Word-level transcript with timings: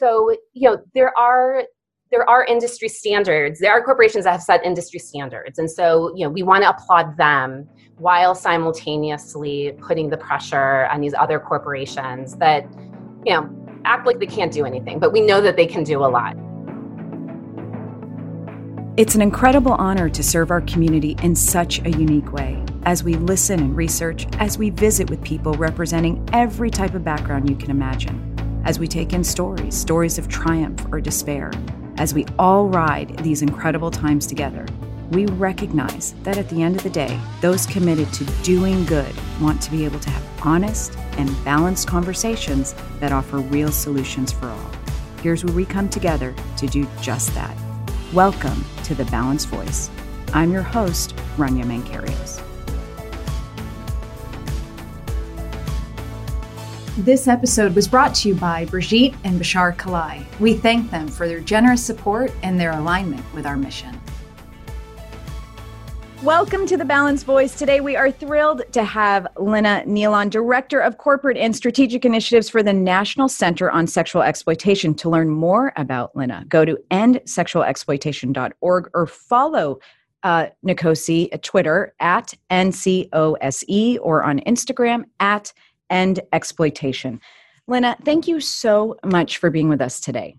So, 0.00 0.34
you 0.54 0.70
know, 0.70 0.78
there 0.94 1.12
are 1.18 1.64
there 2.10 2.28
are 2.28 2.44
industry 2.46 2.88
standards. 2.88 3.60
There 3.60 3.70
are 3.70 3.84
corporations 3.84 4.24
that 4.24 4.32
have 4.32 4.42
set 4.42 4.64
industry 4.64 4.98
standards. 4.98 5.58
And 5.58 5.70
so, 5.70 6.12
you 6.16 6.24
know, 6.24 6.30
we 6.30 6.42
want 6.42 6.64
to 6.64 6.70
applaud 6.70 7.18
them 7.18 7.68
while 7.98 8.34
simultaneously 8.34 9.76
putting 9.80 10.08
the 10.08 10.16
pressure 10.16 10.86
on 10.86 11.02
these 11.02 11.12
other 11.14 11.38
corporations 11.38 12.34
that, 12.38 12.64
you 13.26 13.34
know, 13.34 13.48
act 13.84 14.06
like 14.06 14.18
they 14.18 14.26
can't 14.26 14.50
do 14.50 14.64
anything, 14.64 14.98
but 14.98 15.12
we 15.12 15.20
know 15.20 15.40
that 15.42 15.56
they 15.56 15.66
can 15.66 15.84
do 15.84 16.02
a 16.02 16.08
lot. 16.08 16.34
It's 18.96 19.14
an 19.14 19.22
incredible 19.22 19.72
honor 19.72 20.08
to 20.08 20.22
serve 20.22 20.50
our 20.50 20.62
community 20.62 21.14
in 21.22 21.36
such 21.36 21.78
a 21.80 21.90
unique 21.90 22.32
way 22.32 22.64
as 22.84 23.04
we 23.04 23.14
listen 23.14 23.60
and 23.60 23.76
research, 23.76 24.26
as 24.38 24.56
we 24.56 24.70
visit 24.70 25.10
with 25.10 25.22
people 25.22 25.52
representing 25.54 26.26
every 26.32 26.70
type 26.70 26.94
of 26.94 27.04
background 27.04 27.48
you 27.48 27.54
can 27.54 27.70
imagine, 27.70 28.29
as 28.64 28.78
we 28.78 28.86
take 28.86 29.12
in 29.12 29.24
stories, 29.24 29.74
stories 29.74 30.18
of 30.18 30.28
triumph 30.28 30.84
or 30.92 31.00
despair 31.00 31.50
as 31.96 32.14
we 32.14 32.26
all 32.38 32.66
ride 32.68 33.16
these 33.18 33.42
incredible 33.42 33.90
times 33.90 34.26
together, 34.26 34.66
we 35.10 35.26
recognize 35.26 36.14
that 36.22 36.38
at 36.38 36.48
the 36.48 36.62
end 36.62 36.76
of 36.76 36.82
the 36.82 36.90
day, 36.90 37.18
those 37.40 37.66
committed 37.66 38.10
to 38.12 38.24
doing 38.42 38.84
good 38.86 39.12
want 39.40 39.60
to 39.60 39.70
be 39.70 39.84
able 39.84 40.00
to 40.00 40.10
have 40.10 40.46
honest 40.46 40.96
and 41.18 41.44
balanced 41.44 41.88
conversations 41.88 42.74
that 43.00 43.12
offer 43.12 43.38
real 43.38 43.72
solutions 43.72 44.32
for 44.32 44.48
all. 44.48 44.70
Here's 45.22 45.44
where 45.44 45.54
we 45.54 45.66
come 45.66 45.88
together 45.88 46.34
to 46.56 46.66
do 46.66 46.86
just 47.02 47.34
that. 47.34 47.56
Welcome 48.14 48.64
to 48.84 48.94
The 48.94 49.04
Balanced 49.06 49.48
Voice. 49.48 49.90
I'm 50.32 50.52
your 50.52 50.62
host, 50.62 51.14
Rania 51.36 51.64
Mankarious. 51.64 52.39
This 56.98 57.28
episode 57.28 57.76
was 57.76 57.86
brought 57.86 58.16
to 58.16 58.28
you 58.28 58.34
by 58.34 58.64
Brigitte 58.64 59.14
and 59.22 59.40
Bashar 59.40 59.76
Kalai. 59.76 60.24
We 60.40 60.54
thank 60.54 60.90
them 60.90 61.06
for 61.06 61.28
their 61.28 61.38
generous 61.38 61.84
support 61.84 62.32
and 62.42 62.58
their 62.58 62.72
alignment 62.72 63.22
with 63.32 63.46
our 63.46 63.56
mission. 63.56 63.98
Welcome 66.24 66.66
to 66.66 66.76
the 66.76 66.84
Balanced 66.84 67.26
Voice. 67.26 67.54
Today, 67.54 67.80
we 67.80 67.94
are 67.94 68.10
thrilled 68.10 68.62
to 68.72 68.82
have 68.82 69.28
Lina 69.38 69.84
Nealon, 69.86 70.30
Director 70.30 70.80
of 70.80 70.98
Corporate 70.98 71.36
and 71.36 71.54
Strategic 71.54 72.04
Initiatives 72.04 72.50
for 72.50 72.60
the 72.60 72.72
National 72.72 73.28
Center 73.28 73.70
on 73.70 73.86
Sexual 73.86 74.22
Exploitation. 74.22 74.92
To 74.96 75.08
learn 75.08 75.30
more 75.30 75.72
about 75.76 76.16
Lina, 76.16 76.44
go 76.48 76.64
to 76.64 76.76
endsexualexploitation.org 76.90 78.90
or 78.92 79.06
follow 79.06 79.78
uh, 80.24 80.46
NCOSE 80.66 81.28
at 81.32 81.44
Twitter 81.44 81.94
at 82.00 82.34
NCOSE 82.50 83.98
or 84.02 84.24
on 84.24 84.40
Instagram 84.40 85.04
at 85.20 85.52
end 85.90 86.20
exploitation. 86.32 87.20
Lina, 87.66 87.96
thank 88.04 88.26
you 88.26 88.40
so 88.40 88.96
much 89.04 89.38
for 89.38 89.50
being 89.50 89.68
with 89.68 89.80
us 89.80 90.00
today. 90.00 90.36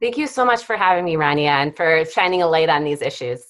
Thank 0.00 0.16
you 0.16 0.26
so 0.26 0.44
much 0.44 0.64
for 0.64 0.76
having 0.76 1.04
me, 1.04 1.14
Rania, 1.14 1.48
and 1.48 1.76
for 1.76 2.04
shining 2.04 2.42
a 2.42 2.46
light 2.46 2.68
on 2.68 2.84
these 2.84 3.02
issues. 3.02 3.44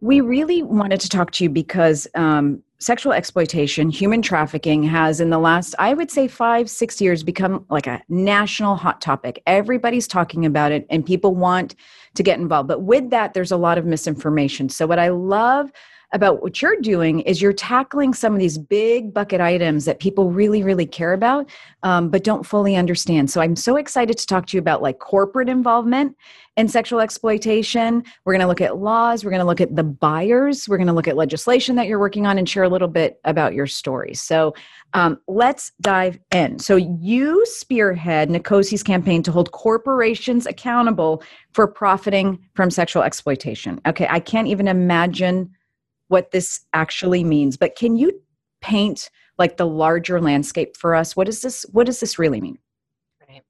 We 0.00 0.20
really 0.20 0.62
wanted 0.62 1.00
to 1.00 1.08
talk 1.08 1.32
to 1.32 1.44
you 1.44 1.50
because 1.50 2.06
um, 2.14 2.62
sexual 2.78 3.12
exploitation, 3.12 3.90
human 3.90 4.22
trafficking 4.22 4.82
has, 4.84 5.20
in 5.20 5.30
the 5.30 5.38
last, 5.38 5.74
I 5.78 5.94
would 5.94 6.10
say, 6.10 6.28
five, 6.28 6.68
six 6.70 7.00
years, 7.00 7.22
become 7.22 7.64
like 7.70 7.86
a 7.86 8.02
national 8.08 8.76
hot 8.76 9.00
topic. 9.00 9.42
Everybody's 9.46 10.06
talking 10.06 10.44
about 10.44 10.72
it, 10.72 10.86
and 10.90 11.04
people 11.04 11.34
want 11.34 11.74
to 12.14 12.22
get 12.22 12.38
involved. 12.38 12.68
But 12.68 12.82
with 12.82 13.10
that, 13.10 13.34
there's 13.34 13.52
a 13.52 13.56
lot 13.56 13.78
of 13.78 13.86
misinformation. 13.86 14.68
So, 14.68 14.86
what 14.86 14.98
I 14.98 15.08
love 15.08 15.72
about 16.12 16.42
what 16.42 16.62
you're 16.62 16.80
doing 16.80 17.20
is 17.20 17.42
you're 17.42 17.52
tackling 17.52 18.14
some 18.14 18.32
of 18.32 18.38
these 18.38 18.58
big 18.58 19.12
bucket 19.12 19.40
items 19.40 19.84
that 19.84 20.00
people 20.00 20.30
really 20.30 20.62
really 20.62 20.86
care 20.86 21.12
about 21.12 21.48
um, 21.82 22.08
but 22.08 22.24
don't 22.24 22.46
fully 22.46 22.76
understand. 22.76 23.30
So 23.30 23.40
i'm 23.40 23.56
so 23.56 23.76
excited 23.76 24.16
to 24.18 24.26
talk 24.26 24.46
to 24.46 24.56
you 24.56 24.60
about 24.60 24.82
like 24.82 24.98
corporate 24.98 25.48
involvement 25.48 26.16
in 26.56 26.68
sexual 26.68 27.00
exploitation. 27.00 28.02
We're 28.24 28.32
going 28.32 28.40
to 28.40 28.46
look 28.46 28.62
at 28.62 28.78
laws. 28.78 29.24
We're 29.24 29.30
going 29.30 29.40
to 29.40 29.46
look 29.46 29.60
at 29.60 29.76
the 29.76 29.84
buyers. 29.84 30.66
We're 30.66 30.78
going 30.78 30.86
to 30.86 30.94
look 30.94 31.06
at 31.06 31.14
legislation 31.14 31.76
that 31.76 31.86
you're 31.86 31.98
working 31.98 32.26
on 32.26 32.38
and 32.38 32.48
share 32.48 32.62
a 32.62 32.68
little 32.68 32.88
bit 32.88 33.20
about 33.24 33.52
your 33.52 33.66
story. 33.66 34.14
So 34.14 34.54
um, 34.94 35.20
let's 35.28 35.72
dive 35.82 36.18
in. 36.32 36.58
So 36.58 36.76
you 36.76 37.44
spearhead 37.44 38.30
NCOSE's 38.30 38.82
campaign 38.82 39.22
to 39.24 39.32
hold 39.32 39.52
corporations 39.52 40.46
accountable 40.46 41.22
for 41.52 41.66
profiting 41.66 42.38
from 42.54 42.70
sexual 42.70 43.02
exploitation. 43.02 43.80
Okay 43.86 44.06
i 44.08 44.20
can't 44.20 44.48
even 44.48 44.68
imagine 44.68 45.50
what 46.08 46.30
this 46.30 46.60
actually 46.72 47.24
means, 47.24 47.56
but 47.56 47.76
can 47.76 47.96
you 47.96 48.20
paint 48.60 49.10
like 49.38 49.56
the 49.56 49.66
larger 49.66 50.20
landscape 50.20 50.76
for 50.76 50.94
us? 50.94 51.16
What 51.16 51.26
does 51.26 51.42
this 51.42 51.64
what 51.72 51.86
does 51.86 52.00
this 52.00 52.18
really 52.18 52.40
mean? 52.40 52.58
Right. 53.28 53.42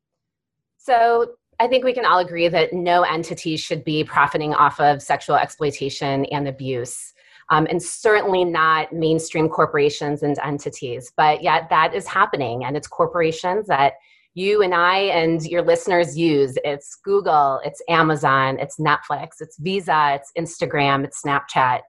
So 0.78 1.33
I 1.59 1.69
think 1.69 1.84
we 1.84 1.95
can 1.95 2.05
all 2.05 2.19
agree 2.19 2.49
that 2.49 2.72
no 2.72 3.03
entity 3.03 3.56
should 3.56 3.84
be 3.84 4.05
profiting 4.05 4.53
off 4.53 4.78
of 4.81 5.03
sexual 5.03 5.37
exploitation 5.37 6.27
and 6.27 6.49
abuse. 6.49 7.12
Um, 7.49 7.66
and 7.71 7.81
certainly 7.81 8.45
not 8.45 8.93
mainstream 8.93 9.49
corporations 9.49 10.25
and 10.25 10.37
entities. 10.45 11.12
But 11.16 11.45
yet, 11.45 11.69
that 11.71 11.95
is 11.95 12.05
happening, 12.05 12.65
and 12.65 12.77
it's 12.77 12.89
corporations 12.89 13.69
that 13.69 13.93
you 14.34 14.62
and 14.62 14.75
I 14.75 14.99
and 14.99 15.43
your 15.47 15.62
listeners 15.62 16.19
use. 16.19 16.59
It's 16.65 16.97
Google, 16.97 17.61
it's 17.65 17.81
Amazon, 17.89 18.59
it's 18.59 18.78
Netflix, 18.78 19.41
it's 19.41 19.56
Visa, 19.59 20.21
it's 20.21 20.33
Instagram, 20.37 21.05
it's 21.05 21.22
Snapchat. 21.22 21.81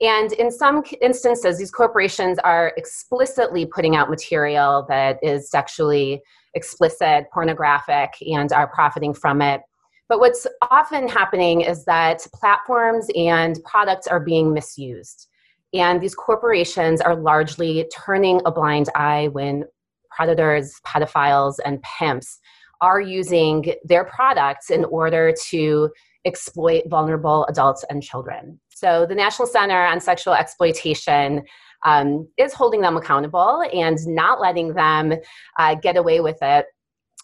And 0.00 0.32
in 0.34 0.50
some 0.50 0.84
instances, 1.00 1.58
these 1.58 1.72
corporations 1.72 2.38
are 2.44 2.72
explicitly 2.76 3.66
putting 3.66 3.96
out 3.96 4.10
material 4.10 4.86
that 4.88 5.18
is 5.22 5.50
sexually 5.50 6.22
explicit, 6.54 7.26
pornographic, 7.32 8.10
and 8.20 8.52
are 8.52 8.68
profiting 8.68 9.12
from 9.12 9.42
it. 9.42 9.62
But 10.08 10.20
what's 10.20 10.46
often 10.70 11.08
happening 11.08 11.62
is 11.62 11.84
that 11.84 12.26
platforms 12.32 13.08
and 13.14 13.58
products 13.64 14.06
are 14.06 14.20
being 14.20 14.54
misused. 14.54 15.28
And 15.74 16.00
these 16.00 16.14
corporations 16.14 17.00
are 17.00 17.16
largely 17.16 17.86
turning 17.94 18.40
a 18.46 18.52
blind 18.52 18.88
eye 18.94 19.28
when 19.32 19.64
predators, 20.10 20.80
pedophiles, 20.86 21.56
and 21.64 21.82
pimps 21.82 22.38
are 22.80 23.00
using 23.00 23.74
their 23.84 24.04
products 24.04 24.70
in 24.70 24.84
order 24.86 25.34
to 25.50 25.90
exploit 26.24 26.82
vulnerable 26.88 27.46
adults 27.46 27.84
and 27.90 28.02
children. 28.02 28.60
So 28.70 29.06
the 29.06 29.14
National 29.14 29.46
Center 29.46 29.80
on 29.84 30.00
Sexual 30.00 30.34
Exploitation 30.34 31.42
um, 31.84 32.28
is 32.36 32.52
holding 32.52 32.80
them 32.80 32.96
accountable 32.96 33.64
and 33.72 33.98
not 34.06 34.40
letting 34.40 34.74
them 34.74 35.14
uh, 35.58 35.74
get 35.76 35.96
away 35.96 36.20
with 36.20 36.38
it. 36.42 36.66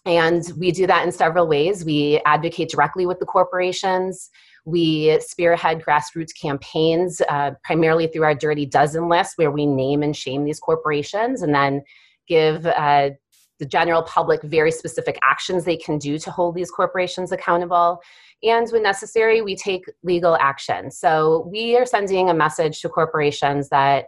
And 0.05 0.43
we 0.57 0.71
do 0.71 0.85
that 0.85 1.03
in 1.05 1.11
several 1.11 1.47
ways. 1.47 1.83
We 1.83 2.21
advocate 2.25 2.69
directly 2.69 3.05
with 3.05 3.19
the 3.19 3.25
corporations. 3.25 4.29
We 4.63 5.17
spearhead 5.19 5.83
grassroots 5.83 6.39
campaigns, 6.39 7.21
uh, 7.27 7.51
primarily 7.63 8.07
through 8.07 8.23
our 8.23 8.35
Dirty 8.35 8.65
Dozen 8.65 9.09
list, 9.09 9.33
where 9.37 9.51
we 9.51 9.65
name 9.65 10.03
and 10.03 10.15
shame 10.15 10.45
these 10.45 10.59
corporations 10.59 11.41
and 11.41 11.53
then 11.53 11.83
give 12.27 12.65
uh, 12.65 13.11
the 13.59 13.65
general 13.65 14.03
public 14.03 14.41
very 14.43 14.71
specific 14.71 15.17
actions 15.23 15.63
they 15.63 15.77
can 15.77 15.97
do 15.97 16.17
to 16.19 16.31
hold 16.31 16.55
these 16.55 16.71
corporations 16.71 17.31
accountable. 17.31 18.01
And 18.43 18.69
when 18.69 18.83
necessary, 18.83 19.41
we 19.41 19.55
take 19.55 19.85
legal 20.03 20.37
action. 20.39 20.91
So 20.91 21.47
we 21.51 21.77
are 21.77 21.85
sending 21.85 22.29
a 22.29 22.33
message 22.33 22.81
to 22.81 22.89
corporations 22.89 23.69
that 23.69 24.07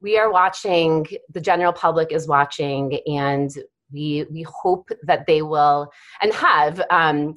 we 0.00 0.18
are 0.18 0.32
watching, 0.32 1.06
the 1.30 1.40
general 1.40 1.72
public 1.72 2.12
is 2.12 2.26
watching, 2.26 2.98
and 3.06 3.50
we, 3.92 4.26
we 4.30 4.42
hope 4.42 4.88
that 5.02 5.26
they 5.26 5.42
will 5.42 5.92
and 6.20 6.32
have 6.32 6.82
um, 6.90 7.34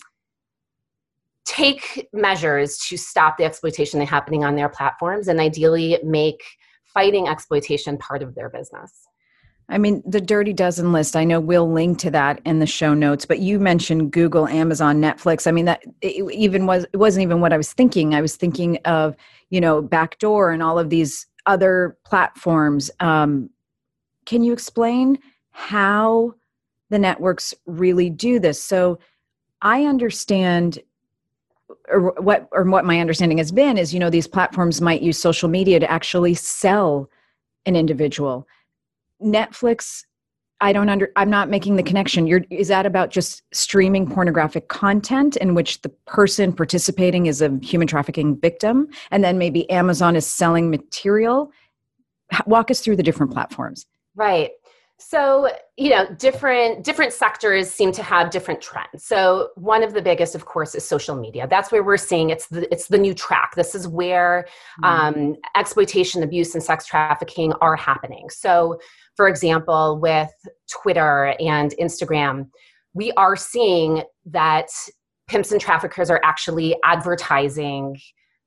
take 1.45 2.09
measures 2.11 2.77
to 2.89 2.97
stop 2.97 3.37
the 3.37 3.43
exploitation 3.43 4.01
happening 4.01 4.43
on 4.43 4.55
their 4.55 4.69
platforms 4.69 5.27
and 5.27 5.39
ideally 5.39 5.99
make 6.03 6.43
fighting 6.85 7.27
exploitation 7.27 7.97
part 7.97 8.23
of 8.23 8.33
their 8.35 8.49
business. 8.49 9.07
I 9.67 9.79
mean, 9.79 10.03
the 10.05 10.21
Dirty 10.21 10.53
Dozen 10.53 10.93
list, 10.93 11.15
I 11.15 11.23
know 11.23 11.39
we'll 11.39 11.71
link 11.71 11.97
to 11.99 12.11
that 12.11 12.39
in 12.45 12.59
the 12.59 12.67
show 12.67 12.93
notes, 12.93 13.25
but 13.25 13.39
you 13.39 13.59
mentioned 13.59 14.11
Google, 14.11 14.47
Amazon, 14.47 15.01
Netflix. 15.01 15.47
I 15.47 15.51
mean, 15.51 15.65
that 15.65 15.83
even 16.01 16.67
was, 16.67 16.85
it 16.93 16.97
wasn't 16.97 17.23
even 17.23 17.41
what 17.41 17.51
I 17.51 17.57
was 17.57 17.73
thinking. 17.73 18.13
I 18.13 18.21
was 18.21 18.35
thinking 18.35 18.77
of, 18.85 19.15
you 19.49 19.59
know, 19.59 19.81
Backdoor 19.81 20.51
and 20.51 20.61
all 20.61 20.77
of 20.77 20.91
these 20.91 21.25
other 21.47 21.97
platforms. 22.05 22.91
Um, 22.99 23.49
can 24.25 24.43
you 24.43 24.53
explain 24.53 25.17
how 25.49 26.35
the 26.91 26.99
networks 26.99 27.53
really 27.65 28.09
do 28.11 28.39
this? 28.39 28.61
So 28.61 28.99
I 29.61 29.85
understand 29.85 30.79
or 31.89 32.11
what 32.19 32.47
or 32.51 32.63
what 32.63 32.85
my 32.85 32.99
understanding 32.99 33.37
has 33.37 33.51
been 33.51 33.77
is 33.77 33.93
you 33.93 33.99
know 33.99 34.09
these 34.09 34.27
platforms 34.27 34.81
might 34.81 35.01
use 35.01 35.17
social 35.17 35.49
media 35.49 35.79
to 35.79 35.89
actually 35.89 36.33
sell 36.33 37.09
an 37.65 37.75
individual 37.75 38.47
Netflix 39.21 40.03
I 40.61 40.71
don't 40.71 40.89
under 40.89 41.11
I'm 41.15 41.29
not 41.29 41.49
making 41.49 41.75
the 41.75 41.83
connection. 41.83 42.27
You're 42.27 42.45
is 42.49 42.69
that 42.69 42.85
about 42.85 43.09
just 43.09 43.43
streaming 43.51 44.09
pornographic 44.09 44.69
content 44.69 45.35
in 45.37 45.53
which 45.53 45.81
the 45.81 45.89
person 46.07 46.53
participating 46.53 47.25
is 47.25 47.41
a 47.41 47.59
human 47.61 47.87
trafficking 47.87 48.39
victim 48.39 48.87
and 49.11 49.23
then 49.23 49.37
maybe 49.37 49.69
Amazon 49.69 50.15
is 50.15 50.25
selling 50.25 50.69
material? 50.69 51.51
Walk 52.45 52.71
us 52.71 52.79
through 52.79 52.95
the 52.95 53.03
different 53.03 53.33
platforms. 53.33 53.85
Right. 54.15 54.51
So, 54.97 55.49
you 55.75 55.89
know, 55.89 56.07
different 56.15 56.85
different 56.85 57.11
sectors 57.11 57.69
seem 57.69 57.91
to 57.91 58.01
have 58.01 58.29
different 58.29 58.61
trends. 58.61 59.03
So, 59.03 59.49
one 59.55 59.83
of 59.83 59.93
the 59.93 60.01
biggest, 60.01 60.35
of 60.35 60.45
course, 60.45 60.73
is 60.73 60.87
social 60.87 61.17
media. 61.17 61.47
That's 61.49 61.69
where 61.69 61.83
we're 61.83 61.97
seeing 61.97 62.29
it's 62.29 62.47
the 62.47 62.71
it's 62.71 62.87
the 62.87 62.97
new 62.97 63.13
track. 63.13 63.55
This 63.55 63.75
is 63.75 63.89
where 63.89 64.47
mm-hmm. 64.81 65.17
um, 65.19 65.35
exploitation, 65.57 66.23
abuse, 66.23 66.55
and 66.55 66.63
sex 66.63 66.85
trafficking 66.85 67.51
are 67.59 67.75
happening. 67.75 68.29
So, 68.29 68.79
for 69.15 69.27
example, 69.27 69.99
with 70.01 70.31
Twitter 70.69 71.35
and 71.39 71.73
Instagram, 71.79 72.49
we 72.93 73.11
are 73.13 73.35
seeing 73.35 74.03
that 74.25 74.67
pimps 75.27 75.51
and 75.51 75.61
traffickers 75.61 76.09
are 76.09 76.21
actually 76.23 76.75
advertising 76.83 77.97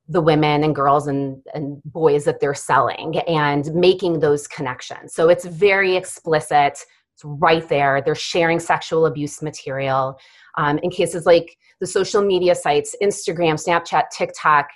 the 0.07 0.21
women 0.21 0.63
and 0.63 0.73
girls 0.73 1.07
and, 1.07 1.41
and 1.53 1.81
boys 1.85 2.25
that 2.25 2.39
they're 2.39 2.55
selling 2.55 3.19
and 3.27 3.73
making 3.75 4.19
those 4.19 4.47
connections. 4.47 5.13
So 5.13 5.29
it's 5.29 5.45
very 5.45 5.95
explicit. 5.95 6.79
It's 7.13 7.23
right 7.23 7.67
there. 7.69 8.01
They're 8.01 8.15
sharing 8.15 8.59
sexual 8.59 9.05
abuse 9.05 9.41
material. 9.41 10.17
Um, 10.57 10.79
in 10.79 10.89
cases 10.89 11.25
like 11.27 11.55
the 11.79 11.85
social 11.85 12.23
media 12.23 12.55
sites, 12.55 12.95
Instagram, 13.03 13.63
Snapchat, 13.63 14.05
TikTok, 14.11 14.69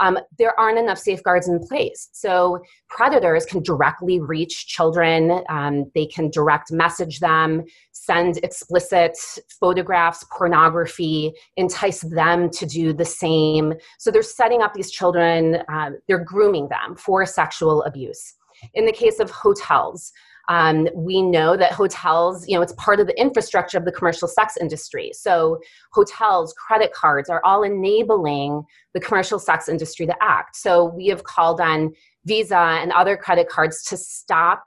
um, 0.00 0.18
there 0.38 0.58
aren't 0.58 0.78
enough 0.78 0.98
safeguards 0.98 1.48
in 1.48 1.58
place. 1.58 2.08
So 2.12 2.60
predators 2.88 3.44
can 3.44 3.62
directly 3.62 4.20
reach 4.20 4.66
children. 4.66 5.42
Um, 5.48 5.90
they 5.94 6.06
can 6.06 6.30
direct 6.30 6.72
message 6.72 7.20
them, 7.20 7.64
send 7.92 8.38
explicit 8.38 9.16
photographs, 9.60 10.24
pornography, 10.36 11.32
entice 11.56 12.00
them 12.00 12.50
to 12.50 12.66
do 12.66 12.92
the 12.92 13.04
same. 13.04 13.74
So 13.98 14.10
they're 14.10 14.22
setting 14.22 14.62
up 14.62 14.74
these 14.74 14.90
children, 14.90 15.58
uh, 15.72 15.90
they're 16.06 16.24
grooming 16.24 16.68
them 16.68 16.96
for 16.96 17.24
sexual 17.26 17.82
abuse. 17.84 18.34
In 18.74 18.86
the 18.86 18.92
case 18.92 19.20
of 19.20 19.30
hotels, 19.30 20.12
um, 20.48 20.88
we 20.94 21.20
know 21.20 21.56
that 21.56 21.72
hotels, 21.72 22.48
you 22.48 22.56
know, 22.56 22.62
it's 22.62 22.72
part 22.72 23.00
of 23.00 23.06
the 23.06 23.20
infrastructure 23.20 23.76
of 23.76 23.84
the 23.84 23.92
commercial 23.92 24.26
sex 24.26 24.56
industry. 24.56 25.10
So 25.12 25.58
hotels, 25.92 26.54
credit 26.54 26.92
cards 26.92 27.28
are 27.28 27.42
all 27.44 27.62
enabling 27.62 28.62
the 28.94 29.00
commercial 29.00 29.38
sex 29.38 29.68
industry 29.68 30.06
to 30.06 30.14
act. 30.22 30.56
So 30.56 30.86
we 30.86 31.08
have 31.08 31.24
called 31.24 31.60
on 31.60 31.92
Visa 32.24 32.56
and 32.56 32.92
other 32.92 33.16
credit 33.16 33.48
cards 33.48 33.82
to 33.84 33.96
stop 33.96 34.64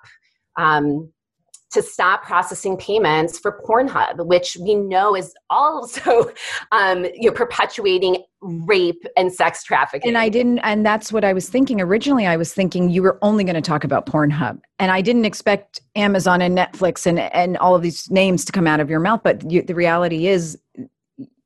um, 0.58 1.12
to 1.72 1.82
stop 1.82 2.24
processing 2.24 2.76
payments 2.76 3.40
for 3.40 3.62
Pornhub, 3.66 4.26
which 4.26 4.58
we 4.60 4.76
know 4.76 5.16
is 5.16 5.34
also 5.50 6.30
um, 6.72 7.06
you 7.16 7.30
know, 7.30 7.32
perpetuating 7.32 8.24
rape 8.42 9.06
and 9.16 9.32
sex 9.32 9.64
trafficking. 9.64 10.10
And 10.10 10.18
I 10.18 10.30
didn't, 10.30 10.60
and 10.60 10.86
that's 10.86 11.14
what 11.14 11.24
I 11.24 11.34
was 11.34 11.50
thinking. 11.50 11.80
Originally, 11.80 12.26
I 12.26 12.38
was 12.38 12.54
thinking 12.54 12.90
you 12.90 13.04
were 13.04 13.18
only 13.22 13.44
going 13.44 13.56
to 13.56 13.62
talk 13.62 13.84
about 13.84 14.06
Pornhub, 14.06 14.60
and 14.80 14.92
I 14.92 15.02
didn't 15.02 15.26
expect 15.26 15.80
Amazon 15.96 16.42
and 16.42 16.58
Netflix 16.58 17.06
and 17.06 17.20
and 17.20 17.58
all 17.58 17.76
of 17.76 17.82
these 17.82 18.10
names 18.10 18.44
to 18.46 18.52
come 18.52 18.68
out 18.68 18.80
of 18.80 18.90
your 18.90 19.00
mouth. 19.00 19.22
But 19.24 19.50
you, 19.50 19.62
the 19.62 19.76
reality 19.76 20.28
is, 20.28 20.58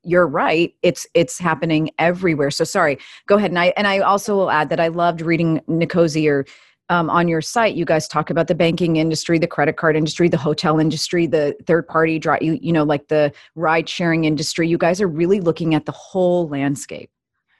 you're 0.02 0.26
right. 0.26 0.74
It's 0.82 1.06
it's 1.14 1.38
happening 1.38 1.90
everywhere. 1.98 2.50
So 2.50 2.64
sorry. 2.64 2.98
Go 3.26 3.36
ahead. 3.36 3.50
And 3.50 3.58
I 3.58 3.74
and 3.76 3.86
I 3.86 3.98
also 3.98 4.34
will 4.36 4.50
add 4.50 4.70
that 4.70 4.80
I 4.80 4.88
loved 4.88 5.20
reading 5.20 5.60
NCOSE 5.68 6.48
um, 6.88 7.10
on 7.10 7.28
your 7.28 7.40
site, 7.40 7.74
you 7.74 7.84
guys 7.84 8.06
talk 8.06 8.30
about 8.30 8.46
the 8.46 8.54
banking 8.54 8.96
industry, 8.96 9.38
the 9.38 9.46
credit 9.46 9.76
card 9.76 9.96
industry, 9.96 10.28
the 10.28 10.36
hotel 10.36 10.78
industry, 10.78 11.26
the 11.26 11.56
third 11.66 11.88
party 11.88 12.18
drive, 12.18 12.42
you, 12.42 12.58
you 12.60 12.72
know, 12.72 12.84
like 12.84 13.08
the 13.08 13.32
ride 13.54 13.88
sharing 13.88 14.24
industry. 14.24 14.68
You 14.68 14.78
guys 14.78 15.00
are 15.00 15.08
really 15.08 15.40
looking 15.40 15.74
at 15.74 15.86
the 15.86 15.92
whole 15.92 16.48
landscape. 16.48 17.10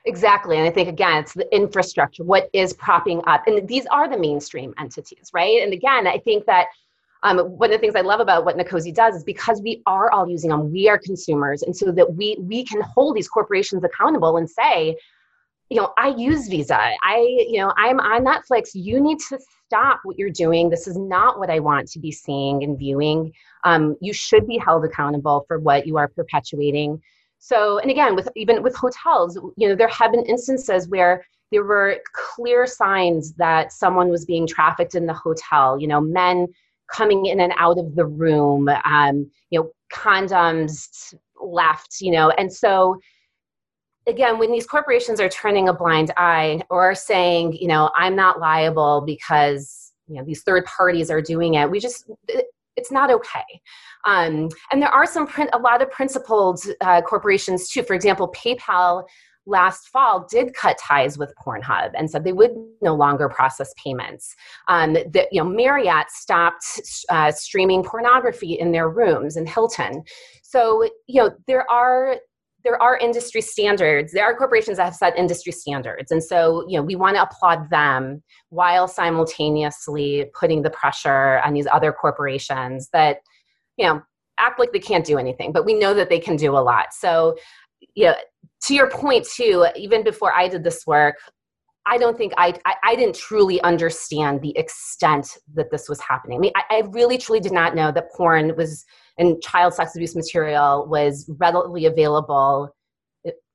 Exactly. 0.05 0.56
And 0.56 0.67
I 0.67 0.70
think, 0.70 0.88
again, 0.88 1.19
it's 1.19 1.34
the 1.34 1.52
infrastructure, 1.55 2.23
what 2.23 2.49
is 2.52 2.73
propping 2.75 3.20
up. 3.26 3.43
And 3.49 3.67
these 3.67 3.87
are 3.87 4.08
the 4.08 4.17
mainstream 4.17 4.73
entities, 4.78 5.31
right? 5.34 5.61
And 5.61 5.73
again, 5.73 6.06
I 6.06 6.19
think 6.19 6.46
that 6.46 6.67
um, 7.25 7.38
one 7.38 7.70
of 7.70 7.73
the 7.73 7.78
things 7.78 7.96
I 7.96 8.02
love 8.02 8.20
about 8.20 8.44
what 8.44 8.56
NCOSE 8.56 8.94
does 8.94 9.17
is 9.17 9.25
because 9.25 9.61
we 9.61 9.82
are 9.87 10.12
all 10.12 10.28
using 10.28 10.50
them, 10.50 10.70
we 10.70 10.88
are 10.88 10.99
consumers. 10.99 11.62
And 11.62 11.76
so 11.76 11.90
that 11.90 12.14
we, 12.14 12.37
we 12.38 12.64
can 12.64 12.82
hold 12.82 13.17
these 13.17 13.26
corporations 13.26 13.82
accountable 13.82 14.37
and 14.37 14.49
say, 14.49 14.96
you 15.68 15.76
know, 15.76 15.92
I 15.98 16.08
use 16.16 16.48
Visa. 16.48 16.78
I, 16.78 17.46
you 17.48 17.58
know, 17.58 17.72
I'm 17.76 17.98
on 17.98 18.24
Netflix. 18.24 18.70
You 18.74 19.00
need 19.00 19.18
to 19.28 19.38
stop 19.66 20.00
what 20.04 20.16
you're 20.16 20.30
doing. 20.30 20.70
This 20.70 20.86
is 20.86 20.96
not 20.96 21.38
what 21.38 21.50
I 21.50 21.58
want 21.58 21.88
to 21.90 21.98
be 21.98 22.12
seeing 22.12 22.62
and 22.62 22.78
viewing. 22.78 23.32
Um, 23.64 23.96
you 24.00 24.12
should 24.12 24.46
be 24.46 24.58
held 24.58 24.84
accountable 24.84 25.44
for 25.48 25.58
what 25.58 25.86
you 25.86 25.96
are 25.96 26.08
perpetuating. 26.08 27.02
So, 27.38 27.78
and 27.78 27.90
again, 27.90 28.14
with 28.14 28.28
even 28.36 28.62
with 28.62 28.76
hotels, 28.76 29.36
you 29.56 29.68
know, 29.68 29.74
there 29.74 29.88
have 29.88 30.12
been 30.12 30.24
instances 30.24 30.88
where 30.88 31.24
there 31.50 31.64
were 31.64 31.98
clear 32.12 32.66
signs 32.66 33.32
that 33.34 33.72
someone 33.72 34.08
was 34.08 34.24
being 34.24 34.46
trafficked 34.46 34.94
in 34.94 35.06
the 35.06 35.14
hotel. 35.14 35.80
You 35.80 35.88
know, 35.88 36.00
men 36.00 36.46
coming 36.90 37.26
in 37.26 37.40
and 37.40 37.52
out 37.58 37.78
of 37.78 37.96
the 37.96 38.06
room. 38.06 38.68
Um, 38.84 39.30
you 39.50 39.60
know, 39.60 39.70
condoms 39.92 41.12
left. 41.40 42.00
You 42.00 42.12
know, 42.12 42.30
and 42.30 42.52
so 42.52 43.00
again, 44.06 44.38
when 44.38 44.52
these 44.52 44.66
corporations 44.66 45.20
are 45.20 45.28
turning 45.28 45.68
a 45.68 45.72
blind 45.72 46.12
eye 46.16 46.62
or 46.70 46.94
saying, 46.94 47.54
you 47.54 47.68
know, 47.68 47.90
I'm 47.96 48.16
not 48.16 48.40
liable 48.40 49.02
because 49.04 49.92
you 50.08 50.16
know 50.16 50.24
these 50.24 50.42
third 50.42 50.64
parties 50.64 51.10
are 51.10 51.20
doing 51.20 51.54
it, 51.54 51.70
we 51.70 51.80
just 51.80 52.10
it's 52.76 52.92
not 52.92 53.10
okay. 53.10 53.44
Um, 54.04 54.48
and 54.70 54.80
there 54.80 54.90
are 54.90 55.06
some 55.06 55.26
print, 55.26 55.50
a 55.52 55.58
lot 55.58 55.82
of 55.82 55.90
principled 55.90 56.60
uh, 56.82 57.02
corporations 57.02 57.68
too. 57.68 57.82
For 57.82 57.94
example, 57.94 58.32
PayPal 58.32 59.04
last 59.46 59.88
fall 59.88 60.26
did 60.30 60.52
cut 60.54 60.76
ties 60.78 61.16
with 61.16 61.32
Pornhub 61.36 61.92
and 61.94 62.10
said 62.10 62.24
they 62.24 62.32
would 62.32 62.50
no 62.82 62.94
longer 62.94 63.28
process 63.28 63.72
payments. 63.82 64.34
Um, 64.68 64.94
that 64.94 65.28
you 65.32 65.42
know, 65.42 65.48
Marriott 65.48 66.10
stopped 66.10 66.64
uh, 67.08 67.32
streaming 67.32 67.82
pornography 67.82 68.54
in 68.54 68.72
their 68.72 68.90
rooms 68.90 69.36
in 69.36 69.46
Hilton. 69.46 70.02
So 70.42 70.88
you 71.06 71.22
know, 71.22 71.30
there 71.46 71.68
are 71.70 72.16
there 72.66 72.82
are 72.82 72.98
industry 72.98 73.40
standards. 73.40 74.12
There 74.12 74.24
are 74.24 74.34
corporations 74.34 74.78
that 74.78 74.84
have 74.86 74.96
set 74.96 75.16
industry 75.16 75.52
standards. 75.52 76.10
And 76.10 76.22
so 76.22 76.64
you 76.68 76.76
know 76.76 76.82
we 76.82 76.96
want 76.96 77.16
to 77.16 77.22
applaud 77.22 77.70
them 77.70 78.22
while 78.50 78.88
simultaneously 78.88 80.26
putting 80.38 80.62
the 80.62 80.70
pressure 80.70 81.40
on 81.44 81.54
these 81.54 81.68
other 81.72 81.92
corporations 81.92 82.88
that 82.92 83.18
you 83.76 83.86
know 83.86 84.02
act 84.38 84.58
like 84.58 84.72
they 84.72 84.80
can't 84.80 85.06
do 85.06 85.16
anything 85.16 85.52
but 85.52 85.64
we 85.64 85.74
know 85.74 85.94
that 85.94 86.10
they 86.10 86.18
can 86.18 86.36
do 86.36 86.56
a 86.56 86.58
lot. 86.58 86.86
So 86.92 87.36
you 87.94 88.06
know 88.06 88.14
to 88.64 88.74
your 88.74 88.90
point 88.90 89.24
too 89.24 89.66
even 89.76 90.02
before 90.02 90.32
i 90.32 90.48
did 90.48 90.64
this 90.64 90.86
work 90.86 91.16
I 91.88 91.98
don't 91.98 92.18
think 92.18 92.32
I, 92.36 92.58
I, 92.64 92.74
I 92.82 92.96
didn't 92.96 93.14
truly 93.14 93.60
understand 93.60 94.42
the 94.42 94.56
extent 94.58 95.38
that 95.54 95.70
this 95.70 95.88
was 95.88 96.00
happening. 96.00 96.38
I 96.38 96.40
mean, 96.40 96.52
I, 96.56 96.62
I 96.70 96.80
really 96.90 97.16
truly 97.16 97.38
did 97.38 97.52
not 97.52 97.76
know 97.76 97.92
that 97.92 98.12
porn 98.12 98.56
was 98.56 98.84
and 99.18 99.40
child 99.42 99.74
sex 99.74 99.94
abuse 99.94 100.14
material 100.14 100.86
was 100.88 101.30
readily 101.38 101.86
available 101.86 102.74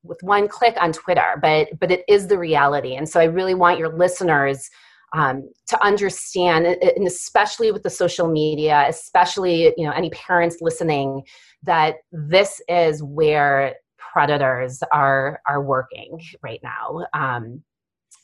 with 0.03 0.17
one 0.23 0.47
click 0.47 0.75
on 0.79 0.91
Twitter. 0.91 1.37
But 1.41 1.67
but 1.79 1.91
it 1.91 2.03
is 2.07 2.27
the 2.27 2.37
reality, 2.37 2.95
and 2.95 3.07
so 3.07 3.19
I 3.19 3.25
really 3.25 3.55
want 3.55 3.79
your 3.79 3.95
listeners. 3.95 4.69
Um, 5.13 5.51
to 5.67 5.83
understand 5.83 6.65
and 6.65 7.05
especially 7.05 7.69
with 7.73 7.83
the 7.83 7.89
social 7.89 8.29
media 8.29 8.85
especially 8.87 9.73
you 9.75 9.85
know 9.85 9.91
any 9.91 10.09
parents 10.11 10.59
listening 10.61 11.23
that 11.63 11.95
this 12.13 12.61
is 12.69 13.03
where 13.03 13.75
predators 13.97 14.81
are 14.93 15.41
are 15.49 15.61
working 15.61 16.17
right 16.41 16.61
now 16.63 17.05
um, 17.11 17.61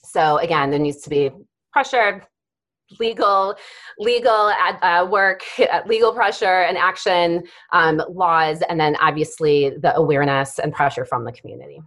so 0.08 0.38
again, 0.38 0.70
there 0.72 0.80
needs 0.80 1.02
to 1.02 1.10
be 1.10 1.32
pressure, 1.74 2.24
legal 3.00 3.56
legal 4.00 4.52
uh, 4.82 5.08
work 5.10 5.44
legal 5.86 6.14
pressure 6.14 6.62
and 6.62 6.78
action 6.78 7.44
um, 7.74 8.02
laws 8.10 8.62
and 8.70 8.80
then 8.80 8.96
obviously 9.02 9.72
the 9.82 9.96
awareness 9.96 10.60
and 10.60 10.74
pressure 10.74 11.06
from 11.06 11.26
the 11.26 11.32
community. 11.32 11.82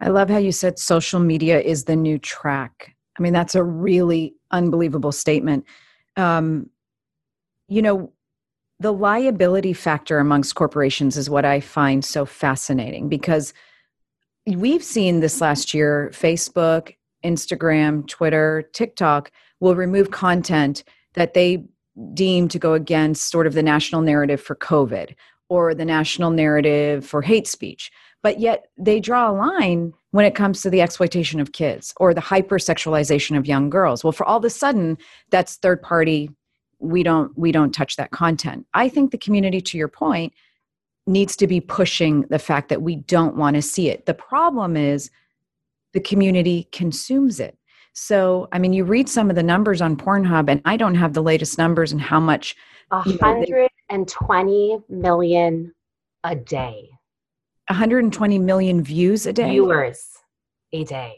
I 0.00 0.08
love 0.08 0.28
how 0.28 0.38
you 0.38 0.52
said 0.52 0.78
social 0.78 1.20
media 1.20 1.60
is 1.60 1.84
the 1.84 1.96
new 1.96 2.18
track. 2.18 2.94
I 3.18 3.22
mean 3.22 3.32
that's 3.32 3.54
a 3.54 3.62
really 3.64 4.34
unbelievable 4.50 5.12
statement. 5.12 5.64
Um, 6.16 6.70
you 7.68 7.82
know 7.82 8.12
the 8.80 8.92
liability 8.92 9.72
factor 9.72 10.18
amongst 10.18 10.56
corporations 10.56 11.16
is 11.16 11.30
what 11.30 11.44
i 11.44 11.60
find 11.60 12.04
so 12.04 12.26
fascinating 12.26 13.08
because 13.08 13.54
we've 14.46 14.82
seen 14.84 15.20
this 15.20 15.40
last 15.40 15.72
year 15.72 16.10
facebook 16.12 16.92
Instagram, 17.24 18.06
Twitter, 18.06 18.68
TikTok 18.72 19.32
will 19.64 19.74
remove 19.74 20.10
content 20.10 20.84
that 21.14 21.32
they 21.32 21.64
deem 22.12 22.48
to 22.48 22.58
go 22.58 22.74
against 22.74 23.30
sort 23.30 23.46
of 23.46 23.54
the 23.54 23.62
national 23.62 24.02
narrative 24.02 24.40
for 24.40 24.54
COVID 24.54 25.14
or 25.48 25.74
the 25.74 25.86
national 25.86 26.30
narrative 26.30 27.06
for 27.06 27.22
hate 27.22 27.46
speech. 27.46 27.90
But 28.22 28.40
yet 28.40 28.66
they 28.76 29.00
draw 29.00 29.30
a 29.30 29.32
line 29.32 29.94
when 30.10 30.26
it 30.26 30.34
comes 30.34 30.60
to 30.62 30.70
the 30.70 30.82
exploitation 30.82 31.40
of 31.40 31.52
kids 31.52 31.94
or 31.96 32.12
the 32.12 32.20
hypersexualization 32.20 33.38
of 33.38 33.46
young 33.46 33.70
girls. 33.70 34.04
Well, 34.04 34.12
for 34.12 34.26
all 34.26 34.36
of 34.36 34.44
a 34.44 34.50
sudden, 34.50 34.98
that's 35.30 35.56
third 35.56 35.80
party. 35.80 36.30
We 36.78 37.02
don't 37.02 37.36
we 37.38 37.50
don't 37.50 37.72
touch 37.72 37.96
that 37.96 38.10
content. 38.10 38.66
I 38.74 38.90
think 38.90 39.12
the 39.12 39.18
community, 39.18 39.62
to 39.62 39.78
your 39.78 39.88
point, 39.88 40.34
needs 41.06 41.36
to 41.36 41.46
be 41.46 41.60
pushing 41.60 42.22
the 42.28 42.38
fact 42.38 42.68
that 42.68 42.82
we 42.82 42.96
don't 42.96 43.36
want 43.36 43.56
to 43.56 43.62
see 43.62 43.88
it. 43.88 44.04
The 44.04 44.14
problem 44.14 44.76
is 44.76 45.10
the 45.94 46.00
community 46.00 46.68
consumes 46.70 47.40
it. 47.40 47.56
So, 47.94 48.48
I 48.52 48.58
mean, 48.58 48.72
you 48.72 48.84
read 48.84 49.08
some 49.08 49.30
of 49.30 49.36
the 49.36 49.42
numbers 49.42 49.80
on 49.80 49.96
Pornhub, 49.96 50.50
and 50.50 50.60
I 50.64 50.76
don't 50.76 50.96
have 50.96 51.14
the 51.14 51.22
latest 51.22 51.58
numbers 51.58 51.92
and 51.92 52.00
how 52.00 52.20
much. 52.20 52.56
120 52.88 54.78
million 54.88 55.72
a 56.24 56.34
day. 56.34 56.90
120 57.68 58.38
million 58.38 58.82
views 58.82 59.26
a 59.26 59.32
day? 59.32 59.50
Viewers 59.50 60.18
a 60.72 60.84
day. 60.84 61.14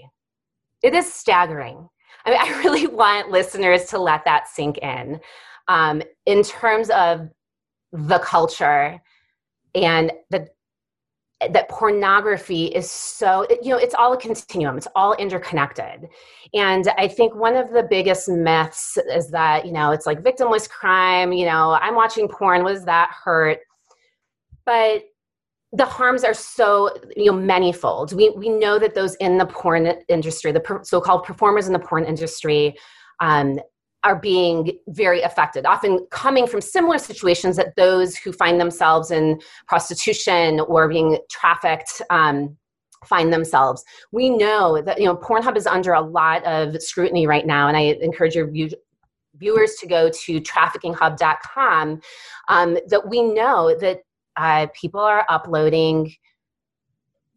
It 0.83 0.95
is 0.95 1.13
staggering. 1.13 1.89
I 2.25 2.31
mean, 2.31 2.39
I 2.43 2.59
really 2.63 2.87
want 2.87 3.31
listeners 3.31 3.87
to 3.87 3.99
let 3.99 4.25
that 4.27 4.47
sink 4.49 4.79
in. 4.79 5.21
Um, 5.69 6.03
in 6.27 6.43
terms 6.43 6.91
of 6.91 7.29
the 7.93 8.19
culture 8.19 9.01
and 9.75 10.13
the 10.31 10.49
that 11.41 11.69
pornography 11.69 12.67
is 12.67 12.91
so 12.91 13.47
you 13.63 13.71
know 13.71 13.77
it's 13.77 13.95
all 13.95 14.13
a 14.13 14.17
continuum 14.17 14.77
it's 14.77 14.89
all 14.95 15.15
interconnected. 15.15 16.09
And 16.55 16.89
i 16.97 17.07
think 17.07 17.35
one 17.35 17.57
of 17.57 17.71
the 17.71 17.83
biggest 17.83 18.29
myths 18.29 18.97
is 19.13 19.29
that 19.31 19.67
you 19.67 19.73
know 19.73 19.91
it's 19.91 20.07
like 20.07 20.23
victimless 20.23 20.69
crime 20.69 21.33
you 21.33 21.45
know 21.45 21.79
i'm 21.83 21.95
watching 21.95 22.29
porn 22.29 22.65
was 22.65 22.85
that 22.85 23.11
hurt? 23.11 23.59
But 24.65 25.05
the 25.73 25.85
harms 25.85 26.25
are 26.25 26.35
so 26.35 26.91
you 27.17 27.31
know 27.31 27.37
manyfold 27.37 28.13
we 28.13 28.31
we 28.31 28.49
know 28.49 28.79
that 28.79 28.95
those 28.95 29.15
in 29.17 29.37
the 29.37 29.47
porn 29.47 29.87
industry 30.09 30.53
the 30.53 30.81
so-called 30.83 31.25
performers 31.25 31.67
in 31.67 31.73
the 31.73 31.79
porn 31.79 32.05
industry 32.05 32.75
um, 33.21 33.59
are 34.05 34.17
being 34.17 34.79
very 34.89 35.23
affected, 35.23 35.67
often 35.67 36.07
coming 36.11 36.47
from 36.47 36.61
similar 36.61 36.99
situations 36.99 37.57
that 37.57 37.75
those 37.77 38.17
who 38.17 38.33
find 38.33 38.61
themselves 38.61 39.11
in 39.11 39.41
prostitution 39.67 40.61
or 40.61 40.89
being 40.89 41.19
trafficked 41.31 42.01
um, 42.11 42.57
find 43.05 43.33
themselves. 43.33 43.85
We 44.13 44.31
know 44.31 44.81
that 44.83 44.99
you 45.01 45.07
know 45.07 45.17
Pornhub 45.17 45.57
is 45.57 45.67
under 45.67 45.93
a 45.93 46.01
lot 46.01 46.45
of 46.45 46.81
scrutiny 46.83 47.27
right 47.27 47.47
now, 47.47 47.69
and 47.69 47.77
I 47.77 47.97
encourage 48.01 48.35
your 48.35 48.51
view- 48.51 48.71
viewers 49.37 49.75
to 49.81 49.87
go 49.87 50.09
to 50.09 50.41
traffickinghub.com. 50.41 52.01
Um, 52.49 52.79
that 52.89 53.09
we 53.09 53.23
know 53.23 53.77
that 53.81 54.01
uh, 54.37 54.69
people 54.79 55.01
are 55.01 55.27
uploading 55.29 56.13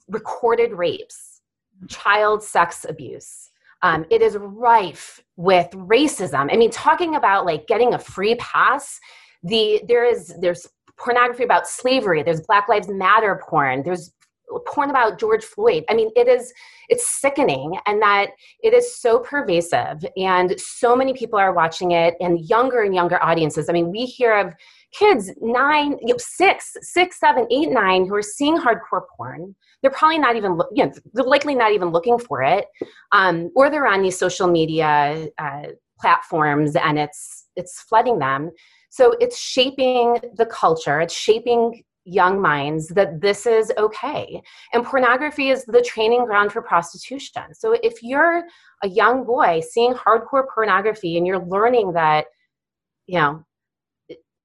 recorded 0.08 0.74
rapes, 0.74 1.42
child 1.88 2.44
sex 2.44 2.86
abuse 2.88 3.50
um, 3.82 4.06
it 4.10 4.22
is 4.22 4.38
rife 4.38 5.22
with 5.39 5.69
racism. 5.72 6.50
I 6.51 6.58
mean, 6.58 6.69
talking 6.69 7.15
about 7.15 7.46
like 7.46 7.65
getting 7.65 7.93
a 7.93 7.98
free 7.98 8.36
pass, 8.36 9.00
the 9.41 9.81
there 9.88 10.03
is 10.05 10.36
there's 10.41 10.67
pornography 10.98 11.46
about 11.46 11.65
slavery. 11.65 12.24
There's 12.24 12.41
Black 12.41 12.67
Lives 12.67 12.89
Matter 12.89 13.41
porn. 13.48 13.81
There's 13.84 14.12
porn 14.67 14.89
about 14.89 15.17
George 15.17 15.46
Floyd. 15.46 15.86
I 15.89 15.93
mean, 15.93 16.12
it 16.17 16.27
is 16.27 16.51
it's 16.89 17.08
sickening, 17.08 17.79
and 17.86 18.01
that 18.01 18.31
it 18.63 18.74
is 18.74 18.93
so 18.98 19.19
pervasive, 19.19 20.05
and 20.17 20.60
so 20.60 20.93
many 20.93 21.13
people 21.13 21.39
are 21.39 21.53
watching 21.53 21.91
it, 21.91 22.15
and 22.19 22.50
younger 22.50 22.81
and 22.81 22.93
younger 22.93 23.24
audiences. 23.24 23.69
I 23.69 23.72
mean, 23.72 23.91
we 23.91 24.03
hear 24.03 24.38
of 24.38 24.53
kids 24.91 25.31
nine, 25.41 25.98
you 26.01 26.13
know, 26.13 26.17
six, 26.17 26.75
six, 26.81 27.19
seven, 27.19 27.48
eight, 27.51 27.69
nine 27.69 28.05
who 28.05 28.15
are 28.15 28.22
seeing 28.22 28.58
hardcore 28.58 29.03
porn. 29.15 29.55
They're 29.81 29.91
probably 29.91 30.19
not 30.19 30.36
even, 30.36 30.60
you 30.74 30.86
know, 30.86 30.93
they're 31.13 31.25
likely 31.25 31.55
not 31.55 31.72
even 31.72 31.89
looking 31.89 32.17
for 32.17 32.41
it, 32.43 32.65
um, 33.12 33.51
or 33.55 33.69
they're 33.69 33.88
on 33.88 34.01
these 34.01 34.17
social 34.17 34.48
media 34.48 35.27
uh, 35.38 35.67
platforms, 36.00 36.75
and 36.75 36.98
it's 36.98 37.48
it's 37.55 37.81
flooding 37.81 38.19
them. 38.19 38.51
So 38.89 39.15
it's 39.19 39.38
shaping 39.38 40.17
the 40.36 40.46
culture. 40.46 41.00
It's 41.01 41.13
shaping 41.13 41.84
young 42.05 42.41
minds 42.41 42.88
that 42.88 43.22
this 43.22 43.46
is 43.46 43.72
okay. 43.77 44.41
And 44.74 44.84
pornography 44.84 45.50
is 45.50 45.63
the 45.65 45.81
training 45.81 46.25
ground 46.25 46.51
for 46.51 46.62
prostitution. 46.62 47.53
So 47.53 47.77
if 47.84 48.01
you're 48.01 48.43
a 48.84 48.89
young 48.89 49.25
boy 49.25 49.62
seeing 49.69 49.93
hardcore 49.93 50.46
pornography 50.53 51.17
and 51.17 51.27
you're 51.27 51.46
learning 51.46 51.93
that, 51.93 52.25
you 53.05 53.19
know, 53.19 53.46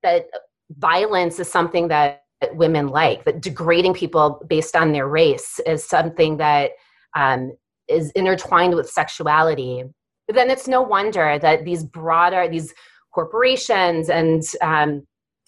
that 0.04 0.26
violence 0.70 1.38
is 1.40 1.50
something 1.50 1.88
that 1.88 2.22
women 2.52 2.88
like, 2.88 3.24
that 3.24 3.40
degrading 3.40 3.94
people 3.94 4.42
based 4.48 4.76
on 4.76 4.92
their 4.92 5.08
race 5.08 5.60
is 5.66 5.84
something 5.84 6.36
that 6.36 6.72
um, 7.16 7.52
is 7.88 8.10
intertwined 8.12 8.74
with 8.74 8.88
sexuality, 8.88 9.84
then 10.28 10.50
it's 10.50 10.68
no 10.68 10.82
wonder 10.82 11.38
that 11.38 11.64
these 11.64 11.84
broader, 11.84 12.48
these 12.48 12.72
corporations 13.12 14.08
and 14.08 14.42
um, 14.62 15.06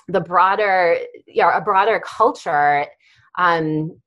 the 0.08 0.20
broader, 0.20 0.98
you 1.26 1.42
know, 1.42 1.50
a 1.50 1.60
broader 1.60 2.00
culture 2.04 2.86
um, 3.38 3.98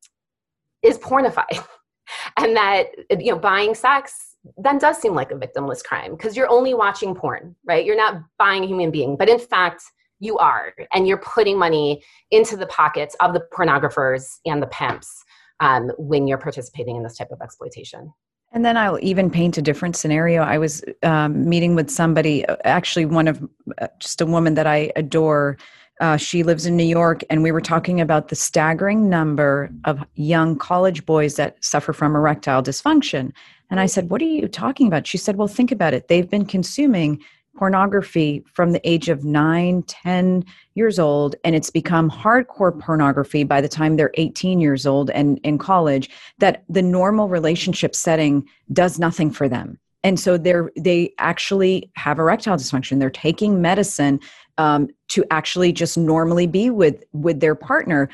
is 0.84 0.98
pornified. 0.98 1.64
and 2.38 2.56
that, 2.56 2.88
you 3.20 3.32
know, 3.32 3.40
buying 3.40 3.74
sex 3.74 4.30
then 4.58 4.78
does 4.78 4.98
seem 4.98 5.14
like 5.14 5.32
a 5.32 5.36
victimless 5.36 5.84
crime 5.84 6.12
because 6.12 6.36
you're 6.36 6.50
only 6.50 6.74
watching 6.74 7.14
porn, 7.14 7.56
right? 7.66 7.86
You're 7.86 7.98
not 7.98 8.22
buying 8.38 8.64
a 8.64 8.68
human 8.68 8.92
being. 8.92 9.18
But 9.18 9.30
in 9.30 9.40
fact, 9.40 9.84
you 10.20 10.38
are 10.38 10.74
and 10.94 11.08
you're 11.08 11.18
putting 11.18 11.58
money 11.58 12.04
into 12.32 12.56
the 12.56 12.68
pockets 12.68 13.16
of 13.20 13.34
the 13.34 13.44
pornographers 13.54 14.38
and 14.46 14.62
the 14.62 14.68
pimps 14.68 15.24
um, 15.60 15.92
when 15.98 16.28
you're 16.28 16.38
participating 16.38 16.96
in 16.96 17.04
this 17.04 17.18
type 17.18 17.32
of 17.32 17.42
exploitation 17.42 18.12
and 18.52 18.66
then 18.66 18.78
I'll 18.78 19.00
even 19.02 19.30
paint 19.30 19.58
a 19.58 19.62
different 19.62 19.96
scenario. 19.96 20.42
I 20.42 20.58
was 20.58 20.84
um, 21.04 21.48
meeting 21.48 21.76
with 21.76 21.90
somebody, 21.90 22.46
uh, 22.48 22.56
actually, 22.64 23.06
one 23.06 23.28
of 23.28 23.48
uh, 23.80 23.88
just 24.00 24.22
a 24.22 24.26
woman 24.26 24.56
that 24.56 24.66
I 24.66 24.92
adore. 24.96 25.58
Uh, 26.02 26.18
she 26.18 26.44
lives 26.44 26.66
in 26.66 26.76
New 26.76 26.86
York, 26.86 27.24
and 27.30 27.44
we 27.44 27.52
were 27.52 27.62
talking 27.62 28.02
about 28.02 28.30
the 28.30 28.36
staggering 28.36 29.10
number 29.10 29.70
of 29.84 30.04
young 30.16 30.58
college 30.58 31.06
boys 31.06 31.36
that 31.36 31.64
suffer 31.64 31.94
from 31.94 32.16
erectile 32.16 32.64
dysfunction. 32.64 33.32
And 33.70 33.80
I 33.80 33.86
said, 33.86 34.10
What 34.10 34.22
are 34.22 34.26
you 34.26 34.48
talking 34.48 34.88
about? 34.88 35.06
She 35.06 35.18
said, 35.18 35.36
Well, 35.36 35.48
think 35.48 35.72
about 35.72 35.94
it. 35.94 36.08
They've 36.08 36.30
been 36.30 36.46
consuming 36.46 37.22
pornography 37.60 38.42
from 38.54 38.72
the 38.72 38.90
age 38.90 39.10
of 39.10 39.26
9, 39.26 39.84
10 39.84 40.46
years 40.76 40.98
old, 40.98 41.36
and 41.44 41.58
it's 41.58 41.70
become 41.70 42.10
hardcore 42.10 42.80
pornography 42.80 43.44
by 43.44 43.60
the 43.60 43.68
time 43.68 43.98
they're 43.98 44.14
18 44.14 44.62
years 44.62 44.86
old 44.86 45.10
and 45.10 45.40
in 45.44 45.58
college, 45.58 46.10
that 46.38 46.64
the 46.70 46.82
normal 46.82 47.28
relationship 47.28 47.94
setting 47.94 48.48
does 48.72 48.98
nothing 48.98 49.30
for 49.30 49.50
them. 49.50 49.78
And 50.06 50.18
so 50.18 50.38
they're 50.38 50.72
they 50.78 51.14
actually 51.18 51.92
have 51.98 52.18
erectile 52.18 52.56
dysfunction. 52.56 53.02
They're 53.02 53.10
taking 53.10 53.62
medicine 53.62 54.22
um, 54.58 54.88
to 55.10 55.26
actually 55.30 55.74
just 55.74 55.98
normally 55.98 56.48
be 56.48 56.70
with 56.70 57.04
with 57.12 57.42
their 57.42 57.56
partner. 57.56 58.10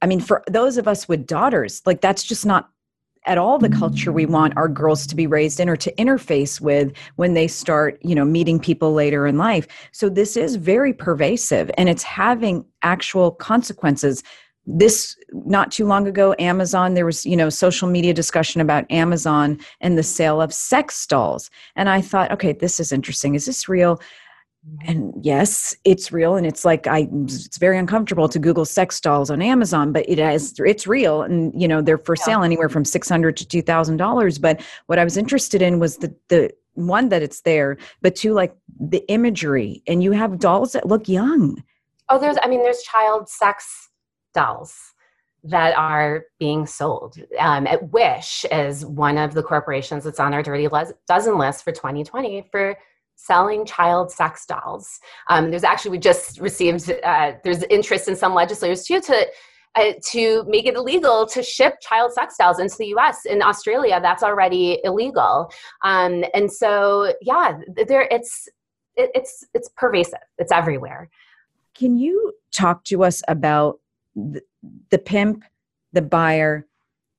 I 0.00 0.06
mean, 0.06 0.20
for 0.20 0.42
those 0.48 0.78
of 0.78 0.88
us 0.88 1.06
with 1.06 1.26
daughters, 1.26 1.82
like 1.84 2.00
that's 2.00 2.24
just 2.24 2.46
not 2.46 2.70
at 3.26 3.38
all 3.38 3.58
the 3.58 3.68
culture 3.68 4.12
we 4.12 4.24
want 4.24 4.56
our 4.56 4.68
girls 4.68 5.06
to 5.06 5.16
be 5.16 5.26
raised 5.26 5.60
in 5.60 5.68
or 5.68 5.76
to 5.76 5.92
interface 5.96 6.60
with 6.60 6.92
when 7.16 7.34
they 7.34 7.48
start 7.48 7.98
you 8.02 8.14
know 8.14 8.24
meeting 8.24 8.58
people 8.58 8.92
later 8.92 9.26
in 9.26 9.36
life. 9.36 9.66
So 9.92 10.08
this 10.08 10.36
is 10.36 10.56
very 10.56 10.92
pervasive 10.92 11.70
and 11.76 11.88
it's 11.88 12.02
having 12.02 12.64
actual 12.82 13.32
consequences. 13.32 14.22
This 14.66 15.16
not 15.32 15.70
too 15.70 15.86
long 15.86 16.08
ago 16.08 16.34
amazon 16.40 16.94
there 16.94 17.06
was 17.06 17.24
you 17.24 17.36
know 17.36 17.48
social 17.48 17.88
media 17.88 18.12
discussion 18.12 18.60
about 18.60 18.90
amazon 18.90 19.60
and 19.80 19.96
the 19.96 20.02
sale 20.02 20.40
of 20.40 20.52
sex 20.52 21.06
dolls. 21.06 21.50
And 21.76 21.88
i 21.88 22.00
thought 22.00 22.32
okay 22.32 22.52
this 22.52 22.80
is 22.80 22.92
interesting. 22.92 23.34
Is 23.34 23.46
this 23.46 23.68
real 23.68 24.00
and 24.86 25.12
yes 25.22 25.76
it's 25.84 26.10
real 26.10 26.34
and 26.34 26.46
it's 26.46 26.64
like 26.64 26.86
i 26.86 27.08
it's 27.24 27.58
very 27.58 27.78
uncomfortable 27.78 28.28
to 28.28 28.38
google 28.38 28.64
sex 28.64 29.00
dolls 29.00 29.30
on 29.30 29.40
amazon 29.40 29.92
but 29.92 30.08
it 30.08 30.18
has 30.18 30.54
it's 30.64 30.86
real 30.86 31.22
and 31.22 31.60
you 31.60 31.68
know 31.68 31.80
they're 31.80 31.98
for 31.98 32.16
sale 32.16 32.42
anywhere 32.42 32.68
from 32.68 32.84
600 32.84 33.36
to 33.36 33.46
2000 33.46 33.96
dollars 33.96 34.38
but 34.38 34.60
what 34.86 34.98
i 34.98 35.04
was 35.04 35.16
interested 35.16 35.62
in 35.62 35.78
was 35.78 35.98
the 35.98 36.14
the 36.28 36.50
one 36.74 37.08
that 37.08 37.22
it's 37.22 37.42
there 37.42 37.76
but 38.02 38.16
two 38.16 38.32
like 38.32 38.54
the 38.80 39.06
imagery 39.08 39.82
and 39.86 40.02
you 40.02 40.12
have 40.12 40.38
dolls 40.38 40.72
that 40.72 40.86
look 40.86 41.08
young 41.08 41.62
oh 42.08 42.18
there's 42.18 42.36
i 42.42 42.48
mean 42.48 42.62
there's 42.62 42.82
child 42.82 43.28
sex 43.28 43.90
dolls 44.34 44.92
that 45.48 45.78
are 45.78 46.24
being 46.40 46.66
sold. 46.66 47.16
Um, 47.38 47.68
at 47.68 47.92
Wish 47.92 48.44
is 48.50 48.84
one 48.84 49.16
of 49.16 49.32
the 49.32 49.44
corporations 49.44 50.02
that's 50.02 50.18
on 50.18 50.34
our 50.34 50.42
dirty 50.42 50.68
dozen 51.06 51.38
list 51.38 51.62
for 51.62 51.70
2020 51.70 52.48
for 52.50 52.76
selling 53.16 53.64
child 53.66 54.12
sex 54.12 54.46
dolls. 54.46 55.00
Um, 55.28 55.50
there's 55.50 55.64
actually 55.64 55.92
we 55.92 55.98
just 55.98 56.40
received 56.40 56.90
uh, 57.04 57.32
there's 57.42 57.62
interest 57.64 58.08
in 58.08 58.14
some 58.14 58.34
legislators 58.34 58.84
too 58.84 59.00
to 59.00 59.26
uh, 59.74 59.92
to 60.10 60.44
make 60.46 60.66
it 60.66 60.74
illegal 60.74 61.26
to 61.26 61.42
ship 61.42 61.74
child 61.80 62.12
sex 62.12 62.36
dolls 62.38 62.58
into 62.58 62.76
the 62.78 62.86
U.S. 62.88 63.26
In 63.26 63.42
Australia, 63.42 63.98
that's 64.00 64.22
already 64.22 64.78
illegal, 64.84 65.50
um, 65.82 66.24
and 66.34 66.50
so 66.50 67.12
yeah, 67.20 67.58
there 67.88 68.08
it's 68.10 68.48
it, 68.96 69.10
it's 69.14 69.44
it's 69.54 69.68
pervasive. 69.76 70.20
It's 70.38 70.52
everywhere. 70.52 71.10
Can 71.74 71.98
you 71.98 72.32
talk 72.52 72.84
to 72.84 73.04
us 73.04 73.22
about 73.28 73.80
the, 74.14 74.40
the 74.90 74.98
pimp, 74.98 75.44
the 75.92 76.00
buyer, 76.00 76.66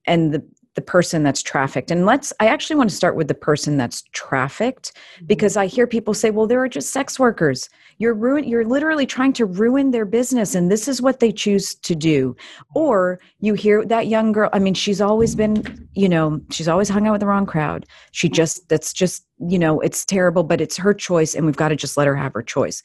and 0.06 0.34
the 0.34 0.44
the 0.78 0.82
person 0.84 1.24
that's 1.24 1.42
trafficked. 1.42 1.90
And 1.90 2.06
let's 2.06 2.32
i 2.40 2.46
actually 2.46 2.76
want 2.76 2.92
to 2.92 2.96
start 2.96 3.16
with 3.16 3.28
the 3.28 3.34
person 3.34 3.78
that's 3.78 4.04
trafficked 4.14 4.94
mm-hmm. 4.94 5.26
because 5.26 5.58
i 5.58 5.66
hear 5.66 5.88
people 5.88 6.14
say 6.14 6.30
well 6.30 6.46
there 6.46 6.64
are 6.64 6.70
just 6.70 6.92
sex 6.92 7.20
workers. 7.20 7.68
You're 7.98 8.14
ruin 8.14 8.44
you're 8.44 8.64
literally 8.64 9.08
trying 9.08 9.34
to 9.34 9.46
ruin 9.46 9.90
their 9.90 10.06
business 10.06 10.54
and 10.54 10.72
this 10.72 10.88
is 10.88 11.02
what 11.02 11.20
they 11.20 11.32
choose 11.32 11.74
to 11.74 11.96
do. 11.96 12.36
Or 12.76 13.20
you 13.40 13.56
hear 13.56 13.84
that 13.86 14.06
young 14.06 14.32
girl 14.32 14.52
i 14.54 14.60
mean 14.60 14.76
she's 14.76 15.02
always 15.02 15.34
been 15.36 15.90
you 15.96 16.08
know 16.08 16.40
she's 16.52 16.68
always 16.68 16.90
hung 16.90 17.08
out 17.08 17.14
with 17.14 17.22
the 17.22 17.28
wrong 17.28 17.48
crowd. 17.48 17.88
She 18.12 18.30
just 18.30 18.70
that's 18.70 18.94
just 18.94 19.26
you 19.40 19.58
know 19.58 19.80
it's 19.80 20.06
terrible 20.06 20.44
but 20.44 20.62
it's 20.62 20.78
her 20.78 20.94
choice 20.94 21.34
and 21.34 21.48
we've 21.48 21.58
got 21.58 21.70
to 21.70 21.76
just 21.76 21.98
let 21.98 22.06
her 22.06 22.16
have 22.16 22.36
her 22.36 22.44
choice. 22.44 22.84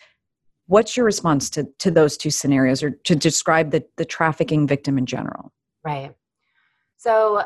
What's 0.66 0.96
your 0.96 1.04
response 1.04 1.50
to 1.50 1.68
to 1.80 1.90
those 1.90 2.16
two 2.16 2.30
scenarios 2.30 2.82
or 2.82 2.92
to 3.08 3.14
describe 3.14 3.70
the 3.70 3.84
the 3.98 4.06
trafficking 4.06 4.66
victim 4.66 4.96
in 4.96 5.04
general? 5.04 5.52
Right. 5.84 6.14
So 6.96 7.42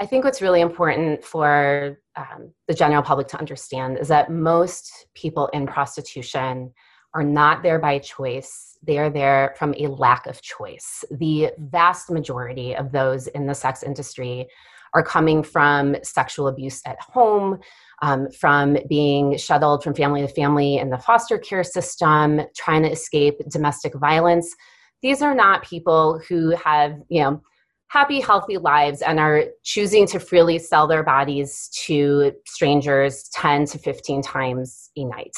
I 0.00 0.06
think 0.06 0.24
what's 0.24 0.40
really 0.40 0.62
important 0.62 1.22
for 1.22 1.98
um, 2.16 2.54
the 2.66 2.72
general 2.72 3.02
public 3.02 3.28
to 3.28 3.38
understand 3.38 3.98
is 3.98 4.08
that 4.08 4.32
most 4.32 5.06
people 5.14 5.48
in 5.48 5.66
prostitution 5.66 6.72
are 7.12 7.22
not 7.22 7.62
there 7.62 7.78
by 7.78 7.98
choice. 7.98 8.78
They 8.82 8.96
are 8.96 9.10
there 9.10 9.54
from 9.58 9.74
a 9.76 9.88
lack 9.88 10.26
of 10.26 10.40
choice. 10.40 11.04
The 11.10 11.50
vast 11.58 12.10
majority 12.10 12.74
of 12.74 12.92
those 12.92 13.26
in 13.26 13.46
the 13.46 13.54
sex 13.54 13.82
industry 13.82 14.48
are 14.94 15.02
coming 15.02 15.42
from 15.42 15.96
sexual 16.02 16.48
abuse 16.48 16.80
at 16.86 16.98
home, 16.98 17.58
um, 18.00 18.30
from 18.30 18.78
being 18.88 19.36
shuttled 19.36 19.84
from 19.84 19.94
family 19.94 20.22
to 20.22 20.28
family 20.28 20.78
in 20.78 20.88
the 20.88 20.98
foster 20.98 21.36
care 21.36 21.62
system, 21.62 22.40
trying 22.56 22.84
to 22.84 22.90
escape 22.90 23.34
domestic 23.50 23.94
violence. 23.96 24.56
These 25.02 25.20
are 25.20 25.34
not 25.34 25.62
people 25.62 26.22
who 26.26 26.50
have, 26.64 26.98
you 27.08 27.22
know, 27.22 27.42
happy, 27.90 28.20
healthy 28.20 28.56
lives 28.56 29.02
and 29.02 29.18
are 29.18 29.46
choosing 29.64 30.06
to 30.06 30.20
freely 30.20 30.58
sell 30.58 30.86
their 30.86 31.02
bodies 31.02 31.68
to 31.74 32.32
strangers 32.46 33.28
10 33.34 33.66
to 33.66 33.78
15 33.78 34.22
times 34.22 34.90
a 34.96 35.04
night. 35.04 35.36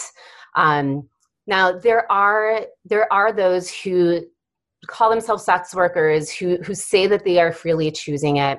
Um, 0.55 1.09
now, 1.47 1.73
there 1.73 2.11
are, 2.13 2.67
there 2.85 3.11
are 3.11 3.33
those 3.33 3.71
who 3.71 4.21
call 4.87 5.09
themselves 5.09 5.45
sex 5.45 5.75
workers 5.75 6.31
who, 6.31 6.59
who 6.59 6.75
say 6.75 7.07
that 7.07 7.25
they 7.25 7.41
are 7.41 7.53
freely 7.53 7.91
choosing 7.91 8.37
it. 8.37 8.59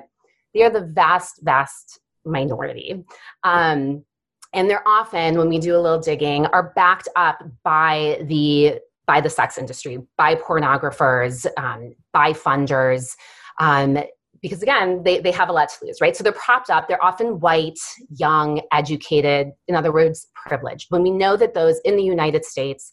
They 0.54 0.64
are 0.64 0.70
the 0.70 0.86
vast, 0.86 1.40
vast 1.44 2.00
minority. 2.24 3.04
Um, 3.44 4.04
and 4.52 4.68
they're 4.68 4.86
often, 4.86 5.38
when 5.38 5.48
we 5.48 5.60
do 5.60 5.76
a 5.76 5.80
little 5.80 6.00
digging, 6.00 6.46
are 6.46 6.72
backed 6.74 7.08
up 7.14 7.38
by 7.62 8.24
the 8.26 8.80
by 9.06 9.20
the 9.20 9.28
sex 9.28 9.58
industry, 9.58 9.98
by 10.16 10.34
pornographers, 10.34 11.46
um, 11.58 11.94
by 12.14 12.32
funders, 12.32 13.14
um, 13.60 13.98
because 14.42 14.62
again, 14.62 15.02
they, 15.04 15.20
they 15.20 15.30
have 15.30 15.48
a 15.48 15.52
lot 15.52 15.70
to 15.70 15.86
lose, 15.86 16.02
right? 16.02 16.14
So 16.14 16.22
they're 16.22 16.32
propped 16.32 16.68
up. 16.68 16.86
They're 16.86 17.02
often 17.02 17.40
white, 17.40 17.78
young, 18.14 18.60
educated, 18.72 19.52
in 19.68 19.74
other 19.74 19.90
words, 19.90 20.26
privileged. 20.34 20.86
When 20.90 21.02
we 21.02 21.10
know 21.10 21.36
that 21.38 21.54
those 21.54 21.80
in 21.86 21.96
the 21.96 22.02
United 22.02 22.44
States, 22.44 22.92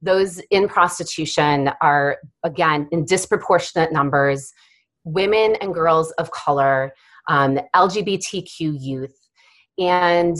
those 0.00 0.38
in 0.50 0.68
prostitution 0.68 1.70
are, 1.80 2.18
again, 2.44 2.88
in 2.92 3.04
disproportionate 3.04 3.92
numbers, 3.92 4.52
women 5.04 5.56
and 5.60 5.74
girls 5.74 6.12
of 6.12 6.30
color, 6.30 6.92
um, 7.28 7.58
LGBTQ 7.74 8.76
youth. 8.80 9.16
And 9.78 10.36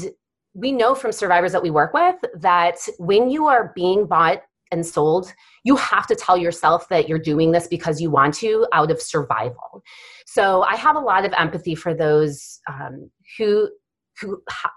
we 0.54 0.70
know 0.70 0.94
from 0.94 1.10
survivors 1.10 1.50
that 1.52 1.62
we 1.62 1.70
work 1.70 1.94
with 1.94 2.16
that 2.34 2.76
when 2.98 3.30
you 3.30 3.46
are 3.46 3.72
being 3.74 4.06
bought 4.06 4.42
and 4.72 4.84
sold, 4.84 5.32
you 5.64 5.76
have 5.76 6.06
to 6.08 6.16
tell 6.16 6.36
yourself 6.36 6.88
that 6.88 7.08
you're 7.08 7.18
doing 7.18 7.52
this 7.52 7.68
because 7.68 8.00
you 8.00 8.10
want 8.10 8.34
to 8.34 8.66
out 8.72 8.90
of 8.90 9.00
survival. 9.00 9.82
So 10.26 10.62
I 10.62 10.76
have 10.76 10.96
a 10.96 11.00
lot 11.00 11.24
of 11.24 11.32
empathy 11.36 11.74
for 11.74 11.94
those 11.94 12.60
um, 12.68 13.10
who 13.38 13.68
who 14.20 14.42
ha- 14.48 14.72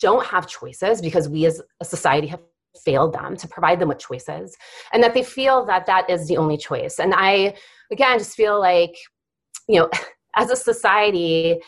don't 0.00 0.24
have 0.26 0.46
choices 0.46 1.00
because 1.02 1.28
we 1.28 1.46
as 1.46 1.60
a 1.80 1.84
society 1.84 2.26
have 2.28 2.40
failed 2.84 3.12
them 3.12 3.36
to 3.36 3.48
provide 3.48 3.80
them 3.80 3.88
with 3.88 3.98
choices 3.98 4.56
and 4.92 5.02
that 5.02 5.14
they 5.14 5.22
feel 5.22 5.64
that 5.66 5.86
that 5.86 6.08
is 6.08 6.28
the 6.28 6.36
only 6.36 6.56
choice 6.56 7.00
and 7.00 7.12
i 7.16 7.52
again 7.90 8.16
just 8.16 8.36
feel 8.36 8.60
like 8.60 8.94
you 9.68 9.80
know 9.80 9.90
as 10.36 10.50
a 10.50 10.56
society 10.56 11.58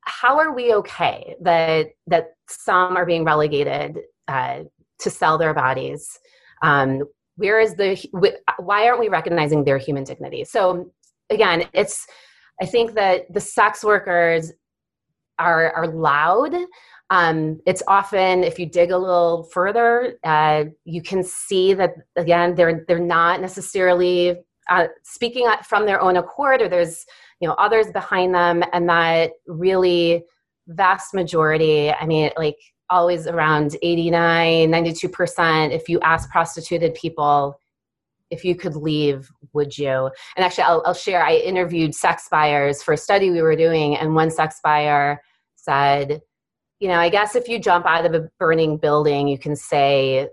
how 0.00 0.38
are 0.38 0.52
we 0.52 0.74
okay 0.74 1.36
that 1.40 1.86
that 2.06 2.32
some 2.48 2.96
are 2.96 3.06
being 3.06 3.24
relegated 3.24 4.00
uh, 4.28 4.60
to 4.98 5.10
sell 5.10 5.38
their 5.38 5.54
bodies 5.54 6.18
um, 6.62 7.02
where 7.36 7.60
is 7.60 7.74
the 7.74 7.96
why 8.58 8.86
aren't 8.86 9.00
we 9.00 9.08
recognizing 9.08 9.64
their 9.64 9.78
human 9.78 10.04
dignity? 10.04 10.44
So 10.44 10.90
again 11.30 11.64
it's 11.72 12.06
i 12.60 12.66
think 12.66 12.94
that 12.94 13.32
the 13.32 13.40
sex 13.40 13.82
workers 13.84 14.52
are 15.38 15.72
are 15.72 15.88
loud. 15.88 16.54
Um, 17.10 17.60
it's 17.66 17.82
often 17.86 18.42
if 18.44 18.58
you 18.58 18.66
dig 18.66 18.90
a 18.90 18.98
little 18.98 19.44
further 19.52 20.18
uh, 20.24 20.64
you 20.84 21.02
can 21.02 21.22
see 21.22 21.74
that 21.74 21.94
again 22.16 22.54
they're 22.54 22.84
they're 22.88 22.98
not 22.98 23.40
necessarily 23.40 24.36
uh, 24.70 24.86
speaking 25.02 25.46
from 25.64 25.84
their 25.84 26.00
own 26.00 26.16
accord 26.16 26.62
or 26.62 26.68
there's 26.68 27.04
you 27.40 27.48
know 27.48 27.54
others 27.54 27.90
behind 27.92 28.34
them 28.34 28.64
and 28.72 28.88
that 28.88 29.32
really 29.46 30.24
vast 30.68 31.12
majority 31.12 31.90
i 31.92 32.06
mean 32.06 32.30
like 32.38 32.58
always 32.94 33.26
around 33.26 33.76
89 33.82 34.70
92% 34.70 35.70
if 35.72 35.88
you 35.88 35.98
ask 36.00 36.30
prostituted 36.30 36.94
people 36.94 37.58
if 38.30 38.44
you 38.44 38.54
could 38.54 38.76
leave 38.76 39.30
would 39.52 39.76
you? 39.76 40.10
And 40.36 40.44
actually 40.44 40.64
I'll, 40.64 40.82
I'll, 40.86 40.94
share 40.94 41.22
i 41.24 41.34
interviewed 41.34 41.94
sex 41.94 42.28
buyers 42.30 42.82
for 42.82 42.94
a 42.94 42.96
study 42.96 43.30
we 43.30 43.42
were 43.42 43.56
doing 43.56 43.96
and 43.96 44.14
one 44.14 44.30
sex 44.30 44.60
buyer 44.62 45.20
said 45.56 46.20
you 46.78 46.88
know 46.88 46.98
i 46.98 47.08
guess 47.08 47.34
if 47.34 47.48
you 47.48 47.58
jump 47.58 47.84
out 47.86 48.06
of 48.06 48.14
a 48.14 48.28
burning 48.38 48.76
building 48.76 49.26
you 49.26 49.38
can 49.38 49.56
say 49.56 50.28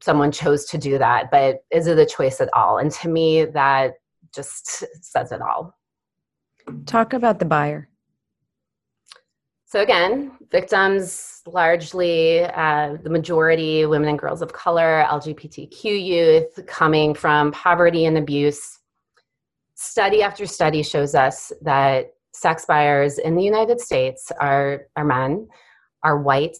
someone 0.00 0.32
chose 0.32 0.64
to 0.66 0.78
do 0.78 0.98
that 0.98 1.30
but 1.30 1.64
is 1.70 1.86
it 1.86 1.98
a 1.98 2.06
choice 2.06 2.40
at 2.40 2.52
all? 2.52 2.78
And 2.78 2.90
to 2.92 3.08
me 3.08 3.44
that 3.44 3.94
just 4.34 4.84
says 5.00 5.32
it 5.32 5.40
all. 5.40 5.74
Talk 6.84 7.12
about 7.12 7.38
the 7.38 7.44
buyer 7.44 7.88
so 9.68 9.80
again, 9.82 10.30
victims 10.52 11.42
largely 11.44 12.44
uh, 12.44 12.96
the 13.02 13.10
majority 13.10 13.84
women 13.84 14.08
and 14.08 14.18
girls 14.18 14.40
of 14.40 14.52
color, 14.52 15.04
LGBTQ 15.08 15.84
youth 15.84 16.66
coming 16.68 17.14
from 17.14 17.50
poverty 17.50 18.04
and 18.04 18.16
abuse. 18.16 18.78
Study 19.74 20.22
after 20.22 20.46
study 20.46 20.84
shows 20.84 21.16
us 21.16 21.52
that 21.62 22.12
sex 22.32 22.64
buyers 22.64 23.18
in 23.18 23.34
the 23.34 23.42
United 23.42 23.80
States 23.80 24.30
are, 24.40 24.86
are 24.94 25.04
men, 25.04 25.48
are 26.04 26.22
white, 26.22 26.56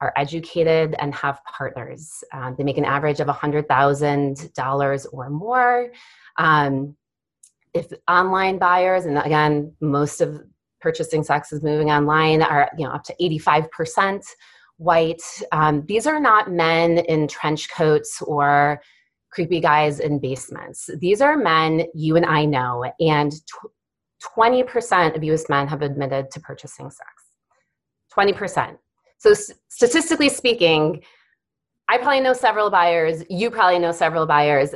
are 0.00 0.14
educated, 0.16 0.94
and 0.98 1.14
have 1.14 1.40
partners. 1.44 2.24
Um, 2.32 2.54
they 2.56 2.64
make 2.64 2.78
an 2.78 2.86
average 2.86 3.20
of 3.20 3.28
$100,000 3.28 5.06
or 5.12 5.30
more. 5.30 5.92
Um, 6.38 6.96
if 7.74 7.92
online 8.08 8.58
buyers, 8.58 9.04
and 9.04 9.18
again, 9.18 9.74
most 9.82 10.22
of 10.22 10.42
purchasing 10.86 11.24
sex 11.24 11.52
is 11.52 11.64
moving 11.64 11.90
online 11.90 12.42
are 12.42 12.70
you 12.78 12.86
know 12.86 12.92
up 12.92 13.02
to 13.02 13.14
85% 13.20 14.24
white. 14.76 15.22
Um, 15.50 15.84
these 15.88 16.06
are 16.06 16.20
not 16.20 16.52
men 16.52 16.98
in 16.98 17.26
trench 17.26 17.68
coats 17.70 18.22
or 18.22 18.80
creepy 19.32 19.58
guys 19.58 19.98
in 19.98 20.20
basements. 20.20 20.88
These 21.00 21.20
are 21.20 21.36
men 21.36 21.86
you 21.92 22.14
and 22.14 22.24
i 22.24 22.44
know 22.44 22.84
and 23.00 23.32
tw- 23.32 23.72
20% 24.38 25.16
of 25.16 25.22
us 25.24 25.48
men 25.48 25.66
have 25.66 25.82
admitted 25.82 26.30
to 26.30 26.40
purchasing 26.40 26.88
sex. 26.90 27.10
20% 28.16 28.78
so 29.18 29.34
statistically 29.68 30.30
speaking 30.40 31.02
i 31.88 31.98
probably 31.98 32.20
know 32.20 32.32
several 32.32 32.70
buyers 32.70 33.16
you 33.28 33.50
probably 33.50 33.78
know 33.78 33.92
several 33.92 34.24
buyers 34.26 34.70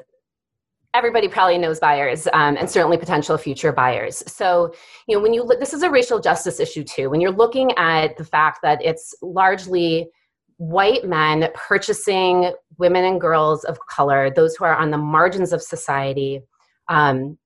everybody 0.94 1.28
probably 1.28 1.58
knows 1.58 1.78
buyers 1.78 2.26
um, 2.32 2.56
and 2.56 2.68
certainly 2.68 2.96
potential 2.96 3.36
future 3.36 3.72
buyers 3.72 4.22
so 4.26 4.72
you 5.06 5.16
know 5.16 5.22
when 5.22 5.32
you 5.32 5.42
look 5.42 5.60
this 5.60 5.72
is 5.72 5.82
a 5.82 5.90
racial 5.90 6.20
justice 6.20 6.58
issue 6.58 6.82
too 6.82 7.08
when 7.08 7.20
you're 7.20 7.30
looking 7.30 7.72
at 7.76 8.16
the 8.16 8.24
fact 8.24 8.60
that 8.62 8.82
it's 8.84 9.14
largely 9.22 10.08
white 10.56 11.04
men 11.04 11.48
purchasing 11.54 12.52
women 12.78 13.04
and 13.04 13.20
girls 13.20 13.64
of 13.64 13.78
color 13.86 14.30
those 14.34 14.56
who 14.56 14.64
are 14.64 14.76
on 14.76 14.90
the 14.90 14.98
margins 14.98 15.52
of 15.52 15.62
society 15.62 16.40
um, 16.88 17.38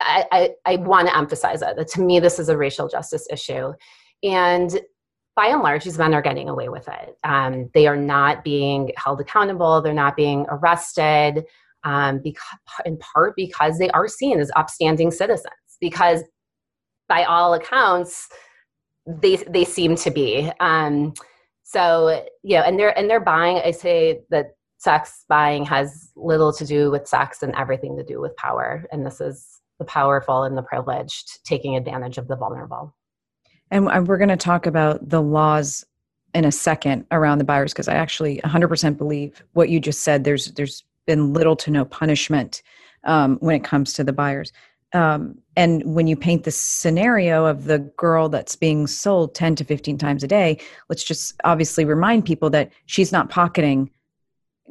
i, 0.00 0.24
I, 0.30 0.50
I 0.64 0.76
want 0.76 1.08
to 1.08 1.16
emphasize 1.16 1.60
that, 1.60 1.76
that 1.76 1.88
to 1.88 2.00
me 2.00 2.20
this 2.20 2.38
is 2.38 2.48
a 2.48 2.56
racial 2.56 2.88
justice 2.88 3.26
issue 3.30 3.72
and 4.22 4.78
by 5.34 5.48
and 5.48 5.62
large, 5.62 5.84
these 5.84 5.98
men 5.98 6.14
are 6.14 6.22
getting 6.22 6.48
away 6.48 6.70
with 6.70 6.88
it. 6.88 7.18
Um, 7.22 7.68
they 7.74 7.86
are 7.86 7.96
not 7.96 8.42
being 8.42 8.90
held 8.96 9.20
accountable. 9.20 9.82
They're 9.82 9.92
not 9.92 10.16
being 10.16 10.46
arrested 10.48 11.44
um, 11.86 12.18
because, 12.22 12.58
in 12.84 12.98
part 12.98 13.34
because 13.36 13.78
they 13.78 13.88
are 13.90 14.08
seen 14.08 14.40
as 14.40 14.50
upstanding 14.56 15.10
citizens. 15.10 15.54
Because 15.80 16.22
by 17.08 17.24
all 17.24 17.54
accounts, 17.54 18.28
they 19.06 19.36
they 19.36 19.64
seem 19.64 19.94
to 19.96 20.10
be. 20.10 20.50
Um, 20.60 21.14
so 21.62 22.26
you 22.42 22.56
know, 22.56 22.62
and 22.62 22.78
they're 22.78 22.96
and 22.98 23.08
they're 23.08 23.20
buying. 23.20 23.58
I 23.64 23.70
say 23.70 24.20
that 24.30 24.56
sex 24.78 25.24
buying 25.28 25.64
has 25.64 26.10
little 26.16 26.52
to 26.52 26.66
do 26.66 26.90
with 26.90 27.06
sex 27.06 27.42
and 27.42 27.54
everything 27.54 27.96
to 27.96 28.04
do 28.04 28.20
with 28.20 28.36
power. 28.36 28.84
And 28.92 29.06
this 29.06 29.20
is 29.20 29.60
the 29.78 29.84
powerful 29.84 30.42
and 30.42 30.56
the 30.56 30.62
privileged 30.62 31.44
taking 31.44 31.76
advantage 31.76 32.18
of 32.18 32.28
the 32.28 32.36
vulnerable. 32.36 32.94
And 33.70 34.06
we're 34.06 34.18
going 34.18 34.28
to 34.28 34.36
talk 34.36 34.66
about 34.66 35.08
the 35.08 35.20
laws 35.20 35.84
in 36.34 36.44
a 36.44 36.52
second 36.52 37.06
around 37.10 37.38
the 37.38 37.44
buyers 37.44 37.72
because 37.72 37.88
I 37.88 37.94
actually 37.94 38.40
100% 38.44 38.96
believe 38.96 39.42
what 39.54 39.70
you 39.70 39.80
just 39.80 40.02
said. 40.02 40.24
There's 40.24 40.52
there's 40.52 40.84
been 41.06 41.32
little 41.32 41.56
to 41.56 41.70
no 41.70 41.84
punishment 41.84 42.62
um, 43.04 43.36
when 43.38 43.56
it 43.56 43.64
comes 43.64 43.92
to 43.94 44.04
the 44.04 44.12
buyers. 44.12 44.52
Um, 44.92 45.38
and 45.56 45.82
when 45.94 46.06
you 46.06 46.16
paint 46.16 46.44
the 46.44 46.50
scenario 46.50 47.44
of 47.44 47.64
the 47.64 47.78
girl 47.78 48.28
that's 48.28 48.56
being 48.56 48.86
sold 48.86 49.34
10 49.34 49.56
to 49.56 49.64
15 49.64 49.98
times 49.98 50.22
a 50.22 50.28
day, 50.28 50.58
let's 50.88 51.04
just 51.04 51.34
obviously 51.44 51.84
remind 51.84 52.24
people 52.24 52.50
that 52.50 52.70
she's 52.86 53.12
not 53.12 53.28
pocketing 53.28 53.90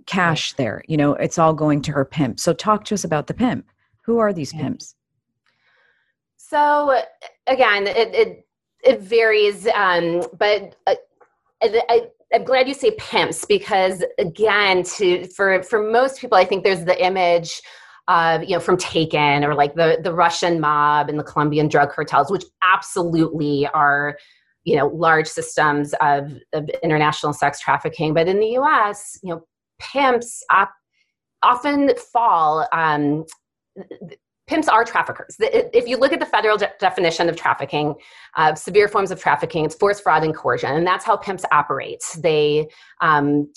cash 0.05 0.53
there. 0.53 0.83
You 0.87 0.97
know, 0.97 1.13
it's 1.13 1.37
all 1.37 1.53
going 1.53 1.81
to 1.83 1.91
her 1.91 2.05
pimp. 2.05 2.39
So 2.39 2.53
talk 2.53 2.85
to 2.85 2.93
us 2.93 3.03
about 3.03 3.27
the 3.27 3.33
pimp. 3.33 3.65
Who 4.01 4.19
are 4.19 4.33
these 4.33 4.53
pimps? 4.53 4.95
So 6.37 7.01
again, 7.47 7.87
it 7.87 8.13
it, 8.13 8.47
it 8.83 9.01
varies, 9.01 9.67
um, 9.73 10.23
but 10.37 10.75
uh, 10.85 10.95
I, 11.61 12.07
I'm 12.33 12.43
glad 12.43 12.67
you 12.67 12.73
say 12.73 12.91
pimps 12.97 13.45
because 13.45 14.03
again, 14.17 14.83
to 14.97 15.27
for 15.27 15.63
for 15.63 15.81
most 15.81 16.19
people, 16.19 16.37
I 16.37 16.45
think 16.45 16.63
there's 16.63 16.85
the 16.85 17.03
image 17.03 17.61
uh, 18.07 18.39
you 18.43 18.53
know, 18.53 18.59
from 18.59 18.77
Taken 18.77 19.43
or 19.43 19.55
like 19.55 19.75
the 19.75 19.99
the 20.03 20.13
Russian 20.13 20.59
mob 20.59 21.09
and 21.09 21.19
the 21.19 21.23
Colombian 21.23 21.67
drug 21.67 21.91
cartels, 21.91 22.29
which 22.29 22.43
absolutely 22.63 23.67
are, 23.67 24.17
you 24.63 24.75
know, 24.75 24.87
large 24.87 25.27
systems 25.27 25.93
of, 26.01 26.31
of 26.53 26.69
international 26.83 27.33
sex 27.33 27.59
trafficking. 27.59 28.13
But 28.13 28.27
in 28.27 28.39
the 28.39 28.49
U.S., 28.49 29.19
you 29.23 29.33
know, 29.33 29.45
pimps 29.79 30.43
op- 30.51 30.73
often 31.41 31.91
fall. 32.13 32.67
Um, 32.71 33.25
pimps 34.47 34.67
are 34.67 34.83
traffickers. 34.83 35.35
If 35.39 35.87
you 35.87 35.97
look 35.97 36.13
at 36.13 36.19
the 36.19 36.25
federal 36.25 36.57
de- 36.57 36.71
definition 36.79 37.29
of 37.29 37.35
trafficking, 37.35 37.95
uh, 38.35 38.55
severe 38.55 38.87
forms 38.87 39.11
of 39.11 39.19
trafficking, 39.19 39.65
it's 39.65 39.75
force, 39.75 39.99
fraud, 39.99 40.23
and 40.23 40.35
coercion, 40.35 40.75
and 40.75 40.85
that's 40.85 41.05
how 41.05 41.17
pimps 41.17 41.45
operate. 41.51 42.03
They 42.19 42.67
um, 43.01 43.47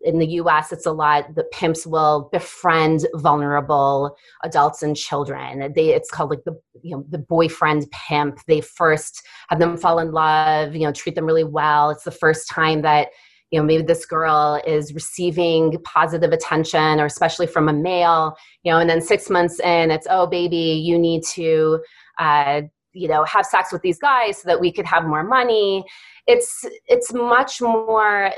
in 0.00 0.18
the 0.18 0.26
US, 0.26 0.72
it's 0.72 0.86
a 0.86 0.92
lot 0.92 1.34
the 1.34 1.44
pimps 1.44 1.86
will 1.86 2.28
befriend 2.30 3.06
vulnerable 3.14 4.16
adults 4.44 4.82
and 4.82 4.96
children. 4.96 5.72
They, 5.74 5.94
it's 5.94 6.10
called 6.10 6.30
like 6.30 6.44
the, 6.44 6.58
you 6.82 6.96
know, 6.96 7.04
the 7.08 7.18
boyfriend 7.18 7.90
pimp. 7.90 8.38
They 8.46 8.60
first 8.60 9.26
have 9.48 9.58
them 9.58 9.76
fall 9.76 9.98
in 9.98 10.12
love, 10.12 10.74
you 10.74 10.82
know, 10.82 10.92
treat 10.92 11.14
them 11.14 11.26
really 11.26 11.44
well. 11.44 11.90
It's 11.90 12.04
the 12.04 12.10
first 12.10 12.48
time 12.48 12.82
that, 12.82 13.08
you 13.50 13.58
know, 13.58 13.64
maybe 13.64 13.82
this 13.82 14.04
girl 14.04 14.60
is 14.66 14.92
receiving 14.92 15.76
positive 15.84 16.32
attention 16.32 17.00
or 17.00 17.06
especially 17.06 17.46
from 17.46 17.68
a 17.68 17.72
male, 17.72 18.36
you 18.62 18.72
know, 18.72 18.78
and 18.78 18.90
then 18.90 19.00
six 19.00 19.30
months 19.30 19.58
in, 19.60 19.90
it's, 19.90 20.06
oh, 20.10 20.26
baby, 20.26 20.56
you 20.56 20.98
need 20.98 21.22
to, 21.32 21.80
uh, 22.18 22.62
you 22.92 23.08
know, 23.08 23.24
have 23.24 23.46
sex 23.46 23.72
with 23.72 23.82
these 23.82 23.98
guys 23.98 24.38
so 24.38 24.48
that 24.48 24.60
we 24.60 24.72
could 24.72 24.86
have 24.86 25.04
more 25.04 25.24
money 25.24 25.84
it's 26.30 26.62
it's 26.86 27.10
much 27.14 27.62
more 27.62 28.30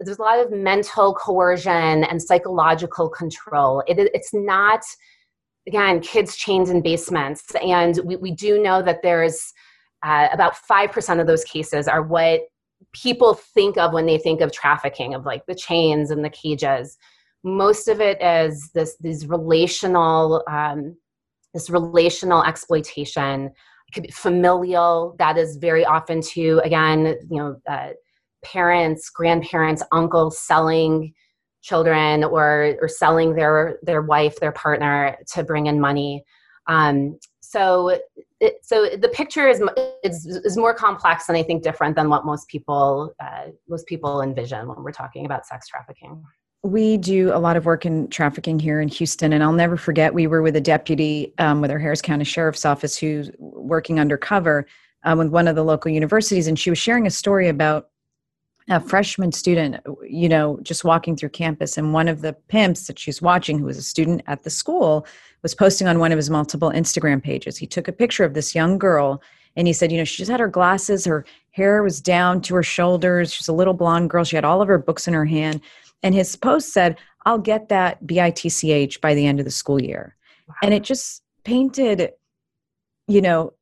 there's 0.00 0.18
a 0.18 0.22
lot 0.22 0.38
of 0.38 0.50
mental 0.50 1.14
coercion 1.14 2.04
and 2.04 2.20
psychological 2.20 3.08
control. 3.08 3.82
It, 3.86 3.98
it's 4.12 4.34
not, 4.34 4.82
again, 5.66 6.00
kids 6.00 6.36
chained 6.36 6.68
in 6.68 6.82
basements. 6.82 7.54
And 7.62 7.98
we, 8.04 8.16
we 8.16 8.32
do 8.32 8.62
know 8.62 8.82
that 8.82 9.02
there's 9.02 9.52
uh, 10.04 10.28
about 10.32 10.54
5% 10.70 11.20
of 11.20 11.26
those 11.26 11.44
cases 11.44 11.88
are 11.88 12.02
what 12.02 12.42
people 12.92 13.34
think 13.34 13.76
of 13.76 13.92
when 13.92 14.06
they 14.06 14.18
think 14.18 14.40
of 14.40 14.52
trafficking, 14.52 15.14
of 15.14 15.24
like 15.24 15.46
the 15.46 15.54
chains 15.54 16.10
and 16.10 16.24
the 16.24 16.30
cages. 16.30 16.96
Most 17.42 17.88
of 17.88 18.00
it 18.00 18.20
is 18.22 18.70
this, 18.74 18.96
these 19.00 19.26
relational, 19.26 20.42
um, 20.48 20.96
this 21.52 21.70
relational 21.70 22.42
exploitation. 22.42 23.46
It 23.46 23.92
could 23.92 24.04
be 24.04 24.10
familial. 24.10 25.14
That 25.18 25.36
is 25.36 25.56
very 25.56 25.84
often 25.84 26.20
too, 26.20 26.60
again, 26.64 27.16
you 27.30 27.38
know, 27.38 27.56
uh, 27.68 27.90
parents, 28.44 29.10
grandparents, 29.10 29.82
uncles 29.92 30.38
selling 30.38 31.14
children 31.62 32.22
or 32.22 32.76
or 32.82 32.88
selling 32.88 33.34
their 33.34 33.78
their 33.82 34.02
wife, 34.02 34.38
their 34.38 34.52
partner 34.52 35.16
to 35.32 35.42
bring 35.42 35.66
in 35.66 35.80
money. 35.80 36.22
Um, 36.66 37.18
so 37.40 37.98
it, 38.44 38.64
so 38.64 38.88
the 38.96 39.08
picture 39.08 39.48
is, 39.48 39.62
is 40.02 40.26
is 40.26 40.56
more 40.56 40.74
complex 40.74 41.28
and 41.28 41.38
I 41.38 41.42
think 41.42 41.62
different 41.62 41.96
than 41.96 42.08
what 42.08 42.24
most 42.24 42.48
people 42.48 43.14
uh, 43.20 43.46
most 43.68 43.86
people 43.86 44.20
envision 44.20 44.68
when 44.68 44.82
we're 44.82 44.92
talking 44.92 45.26
about 45.26 45.46
sex 45.46 45.68
trafficking. 45.68 46.22
We 46.62 46.96
do 46.96 47.30
a 47.34 47.38
lot 47.38 47.56
of 47.56 47.66
work 47.66 47.84
in 47.84 48.08
trafficking 48.08 48.58
here 48.58 48.80
in 48.80 48.88
Houston, 48.88 49.34
and 49.34 49.42
I'll 49.42 49.52
never 49.52 49.76
forget 49.76 50.14
we 50.14 50.26
were 50.26 50.40
with 50.40 50.56
a 50.56 50.60
deputy 50.60 51.34
um, 51.38 51.60
with 51.60 51.70
our 51.70 51.78
Harris 51.78 52.00
County 52.00 52.24
Sheriff's 52.24 52.64
Office 52.64 52.96
who's 52.96 53.30
working 53.38 54.00
undercover 54.00 54.66
um, 55.04 55.18
with 55.18 55.28
one 55.28 55.46
of 55.46 55.56
the 55.56 55.64
local 55.64 55.90
universities, 55.90 56.46
and 56.46 56.58
she 56.58 56.70
was 56.70 56.78
sharing 56.78 57.06
a 57.06 57.10
story 57.10 57.48
about 57.48 57.88
a 58.68 58.80
freshman 58.80 59.30
student, 59.32 59.76
you 60.08 60.28
know, 60.28 60.58
just 60.62 60.84
walking 60.84 61.16
through 61.16 61.28
campus, 61.28 61.76
and 61.76 61.92
one 61.92 62.08
of 62.08 62.22
the 62.22 62.32
pimps 62.48 62.86
that 62.86 62.98
she's 62.98 63.20
watching, 63.20 63.58
who 63.58 63.66
was 63.66 63.76
a 63.76 63.82
student 63.82 64.22
at 64.26 64.42
the 64.42 64.50
school, 64.50 65.06
was 65.42 65.54
posting 65.54 65.86
on 65.86 65.98
one 65.98 66.12
of 66.12 66.16
his 66.16 66.30
multiple 66.30 66.70
Instagram 66.70 67.22
pages. 67.22 67.58
He 67.58 67.66
took 67.66 67.88
a 67.88 67.92
picture 67.92 68.24
of 68.24 68.34
this 68.34 68.54
young 68.54 68.78
girl 68.78 69.22
and 69.56 69.66
he 69.66 69.72
said, 69.72 69.92
you 69.92 69.98
know, 69.98 70.04
she 70.04 70.16
just 70.16 70.30
had 70.30 70.40
her 70.40 70.48
glasses, 70.48 71.04
her 71.04 71.24
hair 71.52 71.82
was 71.82 72.00
down 72.00 72.40
to 72.42 72.54
her 72.54 72.62
shoulders. 72.62 73.32
She's 73.32 73.48
a 73.48 73.52
little 73.52 73.74
blonde 73.74 74.10
girl. 74.10 74.24
She 74.24 74.36
had 74.36 74.44
all 74.44 74.60
of 74.60 74.68
her 74.68 74.78
books 74.78 75.06
in 75.06 75.14
her 75.14 75.26
hand. 75.26 75.60
And 76.02 76.14
his 76.14 76.34
post 76.34 76.72
said, 76.72 76.98
I'll 77.24 77.38
get 77.38 77.68
that 77.68 78.04
BITCH 78.06 79.00
by 79.00 79.14
the 79.14 79.26
end 79.26 79.38
of 79.38 79.44
the 79.44 79.50
school 79.50 79.80
year. 79.80 80.16
Wow. 80.48 80.54
And 80.62 80.74
it 80.74 80.82
just 80.82 81.22
painted, 81.44 82.10
you 83.06 83.22
know, 83.22 83.52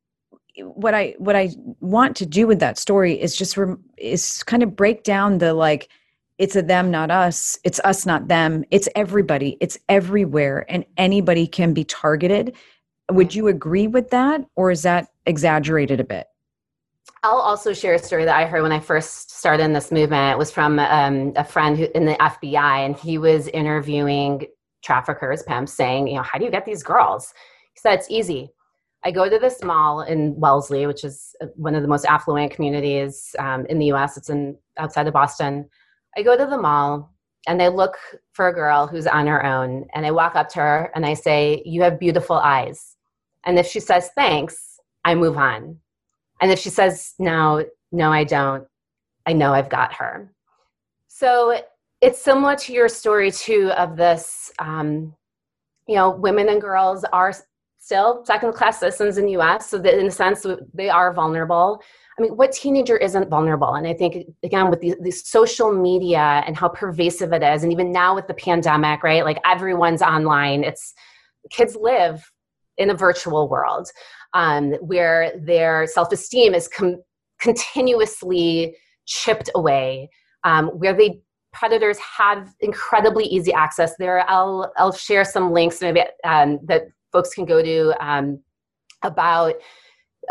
what 0.58 0.94
I 0.94 1.14
what 1.18 1.36
I 1.36 1.50
want 1.80 2.16
to 2.16 2.26
do 2.26 2.46
with 2.46 2.60
that 2.60 2.78
story 2.78 3.20
is 3.20 3.36
just 3.36 3.56
rem- 3.56 3.82
is 3.96 4.42
kind 4.42 4.62
of 4.62 4.76
break 4.76 5.02
down 5.02 5.38
the 5.38 5.54
like 5.54 5.88
it's 6.38 6.56
a 6.56 6.62
them 6.62 6.90
not 6.90 7.10
us 7.10 7.58
it's 7.64 7.80
us 7.80 8.04
not 8.04 8.28
them 8.28 8.64
it's 8.70 8.88
everybody 8.94 9.56
it's 9.60 9.78
everywhere 9.88 10.66
and 10.68 10.84
anybody 10.96 11.46
can 11.46 11.72
be 11.72 11.84
targeted 11.84 12.54
would 13.10 13.34
you 13.34 13.48
agree 13.48 13.86
with 13.86 14.10
that 14.10 14.44
or 14.56 14.70
is 14.70 14.82
that 14.82 15.08
exaggerated 15.26 16.00
a 16.00 16.04
bit 16.04 16.26
I'll 17.24 17.36
also 17.36 17.72
share 17.72 17.94
a 17.94 17.98
story 18.00 18.24
that 18.24 18.36
I 18.36 18.46
heard 18.46 18.62
when 18.62 18.72
I 18.72 18.80
first 18.80 19.30
started 19.30 19.62
in 19.62 19.72
this 19.72 19.92
movement. 19.92 20.34
It 20.34 20.38
was 20.38 20.50
from 20.50 20.80
um, 20.80 21.32
a 21.36 21.44
friend 21.44 21.78
who, 21.78 21.86
in 21.94 22.04
the 22.04 22.14
FBI, 22.14 22.84
and 22.84 22.96
he 22.96 23.16
was 23.16 23.46
interviewing 23.46 24.46
traffickers, 24.82 25.44
pimps, 25.44 25.72
saying, 25.72 26.08
you 26.08 26.16
know, 26.16 26.22
how 26.22 26.36
do 26.36 26.44
you 26.44 26.50
get 26.50 26.64
these 26.64 26.82
girls? 26.82 27.32
He 27.74 27.78
said, 27.78 27.94
it's 27.94 28.10
easy 28.10 28.50
I 29.04 29.10
go 29.10 29.28
to 29.28 29.38
this 29.38 29.62
mall 29.62 30.02
in 30.02 30.38
Wellesley, 30.38 30.86
which 30.86 31.04
is 31.04 31.34
uh, 31.40 31.46
one 31.56 31.74
of 31.74 31.82
the 31.82 31.88
most 31.88 32.04
affluent 32.04 32.52
communities 32.52 33.34
um, 33.38 33.66
in 33.66 33.78
the 33.78 33.86
U.S. 33.86 34.16
It's 34.16 34.30
in 34.30 34.56
outside 34.78 35.06
of 35.06 35.12
Boston. 35.12 35.68
I 36.16 36.22
go 36.22 36.36
to 36.36 36.46
the 36.46 36.58
mall 36.58 37.12
and 37.48 37.60
I 37.60 37.68
look 37.68 37.96
for 38.32 38.48
a 38.48 38.54
girl 38.54 38.86
who's 38.86 39.06
on 39.06 39.26
her 39.26 39.44
own, 39.44 39.86
and 39.94 40.06
I 40.06 40.12
walk 40.12 40.36
up 40.36 40.48
to 40.50 40.60
her 40.60 40.92
and 40.94 41.04
I 41.04 41.14
say, 41.14 41.62
"You 41.64 41.82
have 41.82 41.98
beautiful 41.98 42.36
eyes." 42.36 42.96
And 43.44 43.58
if 43.58 43.66
she 43.66 43.80
says 43.80 44.10
thanks, 44.14 44.78
I 45.04 45.14
move 45.14 45.36
on. 45.36 45.78
And 46.40 46.50
if 46.50 46.58
she 46.58 46.70
says 46.70 47.14
no, 47.18 47.64
no, 47.90 48.12
I 48.12 48.24
don't, 48.24 48.66
I 49.26 49.32
know 49.32 49.52
I've 49.52 49.68
got 49.68 49.92
her. 49.94 50.32
So 51.08 51.60
it's 52.00 52.22
similar 52.22 52.56
to 52.56 52.72
your 52.72 52.88
story 52.88 53.30
too 53.30 53.70
of 53.76 53.96
this. 53.96 54.52
Um, 54.58 55.14
you 55.88 55.96
know, 55.96 56.10
women 56.10 56.48
and 56.48 56.60
girls 56.60 57.04
are 57.12 57.32
still 57.82 58.24
second 58.24 58.52
class 58.52 58.78
citizens 58.78 59.18
in 59.18 59.26
the 59.26 59.36
US, 59.38 59.68
so 59.68 59.78
that 59.78 59.98
in 59.98 60.06
a 60.06 60.10
sense 60.10 60.46
they 60.72 60.88
are 60.88 61.12
vulnerable. 61.12 61.82
I 62.16 62.22
mean, 62.22 62.36
what 62.36 62.52
teenager 62.52 62.96
isn't 62.96 63.28
vulnerable? 63.28 63.74
And 63.74 63.86
I 63.86 63.94
think, 63.94 64.26
again, 64.44 64.70
with 64.70 64.80
the, 64.80 64.94
the, 65.00 65.10
social 65.10 65.72
media 65.72 66.44
and 66.46 66.56
how 66.56 66.68
pervasive 66.68 67.32
it 67.32 67.42
is, 67.42 67.64
and 67.64 67.72
even 67.72 67.90
now 67.90 68.14
with 68.14 68.28
the 68.28 68.34
pandemic, 68.34 69.02
right? 69.02 69.24
Like 69.24 69.38
everyone's 69.44 70.02
online. 70.02 70.62
It's 70.62 70.94
kids 71.50 71.74
live 71.74 72.30
in 72.76 72.90
a 72.90 72.94
virtual 72.94 73.48
world 73.48 73.88
um, 74.34 74.72
where 74.74 75.32
their 75.40 75.86
self 75.86 76.12
esteem 76.12 76.54
is 76.54 76.68
com- 76.68 77.02
continuously 77.40 78.76
chipped 79.06 79.50
away, 79.56 80.08
um, 80.44 80.68
where 80.68 80.94
they 80.94 81.20
predators 81.52 81.98
have 81.98 82.54
incredibly 82.60 83.26
easy 83.26 83.52
access 83.52 83.94
there 83.98 84.24
i'll 84.30 84.72
i'll 84.78 84.90
share 84.90 85.22
some 85.22 85.52
links 85.52 85.82
maybe 85.82 86.00
um, 86.24 86.58
that 86.64 86.84
folks 87.12 87.34
can 87.34 87.44
go 87.44 87.62
to 87.62 87.94
um, 88.04 88.40
about 89.02 89.54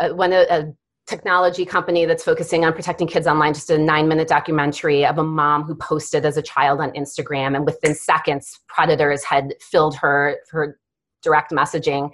uh, 0.00 0.10
one 0.10 0.32
a 0.32 0.72
technology 1.06 1.64
company 1.64 2.06
that's 2.06 2.22
focusing 2.22 2.64
on 2.64 2.72
protecting 2.72 3.06
kids 3.06 3.26
online 3.26 3.52
just 3.52 3.70
a 3.70 3.78
nine 3.78 4.06
minute 4.08 4.28
documentary 4.28 5.04
of 5.04 5.18
a 5.18 5.22
mom 5.22 5.64
who 5.64 5.74
posted 5.74 6.24
as 6.24 6.36
a 6.36 6.42
child 6.42 6.80
on 6.80 6.90
instagram 6.92 7.56
and 7.56 7.66
within 7.66 7.94
seconds 7.94 8.60
predators 8.68 9.24
had 9.24 9.52
filled 9.60 9.96
her 9.96 10.36
her 10.50 10.78
direct 11.22 11.50
messaging. 11.52 12.10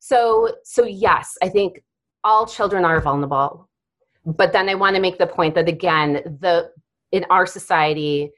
So 0.00 0.54
so 0.64 0.84
yes 0.84 1.36
i 1.42 1.48
think 1.48 1.82
all 2.24 2.46
children 2.46 2.84
are 2.84 3.00
vulnerable 3.00 3.68
but 4.26 4.52
then 4.52 4.68
i 4.68 4.74
want 4.74 4.96
to 4.96 5.02
make 5.02 5.18
the 5.18 5.26
point 5.26 5.54
that 5.54 5.68
again 5.68 6.14
the 6.40 6.70
in 7.12 7.24
our 7.30 7.46
society 7.46 8.30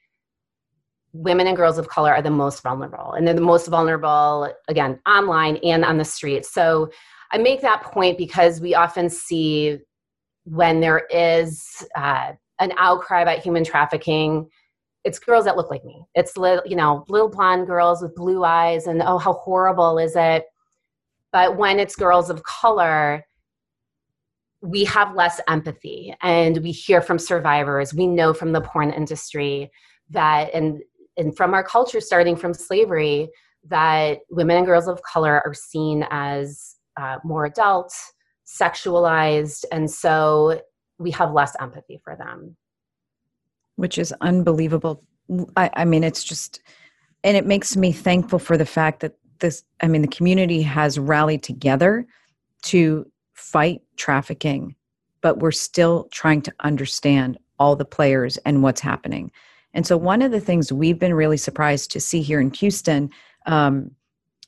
women 1.23 1.47
and 1.47 1.57
girls 1.57 1.79
of 1.79 1.89
color 1.89 2.13
are 2.13 2.23
the 2.23 2.31
most 2.31 2.63
vulnerable 2.63 3.13
and 3.13 3.27
they're 3.27 3.35
the 3.35 3.41
most 3.41 3.69
vulnerable 3.69 4.53
again 4.69 4.99
online 5.07 5.57
and 5.59 5.85
on 5.85 5.99
the 5.99 6.05
street. 6.05 6.45
So 6.45 6.91
i 7.33 7.39
make 7.39 7.61
that 7.61 7.83
point 7.83 8.17
because 8.17 8.61
we 8.61 8.75
often 8.75 9.11
see 9.11 9.79
when 10.45 10.81
there 10.81 11.07
is 11.11 11.85
uh, 11.97 12.33
an 12.61 12.73
outcry 12.79 13.23
about 13.23 13.41
human 13.41 13.65
trafficking 13.65 14.49
it's 15.05 15.21
girls 15.21 15.45
that 15.45 15.57
look 15.57 15.71
like 15.71 15.85
me. 15.85 16.05
It's 16.17 16.37
little 16.37 16.65
you 16.67 16.77
know 16.77 17.05
little 17.09 17.29
blonde 17.29 17.69
girls 17.69 18.03
with 18.03 18.17
blue 18.17 18.45
eyes 18.45 18.89
and 18.89 19.01
oh 19.03 19.19
how 19.19 19.35
horrible 19.35 19.99
is 19.99 20.17
it? 20.17 20.45
But 21.33 21.57
when 21.57 21.79
it's 21.79 21.95
girls 21.97 22.29
of 22.29 22.43
color 22.43 23.25
we 24.63 24.85
have 24.85 25.15
less 25.15 25.41
empathy 25.49 26.15
and 26.23 26.59
we 26.59 26.73
hear 26.73 27.01
from 27.01 27.19
survivors. 27.19 27.95
We 27.95 28.07
know 28.07 28.33
from 28.33 28.53
the 28.53 28.61
porn 28.61 28.91
industry 28.91 29.71
that 30.11 30.53
and 30.55 30.83
and 31.17 31.37
from 31.37 31.55
our 31.55 31.65
culture 31.65 32.01
starting 32.01 32.37
from 32.37 32.55
slavery 32.55 33.29
that 33.69 34.19
women 34.31 34.57
and 34.57 34.67
girls 34.67 34.87
of 34.87 35.01
color 35.03 35.43
are 35.45 35.55
seen 35.55 36.07
as 36.11 36.77
uh, 36.97 37.17
more 37.25 37.45
adult 37.45 37.93
sexualized 38.47 39.65
and 39.73 39.91
so 39.91 40.61
we 40.99 41.11
have 41.11 41.33
less 41.33 41.55
empathy 41.61 42.01
for 42.05 42.17
them 42.17 42.57
which 43.77 43.99
is 43.99 44.15
unbelievable 44.21 45.03
I, 45.57 45.71
I 45.75 45.85
mean 45.85 46.05
it's 46.05 46.23
just 46.23 46.61
and 47.25 47.37
it 47.37 47.47
makes 47.47 47.77
me 47.77 47.91
thankful 47.93 48.39
for 48.39 48.57
the 48.57 48.67
fact 48.67 49.01
that 49.01 49.17
this 49.41 49.65
i 49.83 49.89
mean 49.89 50.03
the 50.03 50.09
community 50.09 50.63
has 50.63 50.99
rallied 50.99 51.43
together 51.43 52.07
to 52.67 53.11
fight 53.37 53.83
trafficking, 53.97 54.75
but 55.21 55.39
we're 55.39 55.53
still 55.53 56.09
trying 56.11 56.43
to 56.43 56.55
understand 56.61 57.39
all 57.59 57.77
the 57.77 57.85
players 57.85 58.39
and 58.39 58.63
what's 58.63 58.81
happening. 58.81 59.31
And 59.77 59.87
so, 59.87 59.99
one 59.99 60.23
of 60.23 60.33
the 60.33 60.41
things 60.41 60.73
we've 60.73 60.99
been 60.99 61.13
really 61.13 61.37
surprised 61.37 61.91
to 61.91 62.01
see 62.01 62.23
here 62.23 62.41
in 62.41 62.51
Houston, 62.55 63.11
um, 63.45 63.91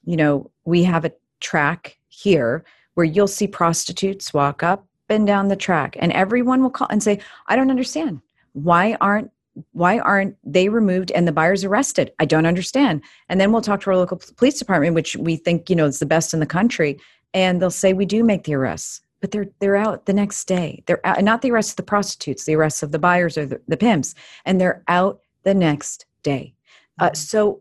you 0.07 0.17
know, 0.17 0.51
we 0.65 0.83
have 0.85 1.05
a 1.05 1.13
track 1.41 1.99
here 2.09 2.65
where 2.95 3.05
you'll 3.05 3.29
see 3.29 3.47
prostitutes 3.47 4.33
walk 4.33 4.63
up 4.63 4.87
and 5.11 5.27
down 5.27 5.49
the 5.49 5.55
track, 5.55 5.99
and 6.01 6.13
everyone 6.13 6.63
will 6.63 6.71
call 6.71 6.89
and 6.91 7.03
say, 7.03 7.21
"I 7.47 7.57
don't 7.57 7.71
understand. 7.71 8.23
Why 8.55 8.97
aren't 9.03 9.31
why 9.73 9.99
aren't 9.99 10.37
they 10.45 10.71
removed 10.71 11.11
and 11.11 11.29
the 11.29 11.33
buyers 11.33 11.63
arrested? 11.63 12.11
I 12.19 12.25
don't 12.25 12.47
understand." 12.47 13.03
And 13.29 13.39
then 13.39 13.53
we'll 13.53 13.61
talk 13.61 13.83
to 13.83 13.91
our 13.91 13.99
local 13.99 14.23
police 14.39 14.59
department, 14.59 14.95
which 14.95 15.15
we 15.17 15.37
think 15.37 15.69
you 15.69 15.77
know 15.77 15.85
is 15.85 15.99
the 15.99 16.07
best 16.07 16.33
in 16.33 16.41
the 16.41 16.47
country, 16.47 16.99
and 17.35 17.61
they'll 17.61 17.71
say 17.71 17.93
we 17.93 18.07
do 18.07 18.25
make 18.25 18.45
the 18.45 18.55
arrests 18.55 19.03
but 19.21 19.31
they're 19.31 19.49
they're 19.61 19.77
out 19.77 20.07
the 20.07 20.13
next 20.13 20.45
day. 20.47 20.83
They're 20.87 21.05
out, 21.05 21.23
not 21.23 21.43
the 21.43 21.51
arrests 21.51 21.73
of 21.73 21.77
the 21.77 21.83
prostitutes 21.83 22.45
the 22.45 22.55
arrests 22.55 22.83
of 22.83 22.93
the 22.93 22.99
buyers 22.99 23.37
or 23.37 23.47
the, 23.47 23.61
the 23.69 23.77
pimps 23.77 24.15
and 24.45 24.61
they're 24.61 24.83
out 24.89 25.21
the 25.45 25.55
next 25.55 26.07
day. 26.23 26.55
Uh, 27.01 27.07
mm-hmm. 27.07 27.15
so 27.15 27.61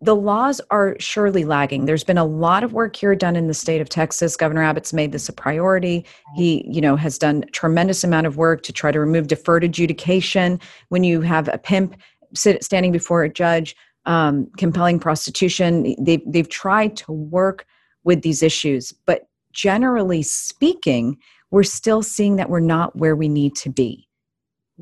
the 0.00 0.16
laws 0.16 0.60
are 0.72 0.96
surely 0.98 1.44
lagging. 1.44 1.84
There's 1.84 2.02
been 2.02 2.18
a 2.18 2.24
lot 2.24 2.64
of 2.64 2.72
work 2.72 2.96
here 2.96 3.14
done 3.14 3.36
in 3.36 3.46
the 3.46 3.54
state 3.54 3.80
of 3.80 3.88
texas. 3.88 4.36
Governor 4.36 4.62
abbott's 4.62 4.92
made 4.92 5.12
this 5.12 5.28
a 5.28 5.32
priority. 5.32 6.04
He 6.34 6.64
you 6.68 6.80
know 6.80 6.96
has 6.96 7.18
done 7.18 7.44
tremendous 7.52 8.04
amount 8.04 8.26
of 8.26 8.36
work 8.36 8.62
to 8.64 8.72
try 8.72 8.92
to 8.92 9.00
remove 9.00 9.28
deferred 9.28 9.64
adjudication. 9.64 10.60
When 10.88 11.04
you 11.04 11.20
have 11.20 11.48
a 11.48 11.58
pimp 11.58 11.96
sit, 12.34 12.62
standing 12.64 12.92
before 12.92 13.22
a 13.22 13.28
judge 13.28 13.76
um, 14.04 14.48
compelling 14.56 14.98
prostitution 14.98 15.94
they've, 15.98 16.22
they've 16.26 16.48
tried 16.48 16.96
to 16.96 17.12
work 17.12 17.66
with 18.04 18.22
these 18.22 18.42
issues. 18.42 18.92
But 19.06 19.28
generally 19.52 20.22
speaking, 20.22 21.18
we're 21.50 21.62
still 21.62 22.02
seeing 22.02 22.36
that 22.36 22.50
we're 22.50 22.60
not 22.60 22.96
where 22.96 23.16
we 23.16 23.28
need 23.28 23.54
to 23.56 23.70
be. 23.70 24.08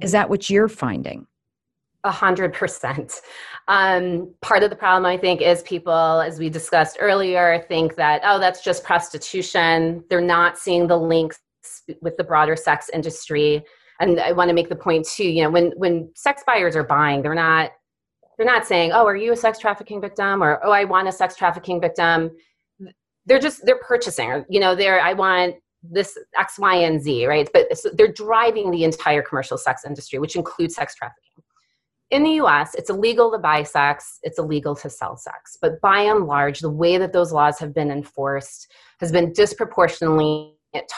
Is 0.00 0.12
that 0.12 0.30
what 0.30 0.48
you're 0.48 0.68
finding? 0.68 1.26
A 2.04 2.10
hundred 2.10 2.54
percent. 2.54 3.20
Um, 3.68 4.32
part 4.40 4.62
of 4.62 4.70
the 4.70 4.76
problem, 4.76 5.04
I 5.04 5.18
think, 5.18 5.42
is 5.42 5.62
people, 5.62 5.92
as 5.92 6.38
we 6.38 6.48
discussed 6.48 6.96
earlier, 7.00 7.64
think 7.68 7.96
that, 7.96 8.22
oh, 8.24 8.38
that's 8.38 8.64
just 8.64 8.84
prostitution. 8.84 10.02
They're 10.08 10.20
not 10.20 10.56
seeing 10.56 10.86
the 10.86 10.96
links 10.96 11.40
with 12.00 12.16
the 12.16 12.24
broader 12.24 12.56
sex 12.56 12.88
industry. 12.94 13.62
And 14.00 14.18
I 14.18 14.32
want 14.32 14.48
to 14.48 14.54
make 14.54 14.70
the 14.70 14.76
point 14.76 15.06
too, 15.06 15.28
you 15.28 15.42
know, 15.42 15.50
when 15.50 15.72
when 15.76 16.10
sex 16.14 16.42
buyers 16.46 16.74
are 16.74 16.84
buying, 16.84 17.20
they're 17.20 17.34
not 17.34 17.72
they're 18.38 18.46
not 18.46 18.66
saying, 18.66 18.92
oh, 18.92 19.04
are 19.04 19.16
you 19.16 19.32
a 19.32 19.36
sex 19.36 19.58
trafficking 19.58 20.00
victim? 20.00 20.42
Or, 20.42 20.58
oh, 20.64 20.70
I 20.70 20.84
want 20.84 21.08
a 21.08 21.12
sex 21.12 21.36
trafficking 21.36 21.78
victim 21.78 22.30
they're 23.30 23.38
just 23.38 23.64
they're 23.64 23.78
purchasing 23.78 24.44
you 24.50 24.60
know 24.60 24.74
they're 24.74 25.00
i 25.00 25.14
want 25.14 25.54
this 25.82 26.18
x 26.38 26.58
y 26.58 26.74
and 26.74 27.02
z 27.02 27.26
right? 27.26 27.48
But 27.52 27.76
so 27.76 27.90
they're 27.94 28.12
driving 28.12 28.70
the 28.70 28.84
entire 28.84 29.22
commercial 29.22 29.56
sex 29.56 29.84
industry 29.84 30.18
which 30.18 30.36
includes 30.36 30.74
sex 30.74 30.94
trafficking. 30.94 31.42
In 32.10 32.22
the 32.22 32.32
us 32.32 32.74
it's 32.74 32.90
illegal 32.90 33.30
to 33.32 33.38
buy 33.38 33.62
sex 33.62 34.18
it's 34.22 34.38
illegal 34.38 34.74
to 34.76 34.90
sell 34.90 35.16
sex. 35.16 35.56
But 35.60 35.80
by 35.80 36.00
and 36.00 36.26
large 36.26 36.60
the 36.60 36.70
way 36.70 36.98
that 36.98 37.12
those 37.12 37.32
laws 37.32 37.58
have 37.58 37.74
been 37.74 37.90
enforced 37.90 38.70
has 39.00 39.12
been 39.12 39.32
disproportionately 39.32 40.54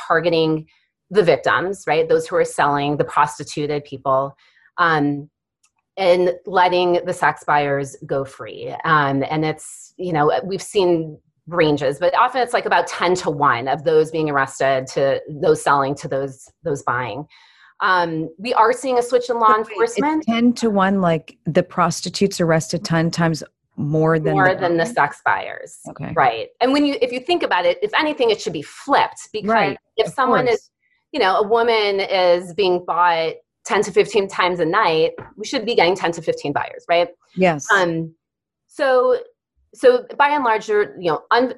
targeting 0.08 0.66
the 1.10 1.22
victims 1.22 1.84
right? 1.86 2.08
Those 2.08 2.26
who 2.26 2.36
are 2.36 2.44
selling 2.44 2.96
the 2.96 3.04
prostituted 3.04 3.84
people 3.84 4.36
um, 4.78 5.30
and 5.96 6.32
letting 6.46 7.04
the 7.04 7.12
sex 7.12 7.44
buyers 7.44 7.96
go 8.06 8.24
free. 8.24 8.74
Um, 8.84 9.22
and 9.30 9.44
it's 9.44 9.94
you 9.96 10.12
know 10.12 10.40
we've 10.44 10.62
seen 10.62 11.18
ranges 11.48 11.98
but 11.98 12.16
often 12.16 12.40
it's 12.40 12.52
like 12.52 12.66
about 12.66 12.86
10 12.86 13.14
to 13.16 13.30
1 13.30 13.66
of 13.66 13.84
those 13.84 14.10
being 14.10 14.30
arrested 14.30 14.86
to 14.86 15.20
those 15.28 15.62
selling 15.62 15.94
to 15.96 16.08
those 16.08 16.48
those 16.62 16.82
buying. 16.82 17.26
Um, 17.80 18.28
we 18.38 18.54
are 18.54 18.72
seeing 18.72 18.96
a 18.98 19.02
switch 19.02 19.28
in 19.28 19.40
law 19.40 19.56
enforcement. 19.56 20.22
10 20.24 20.52
to 20.54 20.70
1 20.70 21.00
like 21.00 21.36
the 21.46 21.64
prostitutes 21.64 22.40
arrested 22.40 22.84
10 22.84 23.10
times 23.10 23.42
more 23.76 24.20
than 24.20 24.34
more 24.34 24.54
the 24.54 24.60
than 24.60 24.76
the 24.76 24.86
sex 24.86 25.20
buyers. 25.24 25.78
Okay. 25.88 26.12
Right. 26.14 26.48
And 26.60 26.72
when 26.72 26.84
you 26.84 26.96
if 27.02 27.10
you 27.10 27.18
think 27.18 27.42
about 27.42 27.64
it 27.64 27.78
if 27.82 27.92
anything 27.98 28.30
it 28.30 28.40
should 28.40 28.52
be 28.52 28.62
flipped 28.62 29.28
because 29.32 29.50
right. 29.50 29.78
if 29.96 30.08
of 30.08 30.12
someone 30.12 30.46
course. 30.46 30.58
is 30.58 30.70
you 31.10 31.18
know 31.18 31.36
a 31.36 31.46
woman 31.46 32.00
is 32.00 32.54
being 32.54 32.84
bought 32.84 33.34
10 33.64 33.82
to 33.84 33.92
15 33.92 34.28
times 34.28 34.60
a 34.60 34.64
night 34.64 35.12
we 35.36 35.44
should 35.44 35.64
be 35.64 35.74
getting 35.74 35.96
10 35.96 36.12
to 36.12 36.22
15 36.22 36.52
buyers 36.52 36.84
right? 36.88 37.08
Yes. 37.34 37.66
Um 37.72 38.14
so 38.68 39.18
so 39.74 40.04
by 40.16 40.28
and 40.28 40.44
large, 40.44 40.68
you're 40.68 41.00
you 41.00 41.10
know 41.10 41.22
un, 41.30 41.54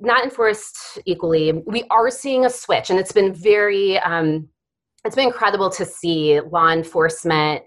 not 0.00 0.24
enforced 0.24 0.98
equally. 1.04 1.52
We 1.66 1.84
are 1.90 2.10
seeing 2.10 2.44
a 2.44 2.50
switch, 2.50 2.90
and 2.90 2.98
it's 2.98 3.12
been 3.12 3.32
very 3.32 3.98
um, 3.98 4.48
it's 5.04 5.16
been 5.16 5.26
incredible 5.26 5.70
to 5.70 5.84
see 5.84 6.40
law 6.40 6.70
enforcement 6.70 7.62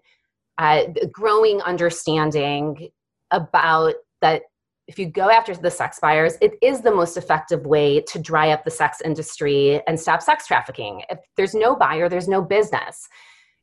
uh, 0.57 0.83
growing 1.11 1.61
understanding 1.61 2.89
about 3.31 3.95
that 4.21 4.43
if 4.87 4.97
you 4.97 5.05
go 5.05 5.29
after 5.29 5.53
the 5.53 5.69
sex 5.69 5.99
buyers, 6.01 6.35
it 6.41 6.53
is 6.61 6.81
the 6.81 6.93
most 6.93 7.17
effective 7.17 7.65
way 7.65 7.99
to 8.01 8.19
dry 8.19 8.51
up 8.51 8.63
the 8.63 8.71
sex 8.71 9.01
industry 9.03 9.81
and 9.85 9.99
stop 9.99 10.21
sex 10.21 10.47
trafficking. 10.47 11.03
If 11.09 11.19
there's 11.35 11.53
no 11.53 11.75
buyer, 11.75 12.07
there's 12.07 12.29
no 12.29 12.41
business 12.41 13.07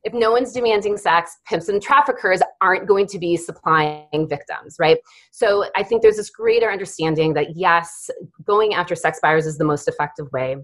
if 0.05 0.13
no 0.13 0.31
one's 0.31 0.53
demanding 0.53 0.97
sex, 0.99 1.39
pimps 1.47 1.69
and 1.69 1.83
traffickers 1.83 2.41
aren't 2.61 2.87
going 2.87 3.07
to 3.07 3.19
be 3.19 3.37
supplying 3.37 4.29
victims, 4.29 4.77
right? 4.79 4.99
So 5.31 5.65
I 5.77 5.83
think 5.83 6.03
there's 6.03 6.17
this 6.17 6.31
greater 6.31 6.71
understanding 6.71 7.33
that 7.35 7.57
yes, 7.57 8.11
going 8.45 8.75
after 8.75 8.95
sex 8.95 9.19
buyers 9.23 9.47
is 9.47 9.57
the 9.57 9.65
most 9.65 9.89
effective 9.89 10.31
way. 10.33 10.57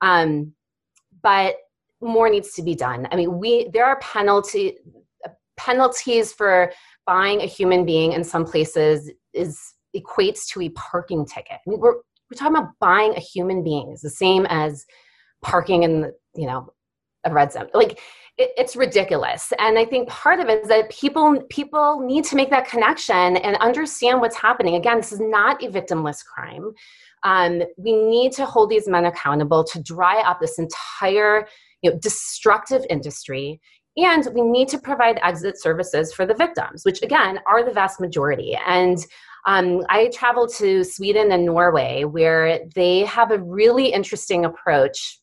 Um, 0.00 0.52
but 1.22 1.56
more 2.00 2.30
needs 2.30 2.52
to 2.52 2.62
be 2.62 2.74
done. 2.74 3.08
I 3.10 3.16
mean, 3.16 3.38
we 3.38 3.68
there 3.72 3.84
are 3.84 3.98
penalty 4.00 4.76
penalties 5.56 6.32
for 6.32 6.72
buying 7.06 7.40
a 7.40 7.46
human 7.46 7.84
being 7.84 8.12
in 8.12 8.22
some 8.22 8.44
places 8.44 9.10
is 9.32 9.74
equates 9.96 10.46
to 10.48 10.60
a 10.60 10.68
parking 10.70 11.24
ticket. 11.24 11.58
I 11.66 11.70
mean, 11.70 11.80
we're 11.80 11.94
we're 12.30 12.36
talking 12.36 12.56
about 12.56 12.70
buying 12.80 13.14
a 13.16 13.20
human 13.20 13.64
being 13.64 13.90
is 13.92 14.02
the 14.02 14.10
same 14.10 14.46
as 14.46 14.84
parking 15.42 15.82
in 15.82 16.02
the, 16.02 16.14
you 16.34 16.46
know 16.46 16.68
a 17.26 17.32
red 17.32 17.52
zone. 17.52 17.68
Like 17.74 18.00
it, 18.38 18.50
it's 18.56 18.76
ridiculous. 18.76 19.52
And 19.58 19.78
i 19.78 19.84
think 19.84 20.08
part 20.08 20.40
of 20.40 20.48
it 20.48 20.62
is 20.62 20.68
that 20.68 20.90
people 20.90 21.42
people 21.48 22.00
need 22.00 22.24
to 22.26 22.36
make 22.36 22.50
that 22.50 22.68
connection 22.68 23.36
and 23.36 23.56
understand 23.56 24.20
what's 24.20 24.36
happening. 24.36 24.76
Again 24.76 24.98
this 24.98 25.12
is 25.12 25.20
not 25.20 25.62
a 25.62 25.68
victimless 25.68 26.24
crime. 26.24 26.72
Um, 27.22 27.62
we 27.76 27.94
need 27.94 28.32
to 28.32 28.46
hold 28.46 28.70
these 28.70 28.88
men 28.88 29.06
accountable 29.06 29.64
to 29.64 29.82
dry 29.82 30.20
up 30.20 30.40
this 30.40 30.58
entire 30.58 31.46
you 31.82 31.90
know, 31.90 31.98
destructive 31.98 32.84
industry. 32.88 33.60
And 33.96 34.28
we 34.34 34.42
need 34.42 34.68
to 34.68 34.78
provide 34.78 35.18
exit 35.22 35.60
services 35.60 36.12
for 36.12 36.26
the 36.26 36.34
victims 36.34 36.84
which 36.84 37.02
again 37.02 37.40
are 37.48 37.64
the 37.64 37.72
vast 37.72 38.00
majority. 38.00 38.56
And 38.66 38.98
um, 39.46 39.84
i 39.88 40.08
traveled 40.08 40.52
to 40.54 40.84
sweden 40.84 41.32
and 41.32 41.44
norway 41.46 42.04
where 42.04 42.60
they 42.74 43.00
have 43.00 43.30
a 43.30 43.38
really 43.38 43.86
interesting 43.92 44.44
approach 44.44 45.18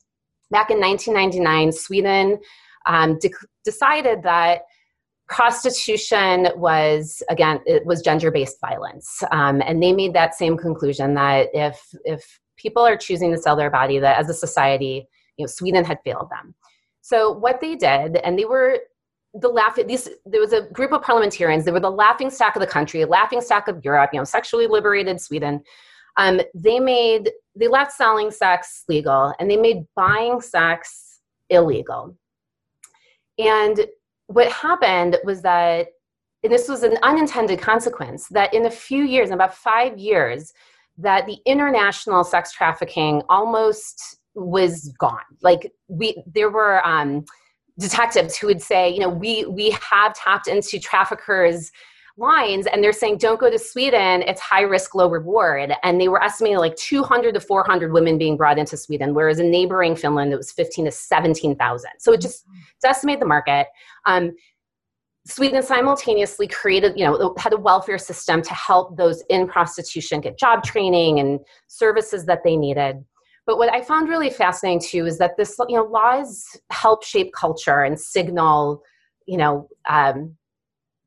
back 0.54 0.70
in 0.70 0.80
1999 0.80 1.74
sweden 1.74 2.40
um, 2.86 3.18
de- 3.20 3.30
decided 3.66 4.24
that 4.24 4.62
prostitution 5.30 6.50
was 6.56 7.24
again 7.30 7.60
it 7.66 7.86
was 7.86 8.02
gender-based 8.02 8.60
violence. 8.60 9.24
Um, 9.32 9.62
and 9.66 9.82
they 9.82 9.94
made 9.94 10.14
that 10.14 10.36
same 10.36 10.58
conclusion 10.58 11.14
that 11.16 11.48
if 11.54 11.82
if 12.04 12.40
people 12.58 12.84
are 12.84 12.98
choosing 12.98 13.32
to 13.32 13.38
sell 13.38 13.56
their 13.56 13.72
body 13.72 14.00
that 14.00 14.20
as 14.20 14.30
a 14.30 14.34
society 14.34 15.08
you 15.38 15.44
know 15.44 15.48
sweden 15.48 15.84
had 15.86 16.00
failed 16.04 16.30
them. 16.30 16.54
So 17.02 17.32
what 17.32 17.62
they 17.62 17.76
did 17.76 18.18
and 18.18 18.38
they 18.38 18.46
were 18.46 18.80
the 19.34 19.50
laughing 19.50 19.88
these 19.88 20.10
there 20.26 20.42
was 20.42 20.54
a 20.54 20.62
group 20.62 20.92
of 20.92 21.02
parliamentarians 21.02 21.66
they 21.66 21.72
were 21.72 21.80
the 21.80 21.90
laughing 21.90 22.30
stock 22.30 22.56
of 22.56 22.60
the 22.60 22.68
country 22.68 23.04
laughing 23.04 23.42
stock 23.42 23.68
of 23.68 23.84
europe 23.84 24.12
you 24.14 24.20
know 24.20 24.26
sexually 24.26 24.68
liberated 24.68 25.20
sweden. 25.20 25.64
Um, 26.18 26.42
they 26.54 26.80
made 26.80 27.32
they 27.56 27.68
left 27.68 27.92
selling 27.92 28.32
sex 28.32 28.84
legal 28.88 29.34
and 29.40 29.50
they 29.50 29.58
made 29.58 29.86
buying 29.96 30.42
sex 30.42 31.22
illegal. 31.50 32.16
And 33.38 33.86
what 34.28 34.52
happened 34.52 35.18
was 35.24 35.42
that 35.42 35.88
and 36.44 36.52
this 36.52 36.68
was 36.68 36.84
an 36.84 36.98
unintended 37.04 37.62
consequence 37.62 38.28
that 38.30 38.54
in 38.54 38.66
a 38.66 38.72
few 38.72 39.04
years 39.04 39.30
in 39.30 39.34
about 39.34 39.56
five 39.56 39.98
years 39.98 40.52
that 40.98 41.26
the 41.26 41.38
international 41.46 42.24
sex 42.24 42.52
trafficking 42.52 43.22
almost 43.30 44.18
was 44.36 44.94
gone. 45.00 45.22
Like 45.42 45.72
we 45.88 46.22
there 46.28 46.50
were 46.50 46.86
um, 46.86 47.26
detectives 47.80 48.38
who 48.38 48.48
would 48.48 48.62
say 48.62 48.90
you 48.90 49.00
know 49.00 49.10
we 49.10 49.46
we 49.46 49.72
have 49.72 50.14
tapped 50.14 50.48
into 50.48 50.80
traffickers 50.80 51.72
lines 52.18 52.68
and 52.68 52.84
they're 52.84 52.94
saying 52.94 53.18
don't 53.18 53.40
go 53.40 53.50
to 53.50 53.58
sweden 53.58 54.22
it's 54.22 54.40
high 54.40 54.62
risk 54.62 54.94
low 54.94 55.10
reward. 55.10 55.74
And 55.82 56.00
they 56.00 56.08
were 56.08 56.22
estimating 56.22 56.60
like 56.60 56.76
200 56.76 57.34
to 57.34 57.40
400 57.40 57.92
women 57.92 58.20
being 58.20 58.38
brought 58.38 58.60
into 58.60 58.78
sweden 58.78 59.14
whereas 59.16 59.40
in 59.40 59.50
neighboring 59.50 59.96
finland 59.96 60.32
it 60.32 60.38
was 60.38 60.52
15 60.52 60.86
to 60.86 60.92
17000 60.92 61.90
so 61.98 62.14
it 62.14 62.22
just 62.22 62.46
decimated 62.82 63.22
the 63.22 63.26
market 63.26 63.68
um, 64.06 64.32
sweden 65.26 65.64
simultaneously 65.64 66.48
created 66.48 66.94
you 66.98 67.06
know 67.06 67.34
had 67.38 67.54
a 67.54 67.58
welfare 67.58 67.98
system 67.98 68.42
to 68.42 68.54
help 68.54 68.98
those 68.98 69.24
in 69.30 69.48
prostitution 69.48 70.22
get 70.22 70.38
job 70.38 70.64
training 70.64 71.20
and 71.20 71.40
services 71.68 72.26
that 72.26 72.40
they 72.44 72.58
needed. 72.58 73.04
But 73.46 73.58
what 73.58 73.72
i 73.74 73.82
found 73.82 74.10
really 74.10 74.30
fascinating 74.30 74.82
too 74.82 75.06
is 75.06 75.18
that 75.20 75.38
this 75.38 75.56
you 75.70 75.78
know 75.78 75.86
laws 75.86 76.46
help 76.72 77.04
shape 77.04 77.34
culture 77.34 77.82
and 77.84 78.00
signal 78.00 78.82
you 79.26 79.38
know 79.38 79.70
um, 79.90 80.36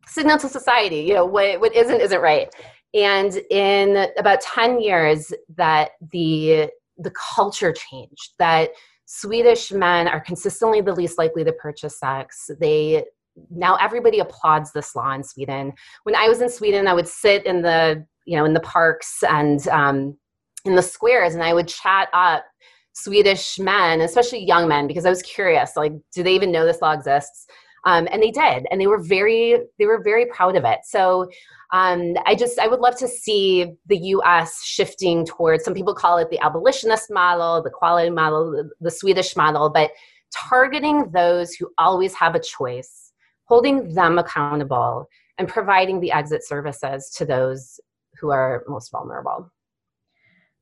signal 0.06 0.38
to 0.38 0.48
society 0.48 1.00
you 1.00 1.14
know 1.14 1.26
what, 1.26 1.60
what 1.60 1.74
isn't 1.74 2.00
isn't 2.00 2.20
right. 2.20 2.48
And 2.94 3.36
in 3.50 4.08
about 4.18 4.40
10 4.40 4.80
years 4.80 5.32
that 5.56 5.90
the 6.12 6.70
the 6.98 7.12
culture 7.36 7.72
changed 7.72 8.32
that 8.38 8.70
swedish 9.04 9.70
men 9.70 10.08
are 10.08 10.20
consistently 10.20 10.80
the 10.80 10.94
least 10.94 11.18
likely 11.18 11.44
to 11.44 11.52
purchase 11.52 11.98
sex. 11.98 12.50
They 12.58 13.04
now 13.50 13.76
everybody 13.76 14.20
applauds 14.20 14.72
this 14.72 14.96
law 14.96 15.12
in 15.12 15.22
sweden. 15.22 15.72
When 16.04 16.14
i 16.14 16.28
was 16.28 16.40
in 16.40 16.48
sweden 16.48 16.88
i 16.88 16.94
would 16.94 17.08
sit 17.08 17.44
in 17.44 17.62
the 17.62 18.06
you 18.26 18.36
know 18.36 18.44
in 18.44 18.54
the 18.54 18.60
parks 18.60 19.22
and 19.28 19.66
um, 19.68 20.16
in 20.64 20.74
the 20.74 20.82
squares 20.82 21.34
and 21.34 21.42
i 21.42 21.54
would 21.54 21.68
chat 21.68 22.08
up 22.12 22.44
swedish 22.92 23.58
men 23.58 24.00
especially 24.00 24.42
young 24.42 24.66
men 24.66 24.86
because 24.86 25.04
i 25.04 25.10
was 25.10 25.22
curious 25.22 25.76
like 25.76 25.92
do 26.14 26.22
they 26.22 26.34
even 26.34 26.50
know 26.50 26.64
this 26.64 26.80
law 26.80 26.92
exists 26.92 27.46
um, 27.87 28.07
and 28.12 28.22
they 28.22 28.31
did 28.31 28.66
and 28.70 28.81
they 28.81 28.87
were 28.87 29.03
very 29.03 29.59
they 29.79 29.87
were 29.87 30.03
very 30.03 30.27
proud 30.27 30.57
of 30.57 30.64
it. 30.64 30.81
So 30.85 31.31
um, 31.72 32.14
i 32.27 32.35
just 32.37 32.61
i 32.61 32.68
would 32.68 32.79
love 32.79 32.96
to 32.96 33.09
see 33.09 33.72
the 33.87 33.96
us 33.96 34.62
shifting 34.62 35.27
towards 35.27 35.64
some 35.64 35.75
people 35.75 35.96
call 35.96 36.16
it 36.16 36.31
the 36.31 36.38
abolitionist 36.38 37.11
model 37.11 37.61
the 37.61 37.70
quality 37.70 38.09
model 38.09 38.53
the, 38.53 38.70
the 38.81 38.90
swedish 38.90 39.35
model 39.35 39.68
but 39.68 39.90
targeting 40.33 41.11
those 41.11 41.55
who 41.55 41.68
always 41.77 42.14
have 42.14 42.37
a 42.37 42.40
choice 42.40 43.07
holding 43.46 43.94
them 43.94 44.18
accountable 44.18 45.09
and 45.38 45.49
providing 45.49 46.01
the 46.01 46.12
exit 46.12 46.46
services 46.46 47.11
to 47.11 47.25
those 47.25 47.81
who 48.20 48.31
are 48.31 48.64
most 48.68 48.90
vulnerable. 48.90 49.51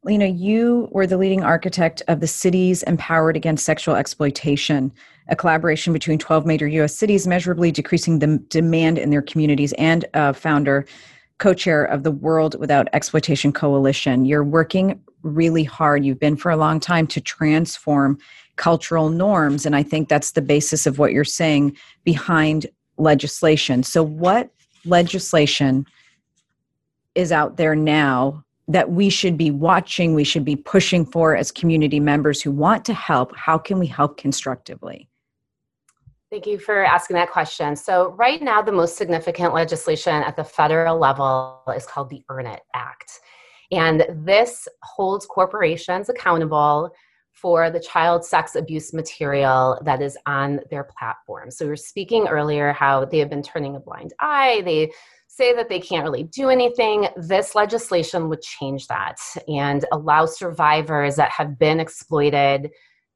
Lina, 0.03 0.27
you 0.27 0.89
were 0.91 1.07
the 1.07 1.17
leading 1.17 1.43
architect 1.43 2.03
of 2.09 2.21
the 2.21 2.27
Cities 2.27 2.83
Empowered 2.83 3.37
Against 3.37 3.65
Sexual 3.65 3.95
Exploitation, 3.95 4.93
a 5.29 5.37
collaboration 5.37 5.93
between 5.93 6.19
12 6.19 6.47
major 6.47 6.67
U.S. 6.67 6.97
cities, 6.97 7.27
measurably 7.27 7.73
decreasing 7.73 8.19
the 8.19 8.39
demand 8.49 8.99
in 8.99 9.11
their 9.11 9.23
communities, 9.23 9.73
and 9.75 10.05
founder, 10.35 10.87
co 11.39 11.55
chair 11.55 11.85
of 11.85 12.03
the 12.03 12.11
World 12.11 12.59
Without 12.59 12.89
Exploitation 12.93 13.53
Coalition. 13.53 14.25
You're 14.25 14.45
working 14.45 15.01
really 15.23 15.65
hard. 15.65 16.05
You've 16.05 16.21
been 16.21 16.37
for 16.37 16.51
a 16.51 16.57
long 16.57 16.79
time 16.81 17.07
to 17.09 17.21
transform 17.21 18.19
cultural 18.57 19.11
norms. 19.11 19.67
And 19.67 19.75
I 19.75 19.83
think 19.83 20.09
that's 20.09 20.33
the 20.33 20.43
basis 20.43 20.87
of 20.87 20.99
what 20.99 21.13
you're 21.13 21.25
saying 21.25 21.77
behind 22.05 22.67
legislation. 22.99 23.83
So, 23.83 24.03
what 24.03 24.51
legislation 24.85 25.87
is 27.15 27.33
out 27.33 27.57
there 27.57 27.75
now 27.75 28.45
that 28.69 28.93
we 28.93 29.11
should 29.11 29.37
be 29.37 29.51
watching, 29.51 30.15
we 30.15 30.25
should 30.25 30.45
be 30.45 30.57
pushing 30.57 31.05
for 31.05 31.37
as 31.37 31.53
community 31.53 32.01
members 32.01 32.41
who 32.41 32.51
want 32.51 32.85
to 32.87 32.95
help? 32.95 33.35
How 33.37 33.59
can 33.59 33.79
we 33.79 33.87
help 33.87 34.17
constructively? 34.17 35.09
Thank 36.35 36.49
you 36.49 36.59
for 36.59 36.85
asking 36.85 37.15
that 37.15 37.31
question. 37.31 37.77
So, 37.77 38.09
right 38.19 38.43
now, 38.43 38.61
the 38.61 38.73
most 38.73 38.97
significant 38.97 39.55
legislation 39.55 40.15
at 40.15 40.35
the 40.35 40.43
federal 40.43 40.99
level 40.99 41.63
is 41.77 41.87
called 41.87 42.11
the 42.11 42.25
Earn 42.29 42.47
It 42.47 42.61
Act. 42.75 43.21
And 43.71 44.05
this 44.11 44.67
holds 44.83 45.27
corporations 45.27 46.09
accountable 46.09 46.91
for 47.31 47.71
the 47.71 47.79
child 47.79 48.25
sex 48.25 48.57
abuse 48.57 48.93
material 48.93 49.81
that 49.85 50.03
is 50.03 50.19
on 50.27 50.59
their 50.71 50.83
platform. 50.99 51.53
So, 51.53 51.67
we 51.67 51.69
were 51.69 51.77
speaking 51.77 52.27
earlier 52.27 52.73
how 52.73 53.05
they 53.05 53.19
have 53.19 53.31
been 53.31 53.41
turning 53.41 53.77
a 53.77 53.81
blind 53.81 54.13
eye. 54.19 54.63
They 54.65 54.91
say 55.29 55.55
that 55.55 55.69
they 55.69 55.79
can't 55.79 56.03
really 56.03 56.25
do 56.25 56.49
anything, 56.49 57.07
this 57.17 57.55
legislation 57.55 58.29
would 58.29 58.43
change 58.43 58.89
that 58.89 59.19
and 59.47 59.85
allow 59.93 60.27
survivors 60.27 61.15
that 61.15 61.31
have 61.31 61.61
been 61.61 61.79
exploited 61.79 62.73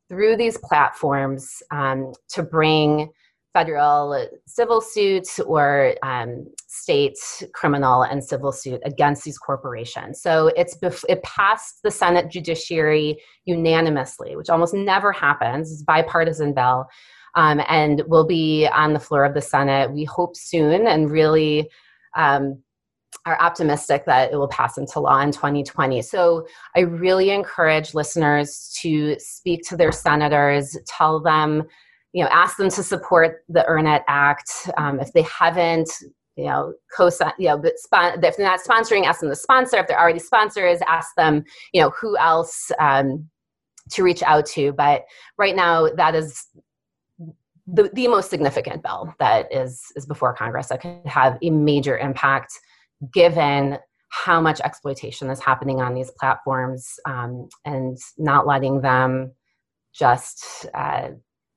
through 0.09 0.37
these 0.37 0.59
platforms 0.59 1.63
um, 1.71 2.13
to 2.31 2.43
bring 2.43 3.11
federal 3.55 4.27
civil 4.47 4.81
suits 4.81 5.41
or 5.41 5.95
um, 6.03 6.47
state 6.69 7.19
criminal 7.55 8.03
and 8.03 8.23
civil 8.23 8.53
suit 8.53 8.81
against 8.85 9.25
these 9.25 9.39
corporations. 9.39 10.21
So 10.21 10.49
it's 10.57 10.77
bef- 10.79 11.05
it 11.09 11.23
passed 11.23 11.81
the 11.83 11.91
Senate 11.91 12.31
Judiciary 12.31 13.19
unanimously, 13.47 14.37
which 14.37 14.51
almost 14.51 14.75
never 14.75 15.13
happens. 15.13 15.73
It's 15.73 15.83
bipartisan 15.83 16.55
bill, 16.55 16.87
um, 17.35 17.61
and 17.69 18.03
will 18.07 18.27
be 18.27 18.69
on 18.69 18.93
the 18.93 19.01
floor 19.01 19.25
of 19.25 19.35
the 19.35 19.43
Senate. 19.43 19.93
We 19.93 20.05
hope 20.05 20.37
soon, 20.37 20.87
and 20.87 21.11
really 21.11 21.69
um, 22.17 22.63
are 23.29 23.41
optimistic 23.41 24.05
that 24.07 24.33
it 24.33 24.37
will 24.37 24.49
pass 24.49 24.79
into 24.79 25.01
law 25.01 25.21
in 25.21 25.31
2020. 25.31 26.03
So 26.03 26.47
I 26.75 26.81
really 26.81 27.31
encourage 27.31 27.95
listeners 27.95 28.75
to 28.81 29.17
speak 29.19 29.63
to 29.69 29.77
their 29.77 29.93
senators, 29.93 30.77
tell 30.87 31.21
them, 31.21 31.65
you 32.13 32.25
know, 32.25 32.31
ask 32.31 32.57
them 32.57 32.71
to 32.71 32.83
support 32.83 33.45
the 33.49 33.67
Earn 33.67 33.87
It 33.87 34.03
Act. 34.09 34.51
Um, 34.77 34.99
if 34.99 35.13
they 35.13 35.23
haven't, 35.23 35.91
you 36.37 36.47
know, 36.47 36.73
co 36.97 37.11
you 37.39 37.49
know, 37.49 37.59
but 37.59 37.79
spon- 37.79 38.25
if 38.25 38.37
they're 38.37 38.47
not 38.47 38.61
sponsoring, 38.61 39.05
ask 39.05 39.21
them 39.21 39.29
to 39.29 39.37
sponsor. 39.37 39.77
If 39.77 39.89
they're 39.89 40.01
already 40.01 40.21
sponsors, 40.21 40.79
ask 40.89 41.15
them, 41.17 41.45
you 41.73 41.83
know, 41.83 41.91
who 41.91 42.17
else 42.17 42.71
um, 42.79 43.29
to 43.91 44.03
reach 44.03 44.23
out 44.23 44.47
to. 44.47 44.73
But 44.73 45.05
right 45.37 45.55
now, 45.55 45.89
that 45.97 46.15
is 46.15 46.47
the, 47.71 47.91
the 47.93 48.09
most 48.09 48.31
significant 48.31 48.83
bill 48.83 49.15
that 49.19 49.53
is 49.55 49.93
is 49.95 50.07
before 50.07 50.33
Congress 50.33 50.69
that 50.69 50.81
could 50.81 51.05
have 51.05 51.37
a 51.43 51.51
major 51.51 51.99
impact 51.99 52.59
given 53.13 53.79
how 54.11 54.41
much 54.41 54.61
exploitation 54.61 55.31
is 55.31 55.41
happening 55.41 55.81
on 55.81 55.95
these 55.95 56.11
platforms 56.19 56.99
um, 57.07 57.49
and 57.65 57.99
not 58.17 58.47
letting 58.47 58.81
them 58.81 59.33
just 59.93 60.67
uh, 60.75 61.09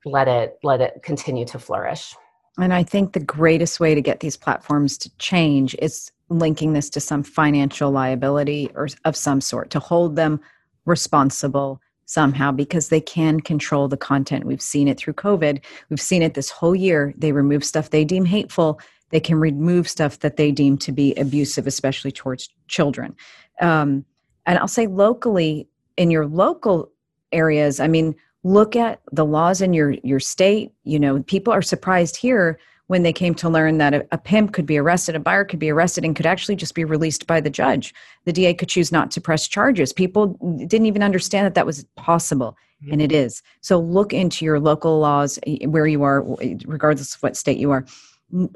let 0.05 0.27
it 0.27 0.57
let 0.63 0.81
it 0.81 1.01
continue 1.03 1.45
to 1.45 1.59
flourish. 1.59 2.15
And 2.57 2.73
I 2.73 2.83
think 2.83 3.13
the 3.13 3.19
greatest 3.19 3.79
way 3.79 3.95
to 3.95 4.01
get 4.01 4.19
these 4.19 4.35
platforms 4.35 4.97
to 4.99 5.17
change 5.17 5.75
is 5.79 6.11
linking 6.29 6.73
this 6.73 6.89
to 6.89 6.99
some 6.99 7.23
financial 7.23 7.91
liability 7.91 8.69
or 8.75 8.87
of 9.05 9.15
some 9.15 9.41
sort 9.41 9.69
to 9.71 9.79
hold 9.79 10.15
them 10.15 10.39
responsible 10.85 11.81
somehow 12.05 12.51
because 12.51 12.89
they 12.89 12.99
can 12.99 13.39
control 13.39 13.87
the 13.87 13.97
content. 13.97 14.45
We've 14.45 14.61
seen 14.61 14.87
it 14.89 14.97
through 14.97 15.13
COVID. 15.13 15.61
We've 15.89 16.01
seen 16.01 16.21
it 16.21 16.33
this 16.33 16.49
whole 16.49 16.75
year. 16.75 17.13
They 17.17 17.31
remove 17.31 17.63
stuff 17.63 17.89
they 17.89 18.03
deem 18.03 18.25
hateful. 18.25 18.81
They 19.11 19.19
can 19.19 19.39
remove 19.39 19.87
stuff 19.87 20.19
that 20.19 20.37
they 20.37 20.51
deem 20.51 20.77
to 20.79 20.91
be 20.91 21.13
abusive, 21.15 21.67
especially 21.67 22.11
towards 22.11 22.49
children. 22.67 23.15
Um, 23.59 24.05
and 24.45 24.57
I'll 24.57 24.67
say 24.67 24.87
locally, 24.87 25.67
in 25.97 26.09
your 26.09 26.25
local 26.25 26.91
areas, 27.31 27.79
I 27.79 27.87
mean, 27.87 28.15
look 28.43 28.75
at 28.75 29.01
the 29.11 29.25
laws 29.25 29.61
in 29.61 29.73
your 29.73 29.91
your 30.03 30.19
state. 30.19 30.71
You 30.83 30.99
know, 30.99 31.21
people 31.23 31.53
are 31.53 31.61
surprised 31.61 32.15
here 32.15 32.59
when 32.87 33.03
they 33.03 33.13
came 33.13 33.33
to 33.33 33.47
learn 33.47 33.77
that 33.77 33.93
a, 33.93 34.05
a, 34.11 34.17
pimp 34.17 34.51
could 34.51 34.65
be 34.65 34.77
arrested, 34.77 35.15
a 35.15 35.19
buyer 35.19 35.45
could 35.45 35.59
be 35.59 35.69
arrested, 35.69 36.03
and 36.03 36.13
could 36.13 36.25
actually 36.25 36.57
just 36.57 36.75
be 36.75 36.83
released 36.83 37.25
by 37.25 37.39
the 37.39 37.49
judge. 37.49 37.93
The 38.25 38.33
DA 38.33 38.53
could 38.53 38.67
choose 38.67 38.91
not 38.91 39.11
to 39.11 39.21
press 39.21 39.47
charges. 39.47 39.93
People 39.93 40.37
didn't 40.67 40.87
even 40.87 41.01
understand 41.01 41.45
that 41.45 41.55
that 41.55 41.65
was 41.65 41.85
possible, 41.95 42.57
mm-hmm. 42.83 42.91
and 42.91 43.01
it 43.01 43.13
is. 43.13 43.41
So 43.61 43.79
look 43.79 44.11
into 44.11 44.43
your 44.43 44.59
local 44.59 44.99
laws 44.99 45.39
eh, 45.47 45.65
where 45.67 45.87
you 45.87 46.03
are, 46.03 46.21
regardless 46.65 47.15
of 47.15 47.23
what 47.23 47.37
state 47.37 47.57
you 47.57 47.71
are. 47.71 47.85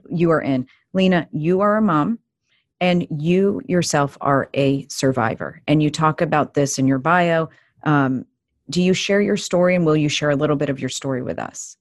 You 0.09 0.31
are 0.31 0.41
in. 0.41 0.67
Lina, 0.93 1.27
you 1.31 1.61
are 1.61 1.77
a 1.77 1.81
mom 1.81 2.19
and 2.81 3.07
you 3.09 3.61
yourself 3.67 4.17
are 4.21 4.49
a 4.53 4.85
survivor 4.87 5.61
and 5.67 5.81
you 5.81 5.89
talk 5.89 6.21
about 6.21 6.53
this 6.53 6.77
in 6.77 6.87
your 6.87 6.99
bio 6.99 7.49
um, 7.83 8.25
do 8.69 8.81
you 8.81 8.93
share 8.93 9.21
your 9.21 9.37
story 9.37 9.75
and 9.75 9.85
will 9.85 9.95
you 9.95 10.09
share 10.09 10.29
a 10.29 10.35
little 10.35 10.55
bit 10.55 10.69
of 10.69 10.79
your 10.79 10.89
story 10.89 11.21
with 11.21 11.39
us 11.39 11.77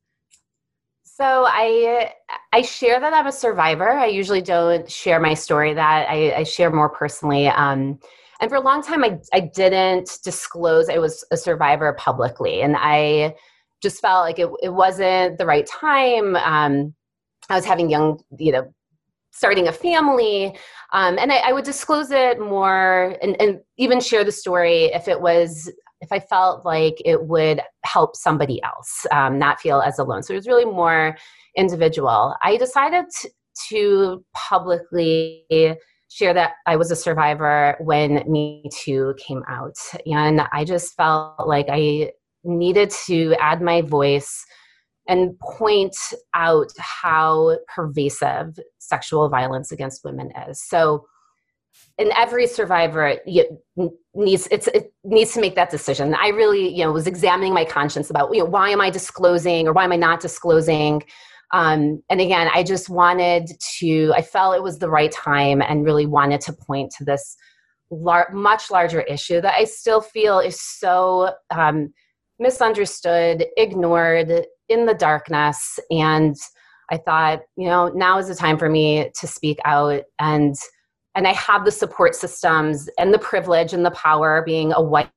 So 1.03 1.47
I 1.47 2.13
I 2.53 2.63
share 2.63 2.99
that 2.99 3.13
I'm 3.13 3.27
a 3.29 3.33
survivor. 3.33 3.89
I 3.89 4.07
usually 4.07 4.43
don't 4.43 4.91
share 4.91 5.21
my 5.21 5.35
story 5.35 5.73
that 5.75 6.11
I, 6.11 6.35
I 6.39 6.43
share 6.43 6.71
more 6.71 6.89
personally. 6.89 7.47
Um, 7.47 8.01
and 8.41 8.51
for 8.51 8.57
a 8.57 8.61
long 8.61 8.83
time, 8.83 9.05
I 9.05 9.21
I 9.33 9.41
didn't 9.41 10.19
disclose 10.25 10.89
I 10.89 10.99
was 10.99 11.25
a 11.31 11.37
survivor 11.37 11.93
publicly, 11.93 12.63
and 12.63 12.75
I 12.77 13.37
just 13.81 14.01
felt 14.01 14.25
like 14.25 14.41
it 14.41 14.49
it 14.61 14.71
wasn't 14.71 15.39
the 15.39 15.47
right 15.47 15.67
time. 15.67 16.35
Um, 16.35 16.95
I 17.49 17.57
was 17.57 17.65
having 17.65 17.91
young, 17.91 18.21
you 18.39 18.53
know, 18.53 18.73
starting 19.33 19.69
a 19.69 19.73
family, 19.73 20.57
um, 20.93 21.19
and 21.19 21.33
I, 21.33 21.37
I, 21.39 21.53
would 21.53 21.65
disclose 21.65 22.13
it 22.13 22.39
more 22.39 23.17
and, 23.21 23.41
and 23.41 23.61
even 23.79 24.01
share 24.01 24.23
the 24.23 24.31
story 24.31 24.85
if 24.85 25.09
it 25.09 25.21
was 25.21 25.71
if 26.01 26.13
I 26.13 26.21
felt 26.21 26.65
like 26.65 27.01
it 27.05 27.25
would 27.27 27.61
help 27.85 28.15
somebody 28.15 28.63
else 28.63 29.07
um, 29.11 29.39
not 29.39 29.59
feel 29.59 29.81
as 29.81 29.99
alone. 29.99 30.23
So 30.23 30.35
it 30.35 30.37
was 30.37 30.47
really 30.47 30.67
more 30.67 31.17
individual. 31.57 32.37
I 32.43 32.59
decided 32.59 33.07
to, 33.23 33.31
to 33.71 34.25
publicly 34.35 35.45
share 36.11 36.35
that 36.35 36.53
I 36.67 36.77
was 36.77 36.91
a 36.91 36.97
survivor 36.97 37.77
when 37.81 38.23
Me 38.31 38.69
Too 38.71 39.15
came 39.19 39.43
out. 39.49 39.77
And 40.07 40.43
I 40.53 40.65
just 40.65 40.95
felt 40.95 41.49
like 41.49 41.67
I 41.71 42.13
needed 42.45 42.91
to 43.07 43.35
add 43.41 43.63
my 43.63 43.81
voice 43.81 44.45
and 45.07 45.39
point 45.41 45.97
out 46.35 46.73
how 46.79 47.59
pervasive 47.75 48.59
sexual 48.79 49.29
violence 49.29 49.71
against 49.71 50.05
women 50.05 50.31
is. 50.49 50.63
So 50.63 51.07
and 51.99 52.11
every 52.17 52.47
survivor 52.47 53.19
needs 54.15 54.47
it 54.49 54.93
needs 55.05 55.33
to 55.33 55.41
make 55.41 55.55
that 55.55 55.71
decision. 55.71 56.15
I 56.15 56.29
really, 56.29 56.69
you 56.69 56.85
know, 56.85 56.93
was 56.93 57.07
examining 57.07 57.53
my 57.53 57.65
conscience 57.65 58.11
about, 58.11 58.33
you 58.33 58.41
know, 58.41 58.45
why 58.47 58.71
am 58.71 58.81
I 58.81 58.91
disclosing 58.91 59.69
or 59.69 59.73
why 59.73 59.85
am 59.85 59.93
I 59.93 59.97
not 59.97 60.21
disclosing? 60.21 61.03
Um, 61.53 62.03
and 62.11 62.21
again, 62.21 62.49
I 62.53 62.65
just 62.65 62.89
wanted 62.89 63.51
to. 63.79 64.13
I 64.15 64.23
felt 64.23 64.57
it 64.57 64.63
was 64.63 64.79
the 64.79 64.91
right 64.91 65.13
time, 65.13 65.63
and 65.63 65.85
really 65.85 66.07
wanted 66.07 66.41
to 66.43 66.53
point 66.53 66.93
to 66.99 67.05
this 67.05 67.37
lar- 67.91 68.31
much 68.33 68.71
larger 68.71 69.03
issue 69.03 69.41
that 69.41 69.55
I 69.55 69.65
still 69.65 70.01
feel 70.01 70.41
is 70.41 70.61
so 70.61 71.33
um, 71.51 71.93
misunderstood, 72.41 73.47
ignored, 73.57 74.47
in 74.69 74.87
the 74.87 74.95
darkness, 74.95 75.79
and. 75.91 76.37
I 76.91 76.99
thought, 76.99 77.41
you 77.57 77.67
know, 77.67 77.89
now 77.89 78.19
is 78.19 78.29
the 78.29 78.35
time 78.35 78.59
for 78.59 78.69
me 78.69 79.11
to 79.19 79.27
speak 79.27 79.59
out 79.65 80.03
and 80.19 80.55
and 81.15 81.29
I 81.29 81.33
have 81.33 81.65
the 81.65 81.71
support 81.71 82.15
systems 82.15 82.89
and 82.99 83.15
the 83.15 83.19
privilege 83.19 83.73
and 83.73 83.87
the 83.87 83.91
power 83.93 84.43
being 84.45 84.73
a 84.73 84.83
white 84.83 85.11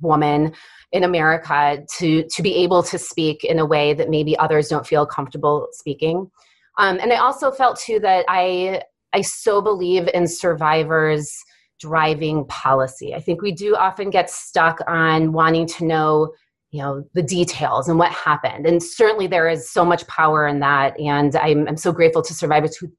woman 0.00 0.52
in 0.90 1.04
America 1.04 1.84
to 1.98 2.24
to 2.24 2.42
be 2.42 2.54
able 2.56 2.82
to 2.82 2.98
speak 2.98 3.44
in 3.44 3.58
a 3.58 3.66
way 3.66 3.94
that 3.94 4.10
maybe 4.10 4.36
others 4.38 4.68
don't 4.68 4.86
feel 4.86 5.06
comfortable 5.06 5.68
speaking. 5.72 6.30
Um, 6.78 6.98
and 7.00 7.12
I 7.12 7.16
also 7.16 7.50
felt 7.50 7.78
too 7.78 8.00
that 8.00 8.24
I 8.28 8.82
I 9.12 9.22
so 9.22 9.62
believe 9.62 10.08
in 10.12 10.26
survivors 10.26 11.36
driving 11.78 12.46
policy. 12.46 13.14
I 13.14 13.20
think 13.20 13.42
we 13.42 13.52
do 13.52 13.76
often 13.76 14.10
get 14.10 14.30
stuck 14.30 14.78
on 14.86 15.32
wanting 15.32 15.66
to 15.66 15.84
know 15.84 16.32
you 16.72 16.80
know 16.80 17.04
the 17.14 17.22
details 17.22 17.88
and 17.88 17.98
what 17.98 18.10
happened 18.10 18.66
and 18.66 18.82
certainly 18.82 19.26
there 19.26 19.48
is 19.48 19.70
so 19.70 19.84
much 19.84 20.06
power 20.08 20.46
in 20.46 20.58
that 20.58 20.98
and 20.98 21.36
i'm, 21.36 21.68
I'm 21.68 21.76
so 21.76 21.92
grateful 21.92 22.22
to 22.22 22.34
survivors 22.34 22.76
who 22.76 22.90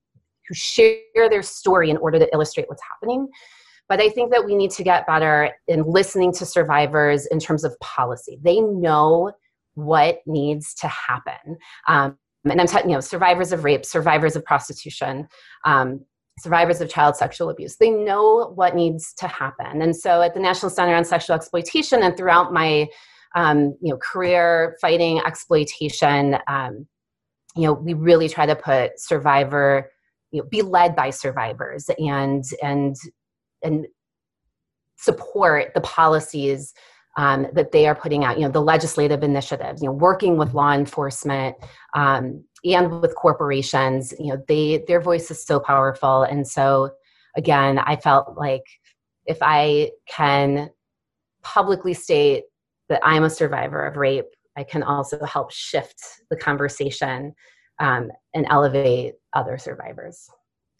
who 0.47 0.53
share 0.55 1.29
their 1.29 1.41
story 1.41 1.89
in 1.89 1.97
order 1.97 2.19
to 2.19 2.29
illustrate 2.33 2.67
what's 2.69 2.81
happening. 2.83 3.27
But 3.89 4.01
I 4.01 4.09
think 4.09 4.31
that 4.31 4.45
we 4.45 4.55
need 4.55 4.71
to 4.71 4.83
get 4.83 5.05
better 5.05 5.51
in 5.67 5.83
listening 5.83 6.31
to 6.33 6.45
survivors 6.45 7.25
in 7.27 7.39
terms 7.39 7.63
of 7.63 7.77
policy. 7.79 8.39
They 8.41 8.61
know 8.61 9.31
what 9.75 10.19
needs 10.25 10.73
to 10.75 10.87
happen. 10.87 11.57
Um, 11.87 12.17
and 12.45 12.59
I'm 12.59 12.67
talking, 12.67 12.89
you 12.89 12.95
know, 12.95 13.01
survivors 13.01 13.51
of 13.51 13.63
rape, 13.63 13.85
survivors 13.85 14.35
of 14.35 14.45
prostitution, 14.45 15.27
um, 15.65 16.05
survivors 16.39 16.81
of 16.81 16.89
child 16.89 17.15
sexual 17.15 17.49
abuse. 17.49 17.77
They 17.77 17.89
know 17.89 18.51
what 18.55 18.75
needs 18.75 19.13
to 19.15 19.27
happen. 19.27 19.81
And 19.81 19.95
so 19.95 20.21
at 20.21 20.33
the 20.33 20.39
National 20.39 20.69
Center 20.69 20.95
on 20.95 21.05
Sexual 21.05 21.35
Exploitation 21.35 22.03
and 22.03 22.17
throughout 22.17 22.53
my 22.53 22.87
um, 23.35 23.75
you 23.81 23.89
know, 23.89 23.97
career 23.97 24.77
fighting 24.79 25.19
exploitation, 25.19 26.37
um, 26.47 26.87
you 27.55 27.63
know, 27.63 27.73
we 27.73 27.93
really 27.93 28.29
try 28.29 28.45
to 28.45 28.55
put 28.55 28.99
survivor 28.99 29.89
you 30.33 30.41
know, 30.41 30.47
be 30.49 30.63
led 30.63 30.95
by 30.95 31.11
survivors 31.11 31.89
and 31.99 32.43
and 32.61 32.95
and 33.61 33.87
support 34.97 35.73
the 35.75 35.81
policies 35.81 36.73
um, 37.17 37.45
that 37.53 37.71
they 37.71 37.87
are 37.87 37.93
putting 37.93 38.23
out. 38.25 38.37
You 38.37 38.45
know, 38.45 38.51
the 38.51 38.61
legislative 38.61 39.23
initiatives. 39.23 39.81
You 39.81 39.89
know, 39.89 39.93
working 39.93 40.37
with 40.37 40.55
law 40.55 40.73
enforcement 40.73 41.55
um, 41.93 42.43
and 42.65 42.99
with 42.99 43.15
corporations. 43.15 44.13
You 44.19 44.33
know, 44.33 44.43
they 44.47 44.83
their 44.87 44.99
voice 44.99 45.29
is 45.29 45.45
so 45.45 45.59
powerful, 45.59 46.23
and 46.23 46.45
so 46.47 46.89
again, 47.37 47.77
I 47.77 47.95
felt 47.95 48.35
like 48.35 48.63
if 49.25 49.37
I 49.41 49.91
can 50.07 50.71
publicly 51.43 51.93
state 51.93 52.45
that 52.93 53.01
I'm 53.03 53.23
a 53.23 53.29
survivor 53.29 53.83
of 53.87 53.97
rape, 53.97 54.27
I 54.55 54.63
can 54.63 54.83
also 54.83 55.25
help 55.25 55.51
shift 55.51 55.99
the 56.29 56.35
conversation 56.37 57.33
um, 57.79 58.11
and 58.35 58.45
elevate 58.51 59.15
other 59.33 59.57
survivors. 59.57 60.29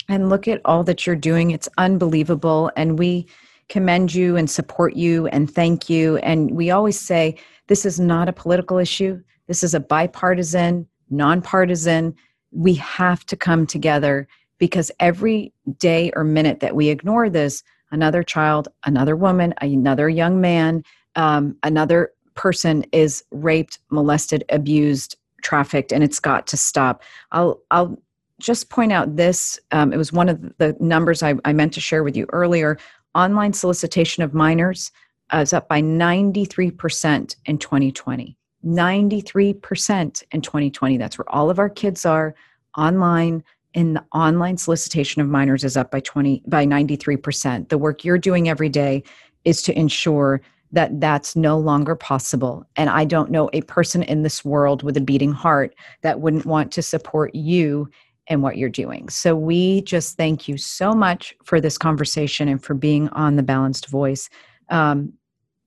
And 0.09 0.29
look 0.29 0.47
at 0.47 0.61
all 0.63 0.83
that 0.83 1.07
you're 1.07 1.15
doing. 1.15 1.49
It's 1.49 1.67
unbelievable. 1.79 2.69
And 2.75 2.99
we 2.99 3.25
commend 3.67 4.13
you 4.13 4.37
and 4.37 4.47
support 4.47 4.95
you 4.95 5.25
and 5.27 5.51
thank 5.51 5.89
you. 5.89 6.17
And 6.17 6.51
we 6.51 6.69
always 6.69 6.99
say 6.99 7.35
this 7.67 7.83
is 7.83 7.99
not 7.99 8.29
a 8.29 8.33
political 8.33 8.77
issue, 8.77 9.19
this 9.47 9.63
is 9.63 9.73
a 9.73 9.79
bipartisan, 9.79 10.87
nonpartisan. 11.09 12.13
We 12.51 12.75
have 12.75 13.25
to 13.25 13.35
come 13.35 13.65
together 13.65 14.27
because 14.59 14.91
every 14.99 15.51
day 15.79 16.11
or 16.15 16.23
minute 16.23 16.59
that 16.59 16.75
we 16.75 16.89
ignore 16.89 17.27
this, 17.27 17.63
another 17.89 18.21
child, 18.21 18.67
another 18.85 19.15
woman, 19.15 19.55
another 19.61 20.09
young 20.09 20.39
man, 20.39 20.83
um, 21.15 21.55
another 21.63 22.11
person 22.35 22.85
is 22.91 23.23
raped, 23.31 23.79
molested, 23.89 24.43
abused, 24.49 25.17
trafficked 25.43 25.91
and 25.91 26.03
it's 26.03 26.19
got 26.19 26.47
to 26.47 26.57
stop. 26.57 27.03
I'll 27.31 27.61
i'll 27.69 27.97
just 28.39 28.69
point 28.69 28.91
out 28.91 29.15
this 29.15 29.59
um, 29.71 29.93
it 29.93 29.97
was 29.97 30.11
one 30.11 30.29
of 30.29 30.41
the 30.57 30.75
numbers 30.79 31.21
I, 31.21 31.35
I, 31.45 31.53
meant 31.53 31.73
to 31.73 31.79
share 31.79 32.03
with 32.03 32.17
you 32.17 32.25
earlier. 32.33 32.79
Online 33.13 33.53
solicitation 33.53 34.23
of 34.23 34.33
minors 34.33 34.91
uh, 35.31 35.37
is 35.37 35.53
up 35.53 35.69
by 35.69 35.81
93% 35.81 37.35
in 37.45 37.57
2020 37.59 38.37
93% 38.65 40.23
in 40.31 40.41
2020 40.41 40.97
that's 40.97 41.17
where 41.17 41.29
all 41.29 41.49
of 41.49 41.59
our 41.59 41.69
kids 41.69 42.05
are 42.05 42.33
online 42.77 43.43
in 43.73 43.93
the 43.93 44.05
online 44.13 44.57
solicitation 44.57 45.21
of 45.21 45.27
minors 45.27 45.65
is 45.65 45.75
up 45.75 45.91
by 45.91 45.99
20 45.99 46.43
by 46.47 46.65
93% 46.65 47.67
the 47.69 47.77
work 47.77 48.05
you're 48.05 48.17
doing 48.17 48.47
every 48.47 48.69
day 48.69 49.03
is 49.43 49.61
to 49.61 49.77
ensure 49.77 50.41
that 50.73 50.99
that's 50.99 51.35
no 51.35 51.57
longer 51.57 51.95
possible. 51.95 52.65
And 52.75 52.89
I 52.89 53.05
don't 53.05 53.31
know 53.31 53.49
a 53.53 53.61
person 53.61 54.03
in 54.03 54.23
this 54.23 54.43
world 54.43 54.83
with 54.83 54.97
a 54.97 55.01
beating 55.01 55.31
heart 55.31 55.73
that 56.01 56.19
wouldn't 56.19 56.45
want 56.45 56.71
to 56.73 56.81
support 56.81 57.33
you 57.33 57.89
and 58.27 58.41
what 58.41 58.57
you're 58.57 58.69
doing. 58.69 59.07
So 59.09 59.35
we 59.35 59.81
just 59.81 60.17
thank 60.17 60.47
you 60.47 60.57
so 60.57 60.93
much 60.93 61.35
for 61.43 61.61
this 61.61 61.77
conversation 61.77 62.47
and 62.47 62.61
for 62.61 62.73
being 62.73 63.07
on 63.09 63.35
the 63.35 63.43
Balanced 63.43 63.87
Voice. 63.87 64.29
Um, 64.69 65.13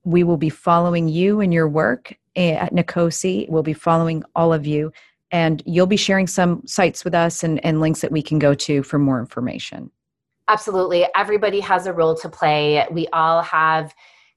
we 0.05 0.25
will 0.25 0.37
be 0.37 0.51
following 0.51 1.09
you 1.09 1.41
and 1.41 1.53
your 1.53 1.69
work 1.69 2.15
at 2.35 2.73
NCOSE. 2.73 3.49
We'll 3.49 3.63
be 3.63 3.73
following 3.73 4.23
all 4.35 4.53
of 4.53 4.67
you, 4.67 4.93
and 5.31 5.63
you'll 5.67 5.87
be 5.87 5.97
sharing 5.97 6.27
some 6.27 6.67
sites 6.67 7.05
with 7.05 7.15
us 7.15 7.45
and, 7.45 7.65
and 7.65 7.81
links 7.81 8.01
that 8.01 8.13
we 8.13 8.23
can 8.23 8.39
go 8.39 8.55
to 8.55 8.83
for 8.83 8.99
more 8.99 9.21
information. 9.21 9.91
Absolutely. 10.49 11.07
Everybody 11.17 11.61
has 11.61 11.87
a 11.87 11.93
role 11.93 12.15
to 12.17 12.29
play. 12.29 12.87
We 12.91 13.09
all 13.09 13.43
have 13.43 13.93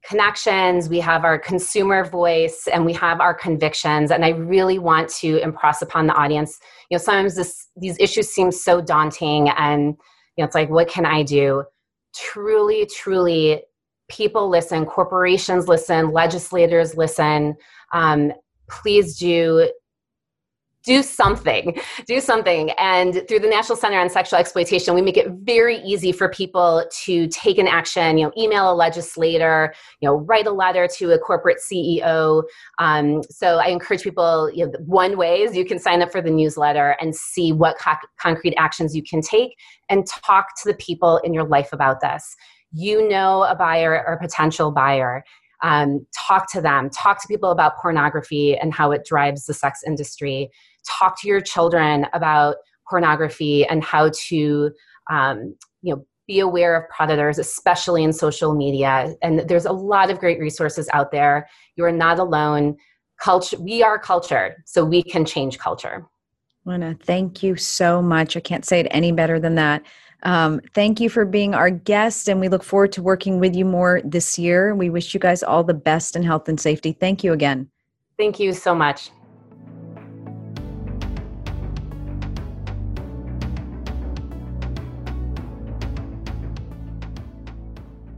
connections, 0.07 0.89
we 0.89 0.99
have 0.99 1.23
our 1.25 1.37
consumer 1.37 2.03
voice, 2.03 2.67
and 2.71 2.85
we 2.85 2.93
have 2.93 3.19
our 3.19 3.33
convictions. 3.33 4.11
And 4.11 4.23
I 4.23 4.29
really 4.29 4.79
want 4.79 5.09
to 5.15 5.37
impress 5.37 5.81
upon 5.81 6.07
the 6.07 6.13
audience. 6.13 6.59
You 6.89 6.95
know, 6.95 7.03
sometimes 7.03 7.35
this, 7.35 7.67
these 7.75 7.97
issues 7.99 8.29
seem 8.29 8.51
so 8.51 8.81
daunting, 8.81 9.49
and 9.49 9.95
you 10.35 10.43
know, 10.43 10.45
it's 10.45 10.55
like, 10.55 10.69
what 10.69 10.87
can 10.87 11.05
I 11.05 11.23
do? 11.23 11.63
Truly, 12.15 12.87
truly, 12.87 13.63
people 14.09 14.49
listen, 14.49 14.85
corporations 14.85 15.67
listen, 15.67 16.11
legislators 16.11 16.95
listen. 16.95 17.55
Um, 17.93 18.31
please 18.69 19.17
do 19.17 19.69
do 20.93 21.03
something 21.03 21.79
do 22.05 22.19
something. 22.19 22.71
And 22.71 23.23
through 23.27 23.39
the 23.39 23.47
national 23.47 23.77
center 23.77 23.99
on 23.99 24.09
sexual 24.09 24.39
exploitation 24.39 24.93
we 24.93 25.01
make 25.01 25.17
it 25.17 25.27
very 25.43 25.77
easy 25.91 26.11
for 26.11 26.29
people 26.29 26.85
to 27.05 27.27
take 27.27 27.57
an 27.57 27.67
action 27.67 28.17
you 28.17 28.25
know 28.25 28.31
email 28.37 28.71
a 28.71 28.75
legislator 28.75 29.73
you 29.99 30.07
know 30.07 30.15
write 30.15 30.47
a 30.47 30.51
letter 30.51 30.87
to 30.97 31.11
a 31.11 31.19
corporate 31.19 31.59
ceo 31.59 32.43
um, 32.79 33.21
so 33.29 33.57
i 33.57 33.67
encourage 33.67 34.03
people 34.03 34.49
you 34.53 34.65
know 34.65 34.71
one 34.85 35.17
way 35.17 35.41
is 35.41 35.55
you 35.55 35.65
can 35.65 35.79
sign 35.79 36.01
up 36.01 36.11
for 36.11 36.21
the 36.21 36.31
newsletter 36.31 36.95
and 37.01 37.15
see 37.15 37.51
what 37.51 37.77
co- 37.77 38.07
concrete 38.17 38.55
actions 38.57 38.95
you 38.95 39.03
can 39.03 39.21
take 39.21 39.55
and 39.89 40.05
talk 40.07 40.55
to 40.61 40.69
the 40.69 40.75
people 40.75 41.17
in 41.23 41.33
your 41.33 41.43
life 41.43 41.69
about 41.73 41.99
this. 42.01 42.35
You 42.71 43.07
know 43.09 43.43
a 43.43 43.55
buyer 43.55 44.03
or 44.05 44.13
a 44.13 44.19
potential 44.19 44.71
buyer. 44.71 45.23
Um, 45.61 46.05
talk 46.15 46.49
to 46.53 46.61
them. 46.61 46.89
Talk 46.89 47.21
to 47.21 47.27
people 47.27 47.51
about 47.51 47.77
pornography 47.81 48.55
and 48.55 48.73
how 48.73 48.91
it 48.91 49.05
drives 49.05 49.45
the 49.45 49.53
sex 49.53 49.81
industry 49.85 50.49
talk 50.89 51.19
to 51.21 51.27
your 51.27 51.41
children 51.41 52.07
about 52.13 52.55
pornography 52.89 53.65
and 53.65 53.83
how 53.83 54.09
to 54.13 54.71
um, 55.09 55.55
you 55.81 55.93
know 55.93 56.05
be 56.27 56.39
aware 56.39 56.75
of 56.75 56.89
predators 56.89 57.39
especially 57.39 58.03
in 58.03 58.13
social 58.13 58.53
media 58.53 59.15
and 59.21 59.39
there's 59.47 59.65
a 59.65 59.71
lot 59.71 60.11
of 60.11 60.19
great 60.19 60.39
resources 60.39 60.87
out 60.93 61.11
there 61.11 61.47
you 61.75 61.83
are 61.83 61.91
not 61.91 62.19
alone 62.19 62.75
culture 63.19 63.57
we 63.59 63.81
are 63.81 63.97
culture 63.97 64.55
so 64.65 64.85
we 64.85 65.01
can 65.01 65.25
change 65.25 65.57
culture 65.57 66.07
Lina, 66.65 66.95
thank 67.03 67.41
you 67.41 67.55
so 67.55 68.01
much. 68.01 68.37
I 68.37 68.41
can't 68.41 68.65
say 68.65 68.81
it 68.81 68.87
any 68.91 69.11
better 69.11 69.39
than 69.39 69.55
that. 69.55 69.81
Um, 70.23 70.59
thank 70.75 70.99
you 70.99 71.09
for 71.09 71.25
being 71.25 71.55
our 71.55 71.69
guest, 71.69 72.27
and 72.27 72.39
we 72.39 72.49
look 72.49 72.63
forward 72.63 72.91
to 72.93 73.01
working 73.01 73.39
with 73.39 73.55
you 73.55 73.65
more 73.65 74.01
this 74.03 74.37
year. 74.37 74.75
We 74.75 74.89
wish 74.89 75.13
you 75.13 75.19
guys 75.19 75.41
all 75.41 75.63
the 75.63 75.73
best 75.73 76.15
in 76.15 76.23
health 76.23 76.49
and 76.49 76.59
safety. 76.59 76.91
Thank 76.91 77.23
you 77.23 77.31
again. 77.31 77.69
Thank 78.17 78.39
you 78.39 78.53
so 78.53 78.75
much. 78.75 79.11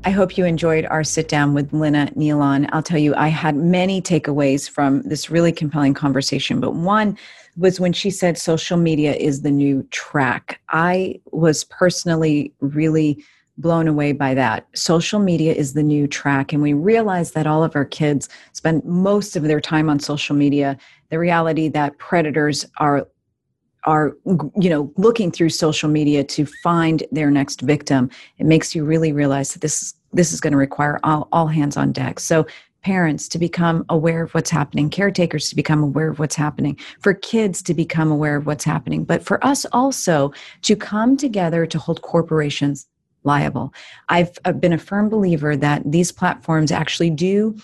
I 0.03 0.09
hope 0.09 0.35
you 0.35 0.45
enjoyed 0.45 0.85
our 0.85 1.03
sit 1.03 1.27
down 1.27 1.53
with 1.53 1.71
Lina 1.73 2.11
Nealon. 2.15 2.67
I'll 2.71 2.81
tell 2.81 2.97
you, 2.97 3.13
I 3.13 3.27
had 3.27 3.55
many 3.55 4.01
takeaways 4.01 4.67
from 4.67 5.03
this 5.03 5.29
really 5.29 5.51
compelling 5.51 5.93
conversation, 5.93 6.59
but 6.59 6.73
one 6.73 7.15
was 7.55 7.79
when 7.79 7.93
she 7.93 8.09
said 8.09 8.35
social 8.35 8.77
media 8.77 9.13
is 9.13 9.43
the 9.43 9.51
new 9.51 9.83
track. 9.91 10.59
I 10.69 11.19
was 11.31 11.65
personally 11.65 12.51
really 12.61 13.23
blown 13.59 13.87
away 13.87 14.11
by 14.11 14.33
that. 14.33 14.65
Social 14.73 15.19
media 15.19 15.53
is 15.53 15.73
the 15.73 15.83
new 15.83 16.07
track, 16.07 16.51
and 16.51 16.63
we 16.63 16.73
realize 16.73 17.33
that 17.33 17.45
all 17.45 17.63
of 17.63 17.75
our 17.75 17.85
kids 17.85 18.27
spend 18.53 18.83
most 18.83 19.35
of 19.35 19.43
their 19.43 19.61
time 19.61 19.87
on 19.87 19.99
social 19.99 20.35
media. 20.35 20.77
The 21.09 21.19
reality 21.19 21.67
that 21.69 21.99
predators 21.99 22.65
are 22.77 23.07
are 23.85 24.15
you 24.25 24.69
know 24.69 24.91
looking 24.97 25.31
through 25.31 25.49
social 25.49 25.89
media 25.89 26.23
to 26.23 26.45
find 26.63 27.03
their 27.11 27.31
next 27.31 27.61
victim 27.61 28.09
it 28.37 28.45
makes 28.45 28.75
you 28.75 28.83
really 28.85 29.11
realize 29.11 29.53
that 29.53 29.61
this 29.61 29.95
this 30.13 30.33
is 30.33 30.41
going 30.41 30.51
to 30.51 30.57
require 30.57 30.99
all, 31.03 31.27
all 31.31 31.47
hands 31.47 31.77
on 31.77 31.91
deck. 31.91 32.19
So 32.19 32.45
parents 32.83 33.27
to 33.29 33.39
become 33.39 33.85
aware 33.89 34.23
of 34.23 34.31
what's 34.33 34.49
happening 34.49 34.89
caretakers 34.89 35.49
to 35.49 35.55
become 35.55 35.83
aware 35.83 36.09
of 36.09 36.17
what's 36.17 36.35
happening 36.35 36.75
for 36.99 37.13
kids 37.13 37.61
to 37.61 37.75
become 37.75 38.09
aware 38.09 38.35
of 38.35 38.47
what's 38.47 38.63
happening 38.63 39.03
but 39.03 39.23
for 39.23 39.43
us 39.45 39.67
also 39.71 40.33
to 40.63 40.75
come 40.75 41.15
together 41.15 41.67
to 41.67 41.77
hold 41.77 42.01
corporations 42.01 42.87
liable. 43.23 43.73
I've, 44.09 44.37
I've 44.45 44.59
been 44.59 44.73
a 44.73 44.77
firm 44.77 45.09
believer 45.09 45.55
that 45.55 45.83
these 45.85 46.11
platforms 46.11 46.71
actually 46.71 47.11
do 47.11 47.55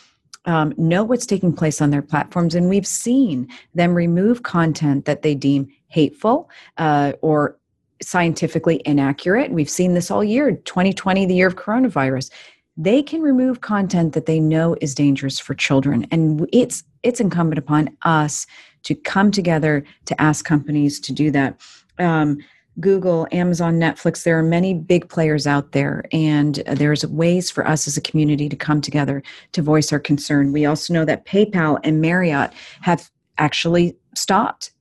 um, 0.48 0.74
know 0.78 1.04
what's 1.04 1.26
taking 1.26 1.54
place 1.54 1.82
on 1.82 1.92
their 1.92 2.02
platforms 2.02 2.56
and 2.56 2.70
we've 2.70 2.88
seen 2.88 3.48
them 3.76 3.94
remove 3.94 4.44
content 4.44 5.06
that 5.06 5.22
they 5.22 5.36
deem 5.36 5.68
hateful 5.90 6.50
uh, 6.78 7.14
or 7.22 7.58
scientifically 8.02 8.82
inaccurate. 8.86 9.52
We've 9.52 9.70
seen 9.70 9.94
this 9.94 10.12
all 10.12 10.24
year 10.24 10.52
2020, 10.52 11.26
the 11.26 11.36
year 11.36 11.48
of 11.48 11.56
coronavirus. 11.56 12.32
They 12.76 13.02
can 13.02 13.22
remove 13.22 13.62
content 13.62 14.14
that 14.14 14.28
they 14.28 14.40
know 14.40 14.76
is 14.82 14.94
dangerous 14.94 15.40
for 15.40 15.54
children. 15.56 16.08
And 16.12 16.48
it's 16.54 16.84
it's 17.04 17.20
incumbent 17.20 17.58
upon 17.58 17.96
us 18.04 18.46
to 18.84 18.94
come 18.94 19.32
together 19.32 19.84
to 20.06 20.22
ask 20.22 20.46
companies 20.46 21.00
to 21.02 21.14
do 21.14 21.32
that. 21.32 21.60
Um, 22.00 22.38
Google, 22.80 23.28
Amazon, 23.32 23.80
Netflix, 23.80 24.24
there 24.24 24.38
are 24.38 24.44
many 24.44 24.74
big 24.74 25.10
players 25.10 25.48
out 25.48 25.72
there, 25.72 26.04
and 26.12 26.56
there's 26.68 27.06
ways 27.06 27.50
for 27.50 27.68
us 27.68 27.88
as 27.88 27.98
a 27.98 28.02
community 28.02 28.50
to 28.50 28.56
come 28.56 28.82
together 28.82 29.24
to 29.54 29.62
voice 29.62 29.92
our 29.92 30.00
concern. 30.00 30.52
We 30.52 30.66
also 30.66 30.94
know 30.94 31.06
that 31.06 31.26
PayPal 31.26 31.80
and 31.84 32.02
Marriott 32.02 32.52
have 32.82 33.10
actually 33.38 33.96
stopped 34.16 34.72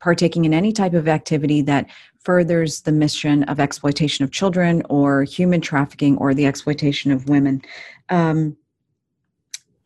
partaking 0.00 0.44
in 0.44 0.54
any 0.54 0.72
type 0.72 0.94
of 0.94 1.08
activity 1.08 1.62
that 1.62 1.88
furthers 2.18 2.82
the 2.82 2.92
mission 2.92 3.44
of 3.44 3.58
exploitation 3.58 4.24
of 4.24 4.30
children 4.30 4.82
or 4.88 5.24
human 5.24 5.60
trafficking 5.60 6.16
or 6.18 6.34
the 6.34 6.46
exploitation 6.46 7.10
of 7.10 7.28
women. 7.28 7.62
Um, 8.10 8.56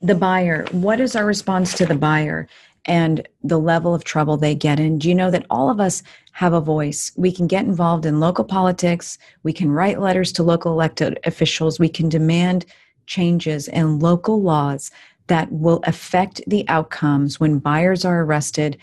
the 0.01 0.15
buyer, 0.15 0.67
what 0.73 1.01
is 1.01 1.17
our 1.17 1.25
response 1.25 1.75
to 1.75 1.87
the 1.87 1.95
buyer 1.95 2.49
and 2.87 3.27
the 3.43 3.59
level 3.59 3.95
of 3.95 4.05
trouble 4.05 4.37
they 4.37 4.55
get 4.55 4.81
in? 4.81 4.99
Do 4.99 5.09
you 5.09 5.15
know 5.15 5.31
that 5.31 5.47
all 5.51 5.71
of 5.71 5.81
us 5.81 6.03
have 6.33 6.53
a 6.53 6.61
voice? 6.61 7.13
We 7.17 7.33
can 7.33 7.47
get 7.47 7.65
involved 7.65 8.07
in 8.07 8.21
local 8.21 8.45
politics, 8.45 9.19
we 9.43 9.53
can 9.53 9.71
write 9.71 10.01
letters 10.01 10.33
to 10.33 10.43
local 10.43 10.73
elected 10.73 11.19
officials, 11.25 11.79
we 11.79 11.89
can 11.89 12.09
demand 12.09 12.67
changes 13.07 13.69
in 13.69 13.99
local 13.99 14.43
laws 14.43 14.91
that 15.27 15.51
will 15.51 15.81
affect 15.85 16.41
the 16.47 16.69
outcomes 16.69 17.41
when 17.41 17.59
buyers 17.59 18.05
are 18.05 18.23
arrested, 18.23 18.77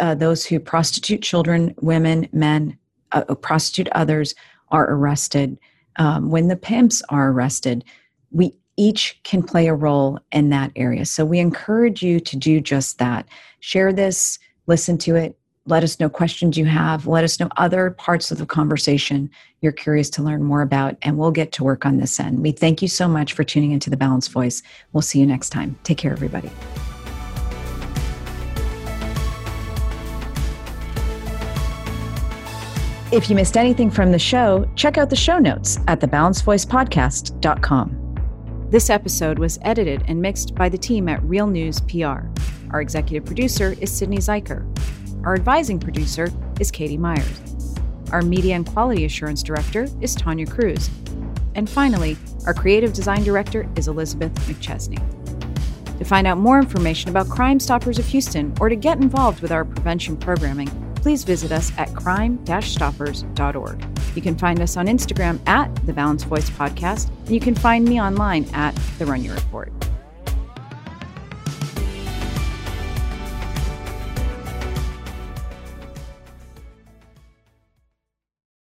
uh, 0.00 0.14
those 0.14 0.44
who 0.44 0.58
prostitute 0.58 1.22
children, 1.22 1.74
women, 1.80 2.28
men, 2.32 2.76
uh, 3.12 3.24
uh, 3.28 3.34
prostitute 3.34 3.88
others 3.92 4.34
are 4.70 4.90
arrested, 4.90 5.58
um, 5.96 6.30
when 6.30 6.48
the 6.48 6.56
pimps 6.56 7.02
are 7.08 7.30
arrested. 7.30 7.84
We 8.30 8.54
each 8.76 9.20
can 9.24 9.42
play 9.42 9.66
a 9.66 9.74
role 9.74 10.18
in 10.32 10.50
that 10.50 10.72
area. 10.76 11.04
So 11.04 11.24
we 11.24 11.38
encourage 11.38 12.02
you 12.02 12.20
to 12.20 12.36
do 12.36 12.60
just 12.60 12.98
that. 12.98 13.26
Share 13.60 13.92
this, 13.92 14.38
listen 14.66 14.98
to 14.98 15.16
it, 15.16 15.38
let 15.66 15.82
us 15.82 15.98
know 15.98 16.08
questions 16.08 16.56
you 16.56 16.64
have. 16.66 17.06
Let 17.06 17.24
us 17.24 17.40
know 17.40 17.48
other 17.56 17.90
parts 17.90 18.30
of 18.30 18.38
the 18.38 18.46
conversation 18.46 19.28
you're 19.60 19.72
curious 19.72 20.08
to 20.10 20.22
learn 20.22 20.44
more 20.44 20.62
about, 20.62 20.96
and 21.02 21.18
we'll 21.18 21.32
get 21.32 21.52
to 21.52 21.64
work 21.64 21.84
on 21.84 21.98
this 21.98 22.20
end. 22.20 22.40
We 22.40 22.52
thank 22.52 22.82
you 22.82 22.88
so 22.88 23.08
much 23.08 23.32
for 23.32 23.42
tuning 23.42 23.72
into 23.72 23.90
The 23.90 23.96
Balanced 23.96 24.30
Voice. 24.30 24.62
We'll 24.92 25.02
see 25.02 25.18
you 25.18 25.26
next 25.26 25.50
time. 25.50 25.76
Take 25.82 25.98
care, 25.98 26.12
everybody. 26.12 26.50
If 33.12 33.30
you 33.30 33.36
missed 33.36 33.56
anything 33.56 33.90
from 33.90 34.12
the 34.12 34.18
show, 34.18 34.68
check 34.74 34.98
out 34.98 35.10
the 35.10 35.16
show 35.16 35.38
notes 35.38 35.78
at 35.88 36.00
thebalancedvoicepodcast.com. 36.00 38.05
This 38.68 38.90
episode 38.90 39.38
was 39.38 39.60
edited 39.62 40.02
and 40.08 40.20
mixed 40.20 40.56
by 40.56 40.68
the 40.68 40.76
team 40.76 41.08
at 41.08 41.22
Real 41.22 41.46
News 41.46 41.80
PR. 41.82 42.26
Our 42.72 42.80
executive 42.80 43.24
producer 43.24 43.76
is 43.80 43.92
Sydney 43.92 44.16
Zeiker. 44.16 44.66
Our 45.24 45.36
advising 45.36 45.78
producer 45.78 46.32
is 46.58 46.72
Katie 46.72 46.96
Myers. 46.96 47.76
Our 48.10 48.22
media 48.22 48.56
and 48.56 48.66
quality 48.66 49.04
assurance 49.04 49.44
director 49.44 49.86
is 50.00 50.16
Tanya 50.16 50.46
Cruz. 50.46 50.90
And 51.54 51.70
finally, 51.70 52.16
our 52.44 52.52
creative 52.52 52.92
design 52.92 53.22
director 53.22 53.68
is 53.76 53.86
Elizabeth 53.86 54.34
McChesney. 54.48 55.00
To 55.98 56.04
find 56.04 56.26
out 56.26 56.38
more 56.38 56.58
information 56.58 57.08
about 57.10 57.28
Crime 57.28 57.60
Stoppers 57.60 58.00
of 58.00 58.06
Houston 58.06 58.52
or 58.60 58.68
to 58.68 58.74
get 58.74 58.98
involved 58.98 59.42
with 59.42 59.52
our 59.52 59.64
prevention 59.64 60.16
programming, 60.16 60.68
please 61.06 61.22
visit 61.22 61.52
us 61.52 61.70
at 61.78 61.94
crime-stoppers.org. 61.94 63.86
You 64.16 64.22
can 64.22 64.36
find 64.36 64.60
us 64.60 64.76
on 64.76 64.86
Instagram 64.86 65.38
at 65.46 65.72
The 65.86 65.92
Balanced 65.92 66.26
Voice 66.26 66.50
Podcast, 66.50 67.10
and 67.20 67.30
you 67.30 67.38
can 67.38 67.54
find 67.54 67.84
me 67.84 68.00
online 68.00 68.44
at 68.52 68.74
The 68.98 69.04
Rania 69.04 69.32
Report. 69.36 69.70